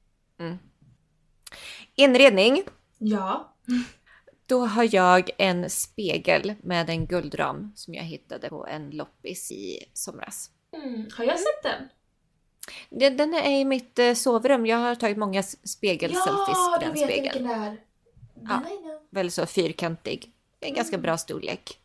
Inredning. 1.94 2.62
Ja. 2.98 3.54
Då 4.46 4.66
har 4.66 4.94
jag 4.94 5.30
en 5.38 5.70
spegel 5.70 6.54
med 6.62 6.90
en 6.90 7.06
guldram 7.06 7.72
som 7.74 7.94
jag 7.94 8.02
hittade 8.02 8.48
på 8.48 8.66
en 8.66 8.90
loppis 8.90 9.52
i 9.52 9.84
somras. 9.92 10.50
Mm. 10.72 11.08
Har 11.16 11.24
jag 11.24 11.38
sett 11.38 11.62
den? 11.62 11.88
Den 12.90 13.34
är 13.34 13.50
i 13.60 13.64
mitt 13.64 13.98
eh, 13.98 14.14
sovrum. 14.14 14.66
Jag 14.66 14.76
har 14.76 14.94
tagit 14.94 15.16
många 15.16 15.42
spegelselfies 15.42 16.24
Ja, 16.26 16.70
på 16.74 16.80
du 16.80 16.86
den 16.86 16.94
vet 16.94 17.04
spegeln. 17.04 17.22
vilken 17.22 17.48
det 17.48 17.54
är. 17.66 17.76
Ja. 18.34 18.42
Den 18.42 18.50
är 18.78 18.88
den. 18.88 18.98
Väldigt 19.10 19.34
så 19.34 19.46
fyrkantig. 19.46 20.32
En 20.60 20.74
ganska 20.74 20.98
bra 20.98 21.18
storlek. 21.18 21.78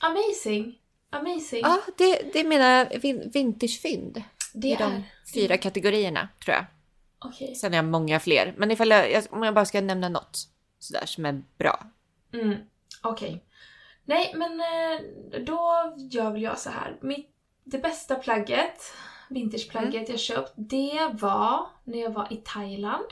Amazing. 0.00 0.78
Amazing. 1.10 1.60
Ja, 1.62 1.80
det, 1.98 2.32
det 2.32 2.40
är 2.40 2.44
mina 2.44 2.84
vin- 2.84 3.30
vintagefynd. 3.32 4.22
det 4.54 4.68
I 4.68 4.72
är... 4.72 4.78
de 4.78 5.02
fyra 5.34 5.56
kategorierna 5.56 6.28
tror 6.44 6.54
jag. 6.56 6.64
Okej. 7.18 7.54
Sen 7.54 7.72
har 7.72 7.76
jag 7.76 7.84
många 7.84 8.20
fler. 8.20 8.54
Men 8.56 8.70
ifall 8.70 8.90
jag, 8.90 9.24
om 9.30 9.42
jag 9.42 9.54
bara 9.54 9.64
ska 9.64 9.80
nämna 9.80 10.08
något 10.08 10.38
sådär 10.78 11.06
som 11.06 11.26
är 11.26 11.42
bra. 11.58 11.86
Mm. 12.32 12.56
Okej. 13.02 13.44
Nej, 14.04 14.34
men 14.36 14.60
eh, 14.60 15.00
då 15.46 15.92
gör 16.10 16.30
väl 16.30 16.42
jag 16.42 16.58
så 16.58 16.70
här. 16.70 16.98
Mitt, 17.02 17.30
det 17.64 17.78
bästa 17.78 18.14
plagget, 18.14 18.92
vintageplagget 19.30 19.94
Mm. 19.94 20.06
jag 20.10 20.20
köpt, 20.20 20.52
det 20.56 21.10
var 21.12 21.66
när 21.84 21.98
jag 21.98 22.10
var 22.10 22.32
i 22.32 22.36
Thailand. 22.36 23.04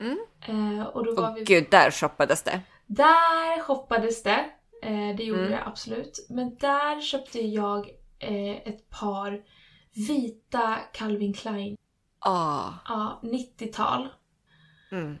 Mm. 0.00 0.18
Eh, 0.48 0.86
och 0.86 1.04
då 1.04 1.14
var 1.14 1.30
Och 1.30 1.36
vi... 1.36 1.44
gud, 1.44 1.66
där 1.70 1.90
shoppades 1.90 2.42
det. 2.42 2.60
Där 2.86 3.62
shoppades 3.62 4.22
det. 4.22 4.44
Eh, 4.82 5.16
det 5.16 5.24
gjorde 5.24 5.40
Mm. 5.40 5.52
det 5.52 5.64
absolut. 5.64 6.26
Men 6.30 6.56
där 6.56 7.00
köpte 7.00 7.40
jag 7.40 7.88
eh, 8.18 8.56
ett 8.68 8.90
par 8.90 9.42
vita 10.08 10.76
Calvin 10.92 11.32
Klein. 11.34 11.76
Ah. 12.18 12.68
Ja, 12.88 13.20
90-tal. 13.22 14.08
Mm. 14.92 15.16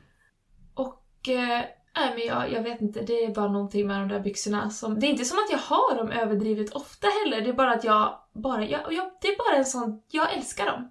Och 0.74 1.28
eh, 1.28 1.64
nej, 1.96 2.14
men 2.14 2.26
jag, 2.26 2.52
jag 2.52 2.62
vet 2.62 2.80
inte, 2.80 3.00
det 3.02 3.24
är 3.24 3.34
bara 3.34 3.48
någonting 3.52 3.86
med 3.86 4.00
de 4.00 4.08
där 4.08 4.20
byxorna 4.20 4.70
som... 4.70 5.00
Det 5.00 5.06
är 5.06 5.10
inte 5.10 5.24
som 5.24 5.38
att 5.38 5.50
jag 5.50 5.58
har 5.76 5.96
dem 5.96 6.10
överdrivet 6.10 6.72
ofta 6.72 7.06
heller, 7.08 7.40
det 7.40 7.48
är 7.48 7.54
bara 7.54 7.72
att 7.74 7.84
jag 7.84 8.19
bara... 8.40 8.64
Jag, 8.64 8.92
jag, 8.92 9.10
det 9.20 9.28
är 9.28 9.36
bara 9.38 9.56
en 9.58 9.64
sån... 9.66 10.02
Jag 10.08 10.32
älskar 10.34 10.66
dem. 10.66 10.90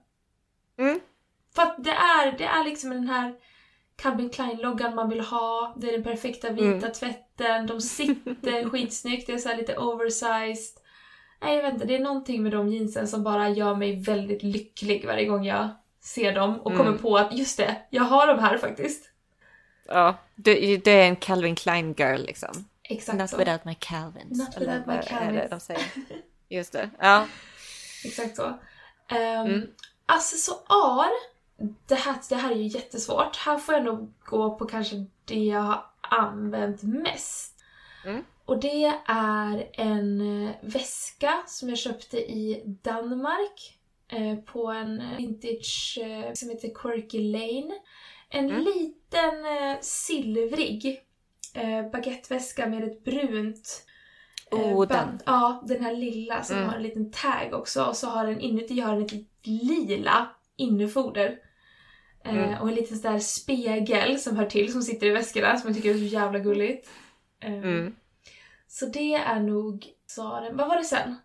Mm. 0.77 0.99
För 1.55 1.61
att 1.61 1.83
det 1.83 1.91
är, 1.91 2.37
det 2.37 2.43
är 2.43 2.63
liksom 2.63 2.89
den 2.89 3.07
här 3.07 3.35
Calvin 3.95 4.29
Klein-loggan 4.29 4.95
man 4.95 5.09
vill 5.09 5.21
ha, 5.21 5.73
det 5.77 5.87
är 5.87 5.91
den 5.91 6.03
perfekta 6.03 6.49
vita 6.49 6.67
Mm. 6.67 6.91
tvätten, 6.91 7.67
de 7.67 7.81
sitter 7.81 8.69
skitsnyggt, 8.69 9.27
det 9.27 9.33
är 9.33 9.37
så 9.37 9.49
här 9.49 9.57
lite 9.57 9.77
oversized. 9.77 10.79
Nej, 11.41 11.55
jag 11.55 11.63
vet 11.63 11.73
inte, 11.73 11.85
det 11.85 11.95
är 11.95 11.99
någonting 11.99 12.43
med 12.43 12.51
de 12.51 12.67
jeansen 12.69 13.07
som 13.07 13.23
bara 13.23 13.49
gör 13.49 13.75
mig 13.75 13.99
väldigt 14.03 14.43
lycklig 14.43 15.05
varje 15.05 15.25
gång 15.25 15.45
jag 15.45 15.69
ser 16.01 16.35
dem 16.35 16.59
och 16.61 16.71
Mm. 16.71 16.85
kommer 16.85 16.97
på 16.97 17.17
att 17.17 17.37
just 17.37 17.57
det, 17.57 17.75
jag 17.89 18.03
har 18.03 18.27
de 18.27 18.39
här 18.39 18.57
faktiskt. 18.57 19.09
Ja, 19.87 20.15
du, 20.35 20.77
du 20.77 20.91
är 20.91 21.05
en 21.07 21.15
Calvin 21.15 21.55
Klein 21.55 21.93
girl 21.97 22.19
liksom. 22.21 22.65
Exakt 22.83 23.17
Not 23.17 23.29
så. 23.29 23.37
without 23.37 23.65
my 23.65 23.75
Calvins. 23.79 24.39
Not 24.39 24.61
without 24.61 24.85
my 24.87 24.97
Calvins. 25.07 25.49
de 25.49 25.59
säger? 25.59 25.83
Just 26.49 26.71
det. 26.73 26.89
Ja. 26.99 27.27
Exakt 28.05 28.35
så. 28.35 28.43
Um, 28.45 28.57
Mm. 29.47 29.67
Accessoar, 30.05 31.09
det 31.87 31.95
här, 31.95 32.15
det 32.29 32.35
här 32.35 32.51
är 32.51 32.55
ju 32.55 32.67
jättesvårt. 32.67 33.35
Här 33.37 33.57
får 33.57 33.75
jag 33.75 33.83
nog 33.83 34.13
gå 34.25 34.57
på 34.57 34.65
kanske 34.65 35.05
det 35.25 35.43
jag 35.43 35.59
har 35.61 35.85
använt 36.01 36.83
mest. 36.83 37.55
Mm. 38.05 38.23
Och 38.45 38.59
det 38.59 38.93
är 39.07 39.69
en 39.73 40.21
eh, 40.47 40.51
väska 40.61 41.43
som 41.47 41.69
jag 41.69 41.77
köpte 41.77 42.17
i 42.17 42.63
Danmark 42.81 43.77
eh, 44.07 44.35
på 44.35 44.67
en 44.67 45.17
vintage 45.17 45.99
eh, 46.01 46.33
som 46.33 46.49
heter 46.49 46.69
Quirky 46.75 47.19
Lane. 47.31 47.79
En 48.29 48.49
Mm. 48.51 48.63
liten 48.65 49.45
eh, 49.45 49.77
silvrig 49.81 51.01
eh, 51.53 51.89
baguetteväska 51.91 52.67
med 52.67 52.83
ett 52.83 53.03
brunt 53.03 53.85
eh, 54.51 54.57
Oh, 54.59 54.87
den. 54.87 55.19
Ja, 55.25 55.63
den 55.67 55.83
här 55.83 55.93
lilla 55.95 56.43
som 56.43 56.55
Mm. 56.57 56.69
har 56.69 56.75
en 56.75 56.83
liten 56.83 57.11
tag 57.11 57.53
också 57.53 57.83
och 57.83 57.95
så 57.97 58.07
har 58.07 58.25
den 58.27 58.39
inuti 58.41 58.79
har 58.79 58.93
den 58.95 59.05
ett 59.05 59.47
lila 59.47 60.27
innefoder. 60.55 61.35
Eh, 62.25 62.33
Mm. 62.37 62.61
och 62.61 62.69
en 62.69 62.75
liten 62.75 62.97
sån 62.99 63.11
där 63.11 63.19
spegel 63.19 64.19
som 64.19 64.35
hör 64.37 64.45
till 64.45 64.71
som 64.71 64.81
sitter 64.81 65.07
i 65.07 65.09
väskorna 65.09 65.57
som 65.57 65.67
jag 65.69 65.75
tycker 65.77 65.89
är 65.89 65.97
så 65.97 65.99
jävla 66.03 66.39
gulligt. 66.39 66.89
Eh, 67.43 67.53
Mm. 67.53 67.95
Så 68.67 68.85
det 68.85 69.13
är 69.13 69.39
nog 69.39 69.87
svaren. 70.07 70.57
Vad 70.57 70.67
var 70.67 70.77
det 70.77 70.83
sen? 70.83 71.15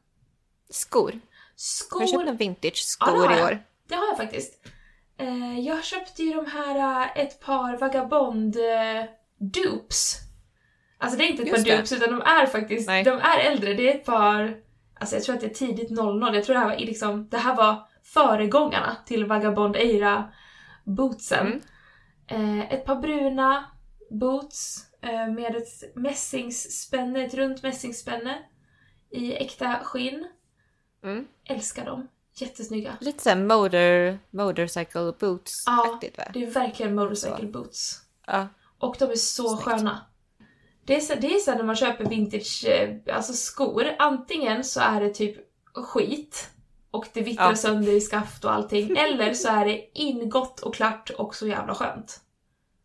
Skor. 0.70 1.11
Har 1.12 1.20
Skor. 1.57 2.01
du 2.01 2.07
köpt 2.07 2.18
några 2.18 2.33
vintage 2.33 2.83
Ja, 3.01 3.07
har 3.07 3.39
i 3.39 3.43
år? 3.43 3.59
Det 3.89 3.95
har 3.95 4.07
jag 4.07 4.16
faktiskt. 4.16 4.66
Eh, 5.18 5.61
jag 5.61 5.85
köpte 5.85 6.22
ju 6.22 6.33
de 6.33 6.47
här, 6.47 7.11
ett 7.16 7.41
par 7.41 7.77
vagabond 7.77 8.57
dupes. 9.39 10.16
Alltså 10.99 11.18
det 11.18 11.24
är 11.24 11.28
inte 11.28 11.42
ett 11.42 11.49
Just 11.49 11.64
par 11.64 11.76
dupes 11.76 11.92
utan 11.92 12.11
de 12.11 12.22
är 12.22 12.47
faktiskt, 12.47 12.88
Nej. 12.88 13.05
de 13.05 13.11
är 13.11 13.38
äldre. 13.38 13.74
Det 13.74 13.90
är 13.90 13.95
ett 13.95 14.05
par, 14.05 14.57
alltså 15.01 15.16
jag 15.16 15.24
tror 15.24 15.34
att 15.34 15.40
det 15.40 15.47
är 15.47 15.55
tidigt 15.55 15.90
00. 15.90 16.34
Jag 16.34 16.45
tror 16.45 16.55
det 16.55 16.61
här 16.61 16.68
var 16.68 16.76
liksom, 16.76 17.28
det 17.28 17.38
här 17.38 17.57
var 17.57 17.88
föregångarna 18.03 18.97
till 19.07 19.24
vagabond 19.24 19.76
era 19.76 20.32
bootsen. 20.84 21.62
Mm. 22.26 22.61
Eh, 22.61 22.72
ett 22.72 22.84
par 22.84 22.97
bruna 22.97 23.64
boots 24.11 24.86
eh, 25.03 25.28
med 25.28 25.57
ett 25.57 25.97
mässingsspänne, 25.97 27.24
ett 27.24 27.34
runt 27.34 27.62
mässingsspänne 27.62 28.38
i 29.11 29.34
äkta 29.34 29.78
skinn. 29.84 30.26
Mm. 31.05 31.26
Älskar 31.45 31.84
dem. 31.84 32.09
Jättesnygga. 32.36 32.97
Lite 33.01 33.22
såhär 33.22 33.36
motor, 33.36 34.18
motorcycle 34.30 35.12
boots-aktigt 35.20 36.18
va? 36.18 36.24
Det 36.32 36.45
är 36.45 36.51
verkligen 36.51 36.95
motorcycle 36.95 37.47
boots. 37.47 38.01
Ja. 38.26 38.49
Och 38.78 38.97
de 38.99 39.11
är 39.11 39.16
så 39.16 39.49
Snyggt. 39.49 39.62
sköna. 39.62 40.07
Det 40.85 40.97
är, 40.97 41.01
så, 41.01 41.14
det 41.14 41.35
är 41.35 41.39
så 41.39 41.55
när 41.55 41.62
man 41.64 41.76
köper 41.76 42.05
vintage 42.05 42.64
eh, 42.66 43.16
alltså 43.16 43.32
skor. 43.32 43.87
Antingen 43.99 44.64
så 44.64 44.80
är 44.80 45.01
det 45.01 45.11
typ 45.14 45.37
skit 45.74 46.51
och 46.91 47.07
det 47.12 47.20
vittrar 47.20 47.49
Ja. 47.51 47.57
sönder 47.57 47.93
i 47.93 48.01
skaft 48.01 48.45
och 48.45 48.53
allting. 48.53 48.97
Eller 48.99 49.35
så 49.35 49.49
är 49.49 49.64
det 49.64 49.91
ingått 49.99 50.61
och 50.61 50.74
klart 50.74 51.11
och 51.11 51.35
så 51.35 51.47
jävla 51.47 51.74
skönt. 51.74 52.20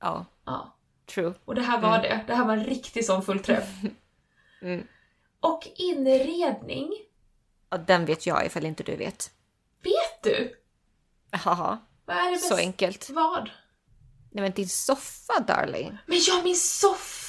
ja. 0.02 0.26
Ja. 0.46 0.76
True. 1.14 1.34
Och 1.46 1.56
det 1.56 1.62
här 1.62 1.82
var 1.82 2.00
det. 2.00 2.24
Det 2.28 2.36
här 2.36 2.46
var 2.46 2.54
en 2.54 2.64
riktig 2.66 3.06
sån 3.06 3.24
fullträff. 3.24 3.70
Mm. 4.62 4.88
Och 5.40 5.68
inredning. 5.76 6.90
Ja, 7.70 7.78
den 7.78 8.06
vet 8.06 8.26
jag 8.26 8.46
ifall 8.46 8.66
inte 8.66 8.84
du 8.84 8.96
vet. 8.96 9.32
Vet 9.84 10.24
du? 10.24 10.56
Haha, 11.32 11.78
Vad 12.06 12.18
är 12.18 12.32
det 12.32 12.38
så 12.38 12.56
enkelt. 12.56 13.10
Vad? 13.10 13.50
Nej 14.32 14.42
men 14.42 14.52
din 14.52 14.70
soffa 14.70 15.40
darling. 15.40 15.98
Men 16.06 16.18
ja, 16.28 16.42
min 16.44 16.56
soffa! 16.56 17.29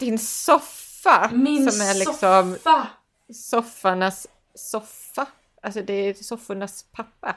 Din 0.00 0.18
soffa! 0.18 1.30
Min 1.32 1.72
som 1.72 1.86
är 1.86 1.94
liksom 1.94 2.52
soffa! 2.54 2.86
soffarnas 3.32 4.26
soffa. 4.54 5.26
Alltså 5.62 5.82
det 5.82 5.92
är 5.92 6.14
soffornas 6.14 6.84
pappa. 6.92 7.36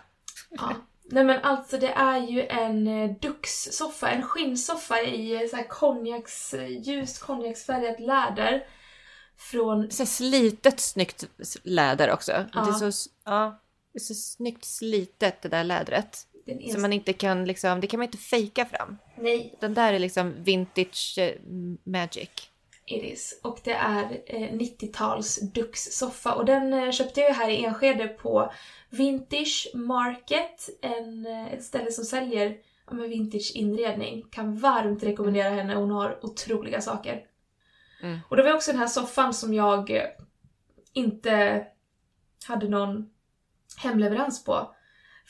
Ja. 0.50 0.76
Nej 1.10 1.24
men 1.24 1.44
alltså 1.44 1.78
det 1.78 1.92
är 1.92 2.18
ju 2.18 2.48
en 2.48 2.88
eh, 2.88 3.12
duxsoffa, 3.22 4.10
en 4.10 4.24
skinnsoffa 4.24 5.02
i 5.02 5.44
eh, 5.44 5.50
så 5.50 5.56
här 5.56 5.68
konjaks, 5.68 6.54
ljust 6.70 7.20
konjaksfärgat 7.20 8.00
läder. 8.00 8.68
Från, 9.38 9.92
Så 9.92 10.06
slitet 10.06 10.80
snyggt 10.80 11.26
läder 11.64 12.12
också. 12.12 12.32
Ja. 12.32 12.62
Det, 12.62 12.86
är 12.86 12.92
så, 12.92 13.10
ja, 13.26 13.60
det 13.94 13.98
är 13.98 14.04
så 14.04 14.14
snyggt 14.14 14.66
slitet 14.66 15.42
det 15.42 15.50
där 15.50 15.64
lädret. 15.64 16.28
Är 16.52 16.70
Så 16.74 16.80
man 16.80 16.94
inte 16.94 17.14
kan 17.14 17.46
liksom, 17.46 17.82
det 17.82 17.88
kan 17.88 17.98
man 18.00 18.06
inte 18.06 18.18
fejka 18.18 18.66
fram. 18.66 18.98
Nej, 19.18 19.58
Den 19.60 19.74
där 19.74 19.94
är 19.94 20.00
liksom 20.00 20.44
vintage 20.44 21.16
eh, 21.18 21.32
magic. 21.84 22.30
it 22.86 23.04
is. 23.04 23.40
Och 23.44 23.60
det 23.64 23.74
är 23.74 24.22
eh, 24.26 24.52
90-tals 24.52 25.40
duxsoffa. 25.54 26.34
Och 26.34 26.46
den 26.46 26.74
eh, 26.74 26.92
köpte 26.92 27.22
jag 27.22 27.34
här 27.34 27.50
i 27.50 27.66
Enskede 27.66 28.08
på 28.08 28.52
Vintage 28.90 29.68
Market. 29.74 30.70
En, 30.82 31.26
eh, 31.26 31.54
ett 31.54 31.64
ställe 31.64 31.92
som 31.92 32.06
säljer 32.06 32.58
ja, 32.88 32.94
men 32.94 33.10
vintage 33.10 33.52
inredning. 33.56 34.26
Kan 34.32 34.58
varmt 34.58 35.04
rekommendera 35.04 35.50
henne, 35.50 35.76
hon 35.76 35.92
har 35.92 36.26
otroliga 36.26 36.82
saker. 36.82 37.24
Mm. 38.02 38.20
Och 38.30 38.38
det 38.38 38.44
var 38.44 38.54
också 38.54 38.72
den 38.72 38.80
här 38.80 38.88
soffan 38.88 39.34
som 39.34 39.54
jag 39.54 39.90
eh, 39.90 40.04
inte 40.94 41.66
hade 42.48 42.70
någon 42.70 43.10
hemleverans 43.78 44.44
på. 44.44 44.76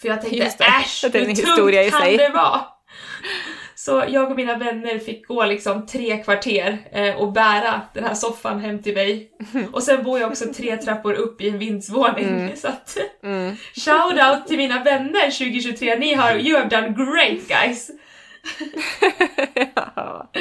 För 0.01 0.07
jag 0.07 0.21
tänkte 0.21 0.37
Just 0.37 0.57
det. 0.57 0.63
äsch, 0.65 1.05
Det 1.11 1.19
hur 1.19 1.25
tungt 1.35 1.91
kan 1.91 2.01
sig." 2.01 2.17
det 2.17 2.29
vara? 2.29 2.61
Så 3.75 4.03
jag 4.07 4.29
och 4.31 4.35
mina 4.37 4.57
vänner 4.57 4.99
fick 4.99 5.27
gå 5.27 5.45
liksom 5.45 5.85
tre 5.85 6.17
kvarter 6.23 6.77
eh, 6.91 7.15
och 7.15 7.31
bära 7.31 7.81
den 7.93 8.03
här 8.03 8.13
soffan 8.13 8.59
hem 8.59 8.83
till 8.83 8.93
mig. 8.93 9.31
Och 9.73 9.83
sen 9.83 10.03
bor 10.03 10.19
jag 10.19 10.29
också 10.31 10.53
tre 10.53 10.77
trappor 10.77 11.13
upp 11.13 11.41
i 11.41 11.49
en 11.49 11.59
vindsvåning. 11.59 12.25
Mm. 12.25 12.55
Så 12.55 12.67
att, 12.67 12.97
Mm. 13.23 13.55
shout 13.75 14.13
out 14.31 14.47
till 14.47 14.57
mina 14.57 14.83
vänner 14.83 15.31
2023, 15.31 15.95
ni 15.99 16.13
har, 16.13 16.35
you 16.35 16.57
have 16.57 16.69
done 16.69 16.87
great 16.89 17.47
guys! 17.47 17.89
ja. 19.75 20.31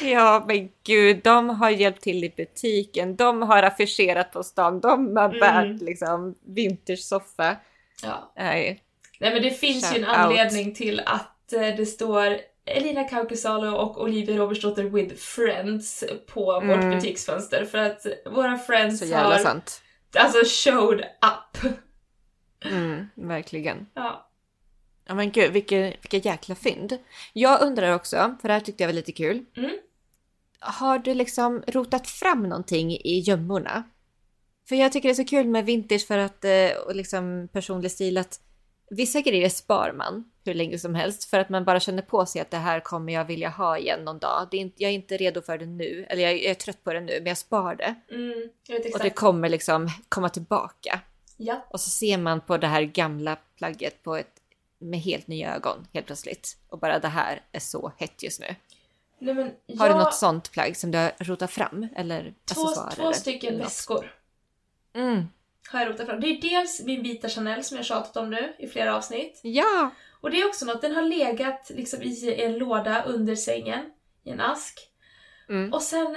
ja, 0.00 0.44
men 0.48 0.68
gud, 0.86 1.20
de 1.24 1.48
har 1.50 1.70
hjälpt 1.70 2.02
till 2.02 2.24
i 2.24 2.32
butiken. 2.36 3.16
De 3.16 3.42
har 3.42 3.62
affischerat 3.62 4.32
på 4.32 4.42
stan. 4.42 4.80
De 4.80 5.16
har 5.16 5.24
Mm. 5.28 5.40
bärt 5.40 5.82
liksom 5.82 6.34
vintage-soffa. 6.46 7.56
Ja. 8.02 8.32
Nej. 8.36 8.82
Nej 9.20 9.32
men 9.34 9.42
det 9.42 9.50
finns 9.50 9.84
ju 9.84 9.98
en 9.98 10.04
Shout 10.04 10.08
out. 10.08 10.16
anledning 10.18 10.74
till 10.74 11.00
att 11.06 11.52
eh, 11.52 11.60
det 11.76 11.86
står 11.86 12.38
Elina 12.64 13.04
Kaukisalo 13.04 13.76
och 13.76 14.02
Olivia 14.02 14.36
Robertsdotter 14.36 14.84
with 14.84 15.14
friends 15.14 16.04
på 16.26 16.44
vårt 16.44 16.62
Mm. 16.62 16.90
butiksfönster 16.90 17.64
för 17.64 17.78
att 17.78 18.06
våra 18.30 18.58
friends 18.58 18.98
Så 18.98 19.04
jävla 19.04 19.34
har 19.36 19.38
sant. 19.38 19.82
alltså 20.18 20.38
showed 20.70 21.00
up. 21.00 21.72
Mm, 22.64 23.06
verkligen. 23.14 23.86
Ja. 23.94 24.30
Ja 25.06 25.14
men 25.14 25.30
gud, 25.30 25.52
vilka, 25.52 25.76
vilka 25.76 26.16
jäkla 26.16 26.54
fynd. 26.54 26.98
Jag 27.32 27.62
undrar 27.62 27.94
också, 27.94 28.36
för 28.40 28.48
det 28.48 28.54
här 28.54 28.60
tyckte 28.60 28.82
jag 28.82 28.88
var 28.88 28.94
lite 28.94 29.12
kul. 29.12 29.44
Mm. 29.56 29.70
Har 30.60 30.98
du 30.98 31.14
liksom 31.14 31.62
rotat 31.68 32.06
fram 32.06 32.42
någonting 32.42 32.92
i 32.92 33.18
gömmorna? 33.26 33.82
För 34.68 34.76
jag 34.76 34.92
tycker 34.92 35.08
det 35.08 35.12
är 35.12 35.24
så 35.24 35.24
kul 35.24 35.46
med 35.46 35.64
vintage 35.64 36.06
för 36.06 36.18
att, 36.18 36.44
eh, 36.44 36.70
och 36.86 36.96
liksom 36.96 37.48
personlig 37.52 37.90
stil 37.90 38.18
att 38.18 38.40
vissa 38.90 39.20
grejer 39.20 39.48
spar 39.48 39.92
man 39.92 40.30
hur 40.44 40.54
länge 40.54 40.78
som 40.78 40.94
helst 40.94 41.24
för 41.24 41.38
att 41.38 41.48
man 41.48 41.64
bara 41.64 41.80
känner 41.80 42.02
på 42.02 42.26
sig 42.26 42.40
att 42.40 42.50
det 42.50 42.56
här 42.56 42.80
kommer 42.80 43.12
jag 43.12 43.24
vilja 43.24 43.48
ha 43.48 43.78
igen 43.78 44.00
någon 44.04 44.18
dag. 44.18 44.48
Det 44.50 44.56
är 44.56 44.60
inte, 44.60 44.82
jag 44.82 44.90
är 44.90 44.94
inte 44.94 45.16
redo 45.16 45.42
för 45.42 45.58
det 45.58 45.66
nu, 45.66 46.06
eller 46.08 46.22
jag, 46.22 46.32
jag 46.32 46.44
är 46.50 46.54
trött 46.54 46.84
på 46.84 46.92
det 46.92 47.00
nu, 47.00 47.12
men 47.12 47.26
jag 47.26 47.38
spar 47.38 47.74
det. 47.74 47.94
Mm, 48.10 48.48
jag 48.66 48.94
Och 48.94 49.00
det 49.02 49.10
kommer 49.10 49.48
liksom 49.48 49.88
komma 50.08 50.28
tillbaka. 50.28 51.00
Ja. 51.36 51.66
Och 51.70 51.80
så 51.80 51.90
ser 51.90 52.18
man 52.18 52.40
på 52.40 52.56
det 52.56 52.66
här 52.66 52.82
gamla 52.82 53.36
plagget 53.56 54.02
på 54.02 54.16
ett, 54.16 54.32
med 54.78 55.00
helt 55.00 55.26
nya 55.26 55.54
ögon 55.54 55.86
helt 55.92 56.06
plötsligt. 56.06 56.56
Och 56.68 56.78
bara 56.78 56.98
det 56.98 57.08
här 57.08 57.42
är 57.52 57.60
så 57.60 57.92
hett 57.96 58.22
just 58.22 58.40
nu. 58.40 58.54
Nej, 59.18 59.34
men 59.34 59.50
Har 59.78 59.86
jag, 59.86 59.96
du 59.96 59.98
något 59.98 60.14
sånt 60.14 60.52
plagg 60.52 60.76
som 60.76 60.90
du 60.90 60.98
har 60.98 61.12
rotat 61.18 61.50
fram? 61.50 61.88
Eller 61.96 62.34
två, 62.44 62.62
accessoarer? 62.62 62.94
två 62.94 63.12
stycken 63.12 63.58
väskor 63.58 64.17
Mm. 64.98 65.28
har 65.70 65.80
jag 65.80 65.88
rotat 65.88 66.06
fram. 66.06 66.20
Det 66.20 66.26
är 66.26 66.40
dels 66.40 66.84
min 66.84 67.02
vita 67.02 67.28
Chanel 67.28 67.64
som 67.64 67.76
jag 67.76 67.86
tjatat 67.86 68.16
om 68.16 68.30
nu 68.30 68.52
i 68.58 68.66
flera 68.66 68.96
avsnitt. 68.96 69.40
Ja! 69.42 69.90
Och 70.20 70.30
det 70.30 70.40
är 70.40 70.48
också 70.48 70.64
något, 70.66 70.80
den 70.82 70.94
har 70.94 71.02
legat 71.02 71.70
liksom 71.74 72.02
i 72.02 72.42
en 72.42 72.58
låda 72.58 73.02
under 73.02 73.34
sängen, 73.34 73.80
i 74.24 74.30
en 74.30 74.40
ask. 74.40 74.78
Mm. 75.48 75.72
Och 75.72 75.82
sen 75.82 76.16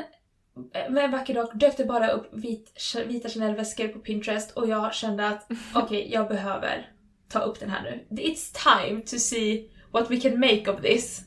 eh, 0.73 0.89
med 0.91 1.03
en 1.05 1.11
vacker 1.11 1.33
dag 1.33 1.49
dök 1.53 1.77
det 1.77 1.85
bara 1.85 2.09
upp 2.11 2.29
vit, 2.33 2.95
vita 3.05 3.29
Chanel-väskor 3.29 3.87
på 3.87 3.99
Pinterest 3.99 4.51
och 4.57 4.67
jag 4.69 4.93
kände 4.93 5.27
att 5.27 5.51
okej, 5.73 6.09
jag 6.11 6.27
behöver 6.27 6.91
ta 7.29 7.39
upp 7.39 7.59
den 7.59 7.69
här 7.69 7.81
nu. 8.09 8.21
It's 8.21 8.75
time 8.77 9.01
to 9.01 9.17
see 9.17 9.69
what 9.91 10.11
we 10.11 10.17
can 10.19 10.39
make 10.39 10.71
of 10.71 10.81
this. 10.81 11.21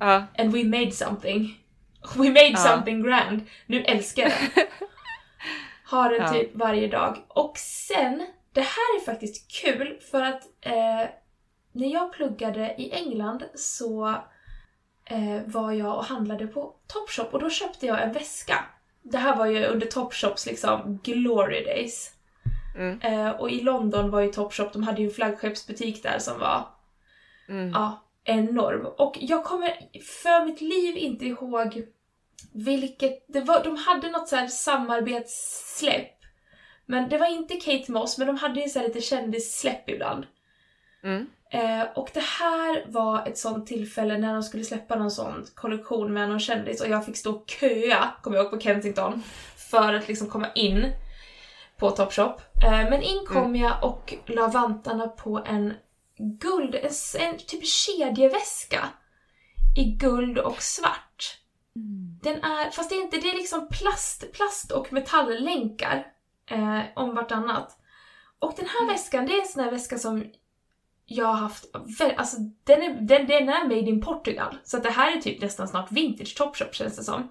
ja. 0.00 0.26
And 0.38 0.52
we 0.52 0.64
made 0.64 0.92
something. 0.92 1.64
We 2.16 2.28
made 2.28 2.48
Ja. 2.50 2.56
something 2.56 3.02
grand. 3.02 3.40
Nu 3.66 3.82
älskar 3.82 4.22
jag 4.22 4.32
den. 4.54 4.64
Har 5.88 6.10
den 6.10 6.20
Ja. 6.22 6.32
typ 6.32 6.54
varje 6.54 6.88
dag. 6.88 7.16
Och 7.28 7.58
sen, 7.58 8.26
det 8.52 8.60
här 8.60 8.96
är 8.96 9.04
faktiskt 9.04 9.52
kul 9.62 9.98
för 10.10 10.22
att 10.22 10.42
eh, 10.60 11.08
när 11.72 11.92
jag 11.92 12.12
pluggade 12.12 12.74
i 12.78 12.92
England 12.92 13.44
så 13.54 14.08
eh, 15.04 15.42
var 15.46 15.72
jag 15.72 15.96
och 15.96 16.04
handlade 16.04 16.46
på 16.46 16.74
Topshop 16.86 17.34
och 17.34 17.40
då 17.40 17.50
köpte 17.50 17.86
jag 17.86 18.02
en 18.02 18.12
väska. 18.12 18.64
Det 19.02 19.18
här 19.18 19.36
var 19.36 19.46
ju 19.46 19.64
under 19.66 19.86
Topshops 19.86 20.46
liksom 20.46 21.00
glory 21.02 21.64
days. 21.64 22.12
Mm. 22.76 23.00
Eh, 23.00 23.30
och 23.30 23.50
i 23.50 23.60
London 23.60 24.10
var 24.10 24.20
ju 24.20 24.32
Topshop, 24.32 24.72
de 24.72 24.82
hade 24.82 25.02
ju 25.02 25.08
en 25.08 25.14
flaggskeppsbutik 25.14 26.02
där 26.02 26.18
som 26.18 26.38
var 26.40 26.66
Mm. 27.48 27.70
Ja, 27.70 28.02
enorm. 28.24 28.86
Och 28.86 29.16
jag 29.20 29.44
kommer 29.44 29.68
för 30.22 30.44
mitt 30.46 30.60
liv 30.60 30.96
inte 30.96 31.26
ihåg 31.26 31.82
vilket... 32.52 33.24
Det 33.28 33.40
var, 33.40 33.64
de 33.64 33.76
hade 33.76 34.10
något 34.10 34.28
så 34.28 34.36
här 34.36 34.46
samarbetssläpp. 34.46 36.18
Men 36.86 37.08
det 37.08 37.18
var 37.18 37.26
inte 37.26 37.56
Kate 37.56 37.92
Moss, 37.92 38.18
men 38.18 38.26
de 38.26 38.36
hade 38.36 38.60
ju 38.60 38.68
så 38.68 38.78
här 38.78 38.86
lite 38.86 39.00
kändissläpp 39.00 39.90
ibland. 39.90 40.26
Mm. 41.04 41.26
Eh, 41.50 41.86
och 41.94 42.10
det 42.14 42.24
här 42.24 42.84
var 42.88 43.26
ett 43.26 43.38
sånt 43.38 43.66
tillfälle 43.66 44.18
när 44.18 44.32
de 44.32 44.42
skulle 44.42 44.64
släppa 44.64 44.96
någon 44.96 45.10
sån 45.10 45.46
kollektion 45.54 46.12
med 46.12 46.28
någon 46.28 46.40
kändis 46.40 46.80
och 46.80 46.88
jag 46.88 47.06
fick 47.06 47.16
stå 47.16 47.32
och 47.32 47.48
köa, 47.48 48.10
kommer 48.22 48.36
jag 48.36 48.44
ihåg, 48.44 48.52
på 48.52 48.60
Kensington 48.60 49.22
för 49.70 49.94
att 49.94 50.08
liksom 50.08 50.28
komma 50.28 50.52
in 50.54 50.92
på 51.76 51.90
Topshop. 51.90 52.40
Eh, 52.64 52.90
men 52.90 53.02
in 53.02 53.26
kom 53.26 53.56
jag 53.56 53.84
och 53.84 54.14
la 54.26 54.48
vantarna 54.48 55.08
på 55.08 55.42
en 55.46 55.74
guld, 56.18 56.74
en, 56.74 56.90
en 57.20 57.38
typ 57.38 57.66
kedjeväska 57.66 58.88
i 59.78 59.84
guld 59.84 60.38
och 60.38 60.62
svart. 60.62 61.07
Den 62.22 62.42
är, 62.42 62.70
fast 62.70 62.90
det 62.90 62.96
är 62.96 63.02
inte, 63.02 63.16
det 63.16 63.30
är 63.30 63.36
liksom 63.36 63.68
plast, 63.68 64.32
plast 64.32 64.72
och 64.72 64.92
metalllänkar 64.92 66.06
eh, 66.50 66.80
om 66.96 67.14
vartannat. 67.14 67.78
Och 68.38 68.54
den 68.56 68.66
här 68.66 68.86
väskan, 68.86 69.26
det 69.26 69.32
är 69.32 69.40
en 69.40 69.48
sån 69.48 69.64
här 69.64 69.70
väska 69.70 69.98
som 69.98 70.24
jag 71.06 71.26
har 71.26 71.34
haft, 71.34 71.64
alltså 72.16 72.36
den 72.64 72.82
är, 72.82 73.00
den, 73.00 73.26
den 73.26 73.48
är 73.48 73.62
made 73.62 73.90
in 73.90 74.00
Portugal. 74.00 74.58
Så 74.64 74.76
att 74.76 74.82
det 74.82 74.90
här 74.90 75.16
är 75.16 75.20
typ 75.20 75.40
nästan 75.40 75.68
snart 75.68 75.92
vintage 75.92 76.36
Topshop 76.36 76.74
känns 76.74 76.96
det 76.96 77.04
som. 77.04 77.30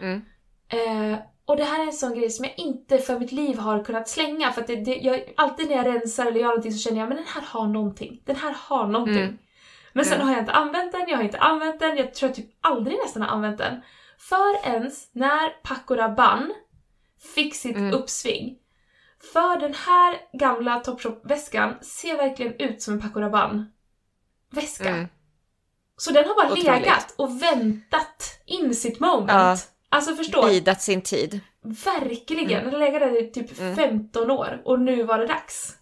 Mm. 0.00 0.22
Eh, 0.68 1.18
och 1.44 1.56
det 1.56 1.64
här 1.64 1.82
är 1.82 1.86
en 1.86 1.92
sån 1.92 2.14
grej 2.14 2.30
som 2.30 2.44
jag 2.44 2.54
inte 2.58 2.98
för 2.98 3.18
mitt 3.18 3.32
liv 3.32 3.58
har 3.58 3.84
kunnat 3.84 4.08
slänga 4.08 4.52
för 4.52 4.60
att 4.60 4.66
det, 4.66 4.76
det, 4.76 4.94
jag, 4.94 5.32
alltid 5.36 5.68
när 5.68 5.76
jag 5.76 5.86
rensar 5.86 6.26
eller 6.26 6.40
gör 6.40 6.48
någonting 6.48 6.72
så 6.72 6.78
känner 6.78 7.00
jag 7.00 7.08
men 7.08 7.16
den 7.16 7.26
här 7.26 7.42
har 7.42 7.66
någonting. 7.66 8.22
Den 8.24 8.36
här 8.36 8.54
har 8.58 8.86
någonting. 8.86 9.22
Mm. 9.22 9.38
Men 9.92 10.04
sen 10.04 10.14
Mm. 10.14 10.26
har 10.26 10.34
jag 10.34 10.42
inte 10.42 10.52
använt 10.52 10.92
den, 10.92 11.04
jag 11.08 11.16
har 11.16 11.24
inte 11.24 11.38
använt 11.38 11.80
den, 11.80 11.96
jag 11.96 12.14
tror 12.14 12.28
jag 12.28 12.36
typ 12.36 12.50
aldrig 12.60 12.98
nästan 12.98 13.22
har 13.22 13.28
använt 13.28 13.58
den. 13.58 13.80
Förrän 14.18 14.90
när 15.12 15.48
Paco 15.62 15.94
Rabanne 15.94 16.54
fick 17.34 17.54
sitt 17.54 17.76
Mm. 17.76 17.92
uppsving. 17.94 18.56
För 19.32 19.60
den 19.60 19.74
här 19.74 20.16
gamla 20.32 20.80
Topshop-väskan 20.80 21.74
ser 21.82 22.16
verkligen 22.16 22.54
ut 22.54 22.82
som 22.82 22.94
en 22.94 23.00
Paco 23.00 23.20
Rabanne-väska. 23.20 24.88
Mm. 24.88 25.08
Så 25.96 26.12
den 26.12 26.24
har 26.28 26.34
bara 26.34 26.46
Otroligt. 26.46 26.64
legat 26.64 27.14
och 27.16 27.42
väntat 27.42 28.40
in 28.46 28.74
sitt 28.74 29.00
moment. 29.00 29.30
Ja. 29.30 29.56
Alltså 29.88 30.14
förstå, 30.14 30.46
Bidat 30.48 30.82
sin 30.82 31.02
tid. 31.02 31.40
verkligen. 31.62 32.64
Den 32.64 32.72
har 32.72 32.78
legat 32.80 33.00
där 33.00 33.22
i 33.22 33.30
typ 33.30 33.58
Mm. 33.60 33.76
15 33.76 34.30
år 34.30 34.62
och 34.64 34.80
nu 34.80 35.02
var 35.02 35.18
det 35.18 35.26
dags. 35.26 35.76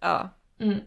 Ja, 0.00 0.30
Mm. 0.60 0.78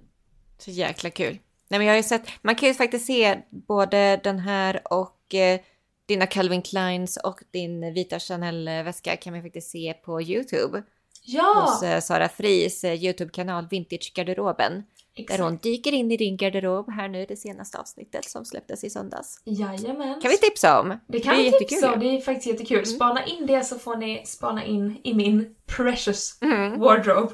så 0.57 0.71
jäkla 0.71 1.09
kul. 1.09 1.39
Nej 1.71 1.79
men 1.79 1.87
jag 1.87 1.93
har 1.93 1.97
ju 1.97 2.03
sett, 2.03 2.27
man 2.41 2.55
kan 2.55 2.67
ju 2.69 2.73
faktiskt 2.75 3.05
se 3.05 3.41
både 3.67 4.19
den 4.23 4.39
här 4.39 4.81
och 4.93 5.35
eh, 5.35 5.59
dina 6.05 6.25
Calvin 6.27 6.61
Kleins 6.61 7.17
och 7.17 7.39
din 7.51 7.93
vita 7.93 8.19
Chanel-väska 8.19 9.15
kan 9.15 9.33
man 9.33 9.41
faktiskt 9.41 9.71
se 9.71 9.93
på 9.93 10.21
YouTube. 10.21 10.83
Ja! 11.23 11.53
Hos 11.65 11.83
eh, 11.83 11.99
Sara 12.01 12.29
Fries 12.29 12.83
eh, 12.83 12.93
YouTube-kanal 13.03 13.67
Vintage-garderoben. 13.71 14.71
Där 14.71 15.23
exakt. 15.23 15.39
hon 15.41 15.57
dyker 15.57 15.91
in 15.93 16.11
i 16.11 16.17
din 16.17 16.37
garderob 16.37 16.91
här 16.91 17.07
nu 17.07 17.25
det 17.25 17.35
senaste 17.37 17.77
avsnittet 17.77 18.25
som 18.25 18.45
släpptes 18.45 18.83
i 18.83 18.89
söndags. 18.89 19.41
Jajamän. 19.45 20.21
Kan 20.21 20.31
vi 20.31 20.37
tipsa 20.37 20.79
om? 20.79 20.99
Det 21.07 21.19
kan 21.19 21.37
vi 21.37 21.51
tipsa 21.51 21.93
om, 21.93 21.99
det 21.99 22.05
är 22.05 22.21
faktiskt 22.21 22.47
jättekul. 22.47 22.85
Spana 22.85 23.25
in 23.25 23.45
det 23.45 23.63
så 23.63 23.79
får 23.79 23.95
ni 23.95 24.23
spana 24.25 24.65
in 24.65 24.97
i 25.03 25.13
min 25.13 25.55
precious 25.65 26.37
Mm. 26.41 26.79
wardrobe. 26.79 27.33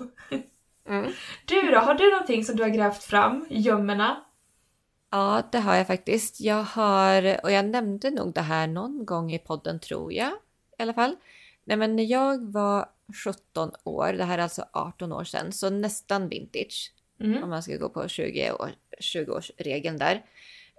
Mm. 0.90 1.12
Du 1.46 1.62
då, 1.72 1.78
har 1.80 1.94
du 1.94 2.12
någonting 2.12 2.44
som 2.44 2.56
du 2.56 2.64
har 2.64 2.70
grävt 2.70 3.04
fram 3.04 3.46
gömmorna? 3.50 4.24
Ja, 5.10 5.44
det 5.52 5.60
har 5.60 5.76
jag 5.76 5.88
faktiskt. 5.88 6.42
Jag 6.42 6.64
har, 6.64 7.40
och 7.44 7.52
jag 7.52 7.66
nämnde 7.66 8.12
nog 8.12 8.34
det 8.34 8.42
här 8.42 8.68
någon 8.68 9.06
gång 9.06 9.34
i 9.34 9.40
podden 9.40 9.80
tror 9.80 10.14
jag, 10.14 10.32
i 10.80 10.82
alla 10.82 10.94
fall. 10.94 11.16
Nej 11.64 11.78
men 11.78 11.96
när 11.96 12.04
jag 12.04 12.52
var 12.52 12.90
17 13.26 13.72
år, 13.84 14.14
det 14.14 14.24
här 14.24 14.38
är 14.38 14.44
alltså 14.44 14.66
18 14.72 15.12
år 15.12 15.24
sedan, 15.24 15.52
så 15.52 15.70
nästan 15.70 16.30
vintage. 16.30 16.94
Mm. 17.20 17.44
Om 17.44 17.50
man 17.50 17.64
ska 17.64 17.78
gå 17.78 17.90
på 17.90 18.08
20, 18.08 18.52
år, 18.52 18.72
20-årsregeln 19.00 19.98
där. 19.98 20.26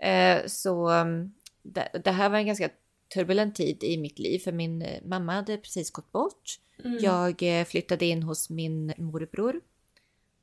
Eh, 0.03 0.47
så 0.47 0.91
um, 0.91 1.35
det, 1.62 1.89
det 2.05 2.11
här 2.11 2.29
var 2.29 2.39
en 2.39 2.47
ganska 2.47 2.68
turbulent 3.14 3.55
tid 3.55 3.85
i 3.85 3.99
mitt 3.99 4.18
liv 4.18 4.39
för 4.39 4.53
min 4.53 4.87
mamma 5.05 5.33
hade 5.33 5.57
precis 5.57 5.91
gått 5.91 6.12
bort. 6.12 6.59
Mm. 6.85 6.99
Jag 7.01 7.43
eh, 7.43 7.64
flyttade 7.64 8.07
in 8.07 8.22
hos 8.22 8.51
min 8.51 8.93
morbror. 8.97 9.61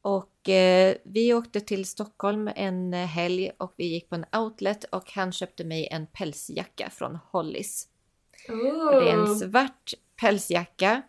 Och 0.06 0.50
eh, 0.50 0.96
vi 1.04 1.34
åkte 1.34 1.60
till 1.62 1.86
Stockholm 1.86 2.50
en 2.56 2.94
eh, 2.94 3.06
helg 3.06 3.52
och 3.58 3.74
vi 3.78 3.86
gick 3.86 4.10
på 4.10 4.16
en 4.16 4.26
outlet 4.38 4.84
och 4.84 5.12
han 5.12 5.32
köpte 5.32 5.64
mig 5.64 5.88
en 5.92 6.08
pälsjacka 6.08 6.90
från 6.90 7.18
Hollis. 7.32 7.88
Och 8.50 9.02
det 9.02 9.10
är 9.10 9.18
en 9.18 9.36
svart 9.36 9.94
pälsjacka. 10.20 11.02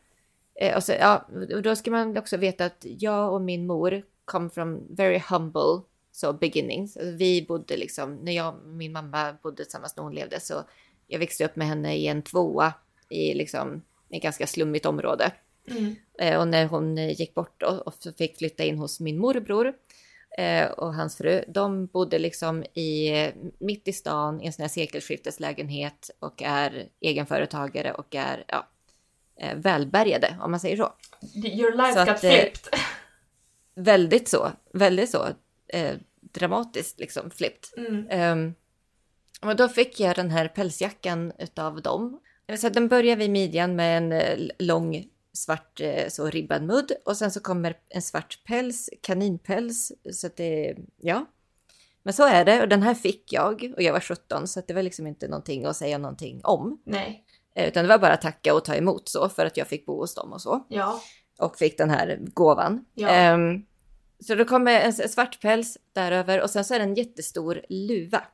Eh, 0.54 0.76
och 0.76 0.82
så, 0.82 0.92
ja, 0.92 1.28
och 1.54 1.62
då 1.62 1.76
ska 1.76 1.90
man 1.90 2.16
också 2.16 2.36
veta 2.36 2.64
att 2.64 2.86
jag 2.88 3.32
och 3.32 3.40
min 3.40 3.66
mor 3.66 4.02
kom 4.24 4.50
from 4.50 4.96
very 4.96 5.22
humble 5.30 5.82
så 6.12 6.32
beginnings. 6.32 6.96
Alltså, 6.96 7.12
vi 7.12 7.46
bodde 7.48 7.76
liksom, 7.76 8.14
när 8.14 8.32
jag 8.32 8.54
och 8.54 8.66
min 8.66 8.92
mamma 8.92 9.36
bodde 9.42 9.64
tillsammans 9.64 9.96
när 9.96 10.04
hon 10.04 10.14
levde 10.14 10.40
så 10.40 10.62
jag 11.06 11.18
växte 11.18 11.44
upp 11.44 11.56
med 11.56 11.66
henne 11.66 11.96
i 11.96 12.06
en 12.06 12.22
tvåa 12.22 12.72
i 13.08 13.34
liksom 13.34 13.82
ett 14.10 14.22
ganska 14.22 14.46
slummigt 14.46 14.86
område. 14.86 15.32
Mm. 15.70 15.96
Eh, 16.18 16.40
och 16.40 16.48
när 16.48 16.66
hon 16.66 16.98
eh, 16.98 17.20
gick 17.20 17.34
bort 17.34 17.62
och, 17.62 17.94
fick 18.18 18.38
flytta 18.38 18.64
in 18.64 18.78
hos 18.78 19.00
min 19.00 19.18
morbror 19.18 19.72
eh, 20.38 20.66
och 20.66 20.94
hans 20.94 21.16
fru, 21.16 21.44
de 21.48 21.86
bodde 21.86 22.18
liksom 22.18 22.64
i, 22.64 23.12
mitt 23.58 23.88
i 23.88 23.92
stan 23.92 24.40
i 24.42 24.46
en 24.46 24.52
sån 24.52 24.62
här 24.62 24.68
sekelskifteslägenhet 24.68 26.10
och 26.18 26.42
är 26.42 26.88
egenföretagare 27.00 27.92
och 27.92 28.14
är 28.14 28.44
ja, 28.48 28.66
välbärgade 29.54 30.36
om 30.40 30.50
man 30.50 30.60
säger 30.60 30.76
så. 30.76 30.92
Your 31.34 31.76
life 31.76 31.92
Så 31.92 31.98
got 31.98 32.08
att, 32.08 32.20
flipped. 32.20 32.80
Väldigt 33.74 34.28
så, 34.28 34.52
väldigt 34.72 35.10
så 35.10 35.26
eh, 35.68 35.94
dramatiskt 36.20 37.00
liksom 37.00 37.30
flippt. 37.30 37.74
Mm. 37.76 38.32
Um, 38.32 38.54
och 39.50 39.56
då 39.56 39.68
fick 39.68 40.00
jag 40.00 40.16
den 40.16 40.30
här 40.30 40.48
pälsjackan 40.48 41.32
utav 41.38 41.82
dem. 41.82 42.20
Så 42.58 42.68
den 42.68 42.88
börjar 42.88 43.16
vid 43.16 43.30
midjan 43.30 43.76
med 43.76 43.96
en 43.96 44.50
lång 44.58 45.06
svart 45.36 45.80
eh, 45.80 46.08
så 46.08 46.30
ribbad 46.30 46.62
mudd 46.62 46.92
och 47.04 47.16
sen 47.16 47.30
så 47.30 47.40
kommer 47.40 47.76
en 47.88 48.02
svart 48.02 48.40
päls, 48.44 48.90
kaninpäls. 49.02 49.92
Så 50.12 50.26
att 50.26 50.36
det, 50.36 50.76
ja. 51.00 51.26
Men 52.02 52.12
så 52.14 52.26
är 52.26 52.44
det 52.44 52.62
och 52.62 52.68
den 52.68 52.82
här 52.82 52.94
fick 52.94 53.32
jag 53.32 53.72
och 53.76 53.82
jag 53.82 53.92
var 53.92 54.00
17 54.00 54.48
så 54.48 54.58
att 54.60 54.66
det 54.68 54.74
var 54.74 54.82
liksom 54.82 55.06
inte 55.06 55.28
någonting 55.28 55.64
att 55.64 55.76
säga 55.76 55.98
någonting 55.98 56.40
om. 56.44 56.80
Nej. 56.84 57.24
Eh, 57.54 57.68
Utan 57.68 57.82
det 57.84 57.88
var 57.88 57.98
bara 57.98 58.12
att 58.12 58.20
tacka 58.22 58.54
och 58.54 58.64
ta 58.64 58.74
emot 58.74 59.08
så 59.08 59.28
för 59.28 59.46
att 59.46 59.56
jag 59.56 59.66
fick 59.66 59.86
bo 59.86 60.00
hos 60.00 60.14
dem 60.14 60.32
och 60.32 60.42
så 60.42 60.66
Ja. 60.68 61.00
och 61.38 61.58
fick 61.58 61.78
den 61.78 61.90
här 61.90 62.18
gåvan. 62.34 62.84
Ja. 62.94 63.08
Ehm, 63.08 63.62
så 64.20 64.34
då 64.34 64.44
kommer 64.44 64.80
en 64.80 64.92
svart 64.92 65.40
päls 65.40 65.78
däröver 65.92 66.42
och 66.42 66.50
sen 66.50 66.64
så 66.64 66.74
är 66.74 66.78
det 66.78 66.84
en 66.84 66.94
jättestor 66.94 67.60
luva. 67.68 68.24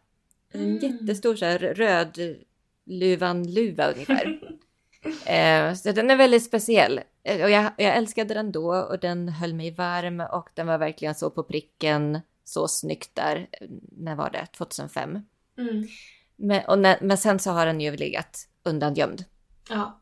En 0.52 0.60
Mm. 0.60 0.78
jättestor 0.78 1.36
så 1.36 1.44
här 1.44 1.58
röd 1.58 2.36
luvan-luva 2.84 3.92
ungefär. 3.92 4.40
Ehm, 5.26 5.76
så 5.76 5.92
den 5.92 6.10
är 6.10 6.16
väldigt 6.16 6.44
speciell. 6.44 7.00
Eh, 7.24 7.42
Och 7.44 7.50
jag, 7.50 7.72
jag 7.76 7.96
älskade 7.96 8.34
den 8.34 8.52
då 8.52 8.74
och 8.74 8.98
den 8.98 9.28
höll 9.28 9.54
mig 9.54 9.70
varm 9.70 10.20
och 10.20 10.48
den 10.54 10.66
var 10.66 10.78
verkligen 10.78 11.14
så 11.14 11.30
på 11.30 11.42
pricken, 11.42 12.20
så 12.44 12.68
snyggt 12.68 13.14
där. 13.14 13.48
När 13.92 14.14
var 14.16 14.30
det? 14.30 14.46
2005. 14.56 15.10
Mm. 15.58 15.86
Men, 16.36 16.82
när, 16.82 16.98
men 17.00 17.18
sen 17.18 17.38
så 17.38 17.50
har 17.50 17.66
den 17.66 17.80
ju 17.80 17.96
legat 17.96 18.48
undangömd. 18.64 19.24
Ja. 19.68 20.00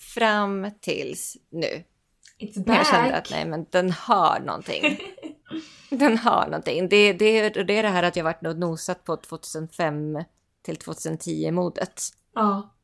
Fram 0.00 0.70
tills 0.80 1.36
nu. 1.50 1.84
It's 2.38 2.64
back. 2.64 2.78
jag 2.78 2.86
kände 2.86 3.16
att 3.16 3.30
nej, 3.30 3.46
men 3.46 3.66
den 3.70 3.90
har 3.90 4.40
någonting. 4.40 4.98
den 5.90 6.18
har 6.18 6.44
någonting. 6.46 6.88
Det, 6.88 7.12
det, 7.12 7.48
det 7.48 7.78
är 7.78 7.82
det 7.82 7.88
här 7.88 8.02
att 8.02 8.16
jag 8.16 8.24
varit 8.24 8.46
och 8.46 8.58
nosat 8.58 9.04
på 9.04 9.16
2005 9.16 10.24
till 10.62 10.76
2010 10.76 11.50
modet. 11.50 12.02
Ja. 12.34 12.74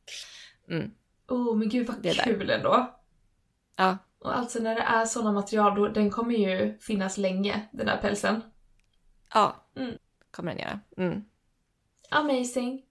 Mm. 0.69 0.91
Oh 1.29 1.55
men 1.55 1.69
gud 1.69 1.87
vad 1.87 2.01
Det 2.01 2.13
där. 2.17 2.23
kul 2.23 2.49
ändå. 2.49 2.95
Ja, 3.75 3.97
Och 4.19 4.37
alltså 4.37 4.59
när 4.59 4.75
det 4.75 4.81
är 4.81 5.05
sådana 5.05 5.31
material 5.31 5.75
då, 5.75 5.87
den 5.87 6.09
kommer 6.11 6.35
ju 6.35 6.77
finnas 6.79 7.17
länge, 7.17 7.67
den 7.71 7.87
här 7.87 7.97
pälsen. 7.97 8.41
ja. 9.33 9.55
Mm. 9.75 9.95
kommer 10.31 10.51
den 10.55 10.61
göra. 10.61 10.79
Mm. 10.97 11.23
Amazing. 12.09 12.81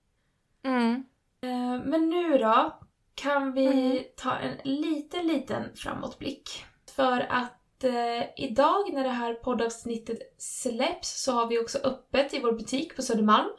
Mm. 0.62 1.04
Eh, 1.40 1.84
Men 1.84 2.08
nu 2.10 2.38
då 2.38 2.78
kan 3.14 3.52
vi 3.52 3.66
Mm. 3.66 4.04
ta 4.16 4.34
en 4.36 4.56
liten, 4.64 5.26
liten 5.26 5.76
framåtblick. 5.76 6.64
För 6.96 7.20
att 7.30 7.84
eh, 7.84 8.44
idag 8.44 8.92
när 8.92 9.04
det 9.04 9.10
här 9.10 9.34
poddavsnittet 9.34 10.18
släpps 10.38 11.22
så 11.22 11.32
har 11.32 11.46
vi 11.46 11.58
också 11.58 11.78
öppet 11.78 12.34
i 12.34 12.40
vår 12.40 12.52
butik 12.52 12.96
på 12.96 13.02
Södermalm. 13.02 13.50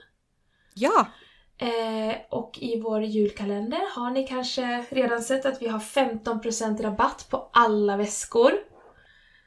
Ja, 0.74 1.08
Eh, 1.62 2.16
och 2.30 2.58
i 2.62 2.80
vår 2.82 3.04
julkalender 3.04 3.96
har 3.96 4.12
ni 4.12 4.28
kanske 4.28 4.86
redan 4.90 5.22
sett 5.22 5.46
att 5.46 5.62
vi 5.62 5.68
har 5.68 5.80
15% 5.80 6.82
rabatt 6.82 7.28
på 7.30 7.50
alla 7.54 7.98
väskor. 7.98 8.52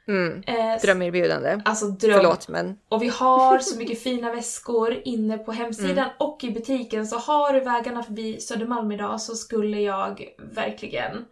mm. 0.09 0.43
Eh, 0.47 0.81
drömerbjudande. 0.83 1.61
Alltså 1.65 1.87
dröm. 1.87 2.15
Förlåt, 2.21 2.49
men 2.49 2.79
Och 2.89 3.03
vi 3.03 3.09
har 3.09 3.59
så 3.63 3.79
mycket 3.79 4.03
fina 4.03 4.33
väskor 4.33 5.03
inne 5.05 5.39
på 5.39 5.53
hemsidan 5.53 5.99
Mm. 5.99 6.11
och 6.19 6.45
i 6.45 6.51
butiken. 6.51 7.07
Så 7.07 7.17
har 7.17 7.53
du 7.53 7.61
vägarna 7.61 8.03
förbi 8.03 8.41
Södermalm 8.41 8.93
idag 8.93 9.21
så 9.21 9.35
skulle 9.35 9.81
jag 9.81 10.25
verkligen 10.55 11.25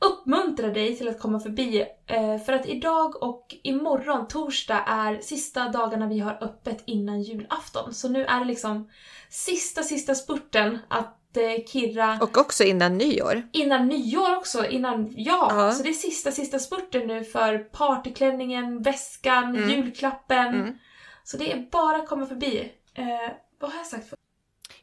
uppmuntra 0.00 0.68
dig 0.68 0.96
till 0.96 1.08
att 1.08 1.20
komma 1.20 1.40
förbi. 1.40 1.84
Eh, 2.06 2.38
för 2.38 2.52
att 2.52 2.66
idag 2.66 3.22
och 3.22 3.54
imorgon, 3.62 4.28
torsdag, 4.28 4.84
är 4.86 5.18
sista 5.20 5.68
dagarna 5.68 6.06
vi 6.08 6.18
har 6.18 6.38
öppet 6.40 6.82
innan 6.86 7.22
julafton. 7.22 7.94
Så 7.94 8.08
nu 8.08 8.24
är 8.24 8.38
det 8.38 8.44
liksom 8.44 8.88
sista, 9.34 9.82
sista 9.82 10.14
spurten 10.14 10.78
att 10.88 11.36
eh, 11.36 11.64
Kirra 11.66 12.18
och 12.22 12.38
också 12.38 12.64
innan 12.64 12.98
nyår. 12.98 13.42
Innan 13.52 13.88
nyår 13.88 14.36
också, 14.36 14.66
innan, 14.68 15.12
ja, 15.16 15.48
Ja. 15.50 15.72
Så 15.72 15.82
det 15.82 15.88
är 15.88 15.92
sista, 15.92 16.32
sista 16.32 16.58
spurten 16.58 17.06
nu 17.06 17.24
för 17.24 17.58
partyklänningen, 17.58 18.82
väskan, 18.82 19.56
Mm. 19.56 19.70
julklappen. 19.70 20.46
Mm. 20.54 20.78
Så 21.24 21.36
det 21.36 21.52
är 21.52 21.68
bara 21.70 21.96
att 21.96 22.08
komma 22.08 22.26
förbi. 22.26 22.72
Eh, 22.94 23.04
vad 23.60 23.70
har 23.70 23.78
jag 23.78 23.86
sagt? 23.86 24.08
För? 24.08 24.18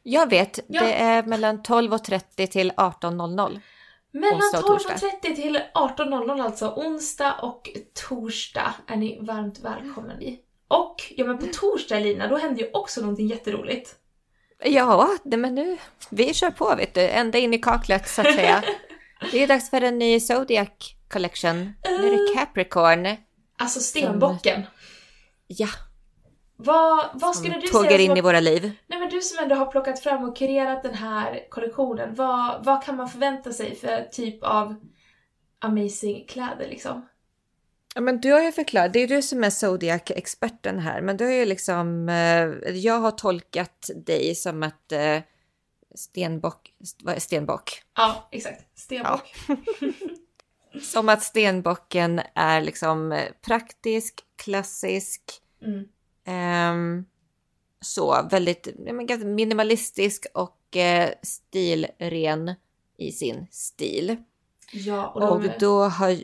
Jag 0.02 0.30
vet, 0.30 0.58
Ja. 0.66 0.80
det 0.82 0.92
är 0.92 1.22
mellan 1.22 1.62
12.30 1.62 2.46
till 2.46 2.72
18.00. 2.76 3.60
Mellan 4.14 4.34
Onsdag 4.36 4.58
och 4.58 4.66
torsdag. 4.66 4.94
12.30 5.22 5.34
till 5.34 5.60
18.00 5.74 6.40
alltså. 6.44 6.68
Onsdag 6.76 7.32
och 7.42 7.70
torsdag 8.08 8.74
är 8.86 8.96
ni 8.96 9.18
varmt 9.22 9.60
välkomna 9.60 10.20
i. 10.20 10.38
Och, 10.68 11.12
ja 11.16 11.24
men 11.24 11.38
på 11.38 11.46
torsdag 11.46 11.98
Lina, 11.98 12.28
då 12.28 12.36
händer 12.36 12.62
ju 12.62 12.70
också 12.72 13.00
någonting 13.00 13.26
jätteroligt. 13.26 13.98
Ja, 14.64 15.18
men 15.24 15.54
nu, 15.54 15.78
vi 16.10 16.34
kör 16.34 16.50
på 16.50 16.74
vet 16.74 16.94
du, 16.94 17.00
ända 17.00 17.38
in 17.38 17.54
i 17.54 17.58
kaklet 17.58 18.08
så 18.08 18.20
att 18.20 18.34
säga. 18.34 18.62
Det 19.32 19.42
är 19.42 19.46
dags 19.46 19.70
för 19.70 19.80
en 19.80 19.98
ny 19.98 20.20
Zodiac 20.20 20.68
Collection. 21.08 21.72
Nu 21.84 22.06
är 22.06 22.10
det 22.10 22.34
Capricorn. 22.38 23.16
Alltså 23.58 23.80
stenbocken. 23.80 24.62
Ja, 25.46 25.68
Vad, 26.56 27.10
vad 27.14 27.36
skulle 27.36 27.58
du 27.58 27.66
Tågar 27.66 27.88
säga 27.88 28.00
in 28.00 28.08
som 28.08 28.16
i 28.16 28.20
våra 28.20 28.40
liv. 28.40 28.72
Nej 28.86 28.98
men 28.98 29.08
du 29.08 29.20
som 29.20 29.42
ändå 29.42 29.54
har 29.54 29.66
plockat 29.66 30.00
fram 30.00 30.24
och 30.24 30.36
kurerat 30.36 30.82
den 30.82 30.94
här 30.94 31.50
kollektionen, 31.50 32.14
vad, 32.14 32.64
vad 32.64 32.84
kan 32.84 32.96
man 32.96 33.08
förvänta 33.08 33.52
sig 33.52 33.76
för 33.76 34.08
typ 34.12 34.44
av 34.44 34.74
amazing 35.60 36.26
kläder 36.26 36.68
liksom? 36.68 37.06
Ja, 37.94 38.00
men 38.00 38.20
du 38.20 38.32
har 38.32 38.40
ju 38.42 38.52
förklarat, 38.52 38.92
det 38.92 39.00
är 39.00 39.08
du 39.08 39.22
som 39.22 39.44
är 39.44 39.50
Zodiac-experten 39.50 40.78
här, 40.78 41.00
men 41.00 41.16
du 41.16 41.24
har 41.24 41.32
ju 41.32 41.44
liksom, 41.44 42.08
eh, 42.08 42.70
jag 42.76 42.98
har 43.00 43.10
tolkat 43.10 43.90
dig 43.96 44.34
som 44.34 44.62
att 44.62 44.92
eh, 44.92 45.18
stenbock, 45.94 46.74
vad 47.02 47.14
är 47.14 47.20
stenbock? 47.20 47.82
Ja, 47.96 48.28
exakt. 48.32 48.78
Stenbock. 48.78 49.34
Som 50.82 51.08
att 51.08 51.22
stenbocken 51.22 52.20
är 52.34 52.60
liksom 52.60 53.12
eh, 53.12 53.28
praktisk, 53.46 54.20
klassisk, 54.36 55.22
Mm. 55.64 55.84
ehm, 56.24 57.04
så 57.80 58.28
väldigt 58.30 58.68
ja, 59.08 59.16
minimalistisk 59.16 60.26
och 60.34 60.76
eh, 60.76 61.10
stilren 61.22 62.54
i 62.98 63.12
sin 63.12 63.46
stil. 63.50 64.16
Ja, 64.72 65.08
och, 65.08 65.32
Och 65.32 65.42
då 65.60 65.82
har, 65.82 66.16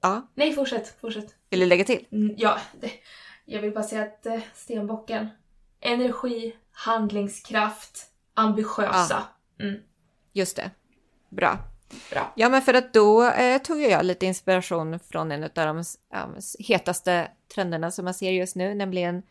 ja, 0.00 0.28
Nej, 0.34 0.52
fortsätt, 0.52 0.94
fortsätt. 1.00 1.34
vill 1.50 1.60
du 1.60 1.66
lägga 1.66 1.84
till? 1.84 2.06
Mm, 2.12 2.34
ja, 2.38 2.58
det... 2.80 2.90
jag 3.44 3.60
vill 3.60 3.72
bara 3.72 3.84
säga 3.84 4.02
att 4.02 4.26
eh, 4.26 4.40
stenbocken, 4.54 5.28
energi, 5.80 6.56
handlingskraft, 6.72 8.06
ambitiösa. 8.34 9.22
Mm, 9.60 9.80
Just 10.32 10.56
det. 10.56 10.70
Bra. 11.28 11.58
bra. 12.10 12.32
Ja, 12.36 12.48
men 12.48 12.62
för 12.62 12.74
att 12.74 12.92
då 12.92 13.24
eh, 13.24 13.58
tog 13.62 13.82
jag 13.82 14.04
lite 14.04 14.26
inspiration 14.26 14.98
från 14.98 15.32
en 15.32 15.42
av 15.44 15.50
de 15.54 15.84
ja, 16.12 16.28
hetaste 16.58 17.30
trenderna 17.54 17.90
som 17.90 18.04
man 18.04 18.14
ser 18.14 18.30
just 18.30 18.56
nu, 18.56 18.74
nämligen 18.74 19.22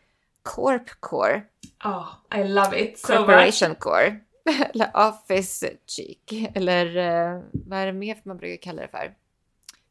Corpcore, 0.42 1.42
Ja, 1.84 2.08
I 2.34 2.44
love 2.44 2.80
it 2.80 2.98
so 2.98 3.12
much. 3.12 3.18
Corporation 3.18 3.74
Core, 3.74 4.20
eller 4.74 4.90
Office 5.08 5.70
Cheek, 5.86 6.32
eller 6.54 6.96
eh, 6.96 7.42
vad 7.52 7.78
är 7.78 7.86
det 7.86 7.92
mer 7.92 8.20
man 8.22 8.36
brukar 8.36 8.62
kalla 8.62 8.82
det 8.82 8.88
för? 8.88 9.14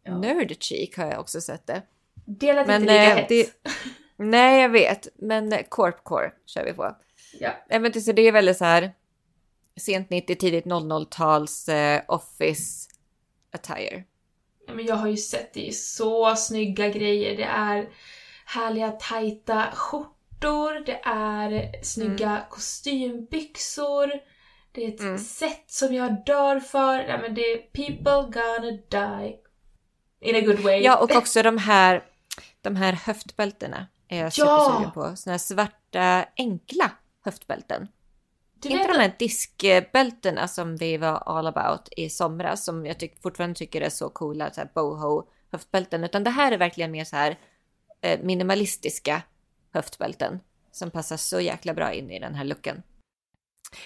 Ja. 0.04 0.18
Nerd 0.18 0.64
Cheek 0.64 0.98
har 0.98 1.06
jag 1.06 1.20
också 1.20 1.42
sett 1.42 1.68
det. 1.68 1.82
Lät 2.42 2.68
Men, 2.68 2.82
inte 2.82 2.94
lika 2.94 3.16
hett. 3.16 3.30
det- 3.30 3.54
Nej, 4.18 4.62
jag 4.62 4.70
vet, 4.70 5.08
men 5.16 5.54
eh, 5.54 5.62
Corpcore 5.70 6.32
kör 6.46 6.66
vi 6.66 6.74
på. 6.74 6.96
Ja. 7.40 7.52
Inte, 7.72 8.02
så 8.02 8.12
det 8.12 8.22
är 8.22 8.32
väldigt 8.32 8.58
så 8.58 8.66
här 8.66 8.92
sent 9.80 10.10
90, 10.10 10.36
tidigt 10.36 10.66
00-tals 10.66 11.70
eh, 11.70 12.02
Office 12.08 12.90
attire. 13.52 14.04
Ja, 14.68 14.74
men 14.74 14.86
jag 14.86 14.96
har 14.96 15.08
ju 15.08 15.18
sett, 15.18 15.54
det 15.54 15.68
är 15.68 15.72
så 15.72 16.36
snygga 16.36 16.90
grejer. 16.90 17.38
Det 17.38 17.44
är 17.44 17.90
härliga 18.46 18.92
tajta 18.92 19.66
skjortor, 19.74 20.86
det 20.86 21.00
är 21.04 21.72
snygga 21.84 22.46
kostymbyxor, 22.50 24.12
det 24.72 24.84
är 24.86 24.88
ett 24.90 25.00
Mm. 25.00 25.18
sätt 25.18 25.64
som 25.68 25.94
jag 25.94 26.26
dör 26.26 26.60
för. 26.60 26.98
Nej, 26.98 27.20
men 27.22 27.36
det 27.36 27.42
är 27.42 27.58
people 27.58 28.42
gonna 28.42 28.72
die. 28.72 29.36
In 30.22 30.36
a 30.36 30.42
good 30.42 30.60
way. 30.60 30.82
Ja, 30.82 30.98
och 30.98 31.16
också 31.16 31.44
de 31.44 31.58
här, 31.58 32.04
de 32.62 32.76
här 32.76 32.94
höftbältena 32.94 33.88
är 34.08 34.18
jag 34.18 34.26
Ja! 34.26 34.32
supersugen 34.32 34.92
på. 34.92 35.16
Såna 35.16 35.34
här 35.34 35.38
svarta, 35.38 36.26
enkla 36.38 36.92
höftbälten. 37.26 37.88
du 38.62 38.70
Inte 38.70 38.88
de 38.88 39.00
här 39.00 39.16
diskbältena 39.20 40.48
som 40.48 40.76
vi 40.76 40.98
var 40.98 41.16
all 41.16 41.48
about 41.48 41.90
i 41.98 42.10
somras, 42.10 42.66
som 42.66 42.86
jag 42.86 43.00
tyck, 43.00 43.22
fortfarande 43.22 43.56
tycker 43.56 43.82
är 43.82 43.90
så 43.90 44.10
coola, 44.10 44.52
så 44.52 44.62
här 44.62 44.70
boho 44.76 45.24
höftbälten, 45.52 46.04
utan 46.04 46.24
det 46.24 46.30
här 46.30 46.52
är 46.52 46.58
verkligen 46.58 46.92
mer 46.92 47.04
så 47.06 47.16
här 47.16 47.40
eh, 48.02 48.20
minimalistiska 48.24 49.22
höftbälten 49.74 50.40
som 50.72 50.92
passar 50.92 51.18
så 51.18 51.40
jäkla 51.40 51.74
bra 51.74 51.94
in 51.94 52.12
i 52.12 52.20
den 52.20 52.36
här 52.36 52.44
looken. 52.46 52.84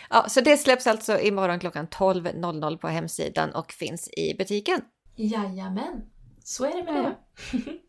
Ja, 0.09 0.29
så 0.29 0.41
det 0.41 0.57
släpps 0.57 0.87
alltså 0.87 1.19
imorgon 1.19 1.59
klockan 1.59 1.87
12.00 1.87 2.77
på 2.77 2.87
hemsidan 2.87 3.51
och 3.55 3.71
finns 3.71 4.09
i 4.17 4.35
butiken. 4.37 4.81
Jajamän. 5.15 6.01
Så 6.43 6.65
är 6.65 6.73
det 6.85 6.91
med 6.91 7.03
det. 7.03 7.15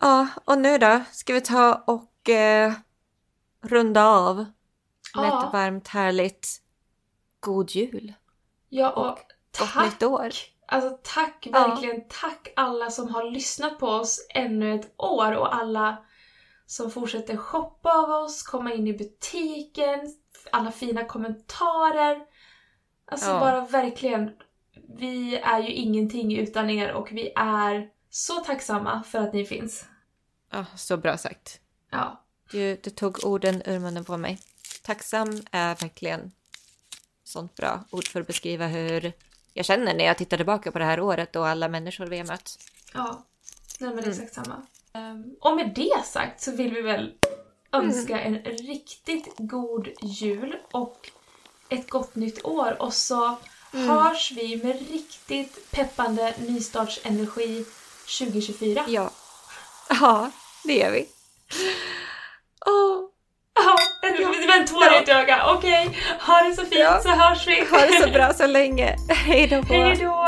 Ja, 0.00 0.28
och 0.44 0.58
nu 0.58 0.78
då 0.78 1.00
ska 1.12 1.32
vi 1.34 1.40
ta 1.40 1.74
och 1.86 2.28
eh, 2.28 2.72
runda 3.62 4.04
av 4.06 4.36
med 4.36 4.44
Ja. 5.14 5.46
ett 5.46 5.52
varmt 5.52 5.88
härligt 5.88 6.48
God 7.40 7.70
Jul 7.70 8.12
Ja, 8.68 8.90
och 8.90 9.08
och 9.08 9.16
Gott 9.58 9.72
tack. 9.72 9.84
Nytt 9.84 10.02
År. 10.02 10.28
Alltså 10.68 10.98
tack, 11.02 11.46
Ja. 11.52 11.68
verkligen 11.68 12.08
tack 12.08 12.52
alla 12.56 12.90
som 12.90 13.08
har 13.14 13.30
lyssnat 13.30 13.78
på 13.78 13.86
oss 13.88 14.26
ännu 14.34 14.74
ett 14.74 14.94
år 14.98 15.32
och 15.32 15.54
alla 15.54 16.04
som 16.66 16.90
fortsätter 16.90 17.36
shoppa 17.36 17.92
av 17.92 18.10
oss, 18.10 18.42
komma 18.42 18.72
in 18.72 18.86
i 18.86 18.92
butiken, 18.92 20.00
alla 20.52 20.72
fina 20.72 21.04
kommentarer. 21.04 22.20
Alltså 23.10 23.30
Ja. 23.30 23.40
bara 23.40 23.60
verkligen, 23.60 24.30
vi 24.88 25.36
är 25.36 25.62
ju 25.62 25.68
ingenting 25.72 26.36
utan 26.38 26.70
er 26.70 26.92
och 26.92 27.08
vi 27.12 27.32
är 27.36 27.88
så 28.10 28.34
tacksamma 28.34 29.02
för 29.02 29.18
att 29.18 29.32
ni 29.34 29.44
finns. 29.46 29.84
Ja, 30.50 30.64
så 30.76 30.96
bra 30.96 31.16
sagt. 31.18 31.60
Ja, 31.90 32.24
Du, 32.50 32.76
du 32.82 32.90
tog 32.90 33.24
orden 33.24 33.62
ur 33.64 33.78
munnen 33.78 34.04
på 34.04 34.16
mig. 34.16 34.38
Tacksam 34.82 35.42
är 35.50 35.74
verkligen 35.74 36.32
sånt 37.24 37.54
bra 37.54 37.84
ord 37.90 38.08
för 38.08 38.20
att 38.20 38.26
beskriva 38.26 38.66
hur 38.66 39.12
jag 39.52 39.64
känner 39.66 39.94
när 39.94 40.04
jag 40.04 40.18
tittar 40.18 40.36
tillbaka 40.36 40.72
på 40.72 40.78
det 40.78 40.84
här 40.84 41.00
året 41.00 41.36
och 41.36 41.48
alla 41.48 41.68
människor 41.68 42.06
vi 42.06 42.18
har 42.18 42.26
mött. 42.26 42.58
ja. 42.94 43.24
Nej 43.80 43.90
men 43.90 43.98
Mm. 44.04 44.10
exakt 44.10 44.34
samma. 44.34 44.66
Ehm, 44.92 45.24
och 45.40 45.56
med 45.56 45.72
det 45.74 46.04
sagt 46.04 46.40
så 46.42 46.52
vill 46.56 46.74
vi 46.74 46.82
väl 46.82 47.14
önska 47.72 48.20
en 48.20 48.38
riktigt 48.44 49.34
god 49.38 49.88
jul 50.02 50.56
och 50.72 51.10
ett 51.68 51.90
gott 51.90 52.14
nytt 52.14 52.44
år 52.44 52.82
och 52.82 52.92
så 52.92 53.36
hörs 53.76 54.32
vi 54.32 54.56
med 54.64 54.90
riktigt 54.92 55.70
peppande 55.70 56.34
nystartsenergi 56.38 57.64
2024. 58.18 58.84
Ja. 58.88 59.10
Ja, 60.00 60.30
det 60.64 60.74
gör 60.74 60.90
vi. 60.90 61.06
Åh, 62.66 63.02
Ja, 63.58 63.76
det 64.02 64.46
var 64.46 64.56
en 64.56 64.66
tår 64.66 64.92
i 64.92 64.96
ett 64.96 65.08
öga. 65.08 65.54
Okej, 65.54 65.98
ha 66.20 66.42
det 66.42 66.54
så 66.54 66.60
fint 66.62 66.74
Ja. 66.74 67.00
så 67.02 67.08
hörs 67.08 67.46
vi. 67.46 67.64
ha 67.70 67.78
det 67.78 68.02
så 68.02 68.10
bra 68.10 68.32
så 68.34 68.46
länge. 68.58 68.96
Hej 69.08 69.46
då. 69.46 69.60
Hej 69.74 69.96
då! 69.96 70.26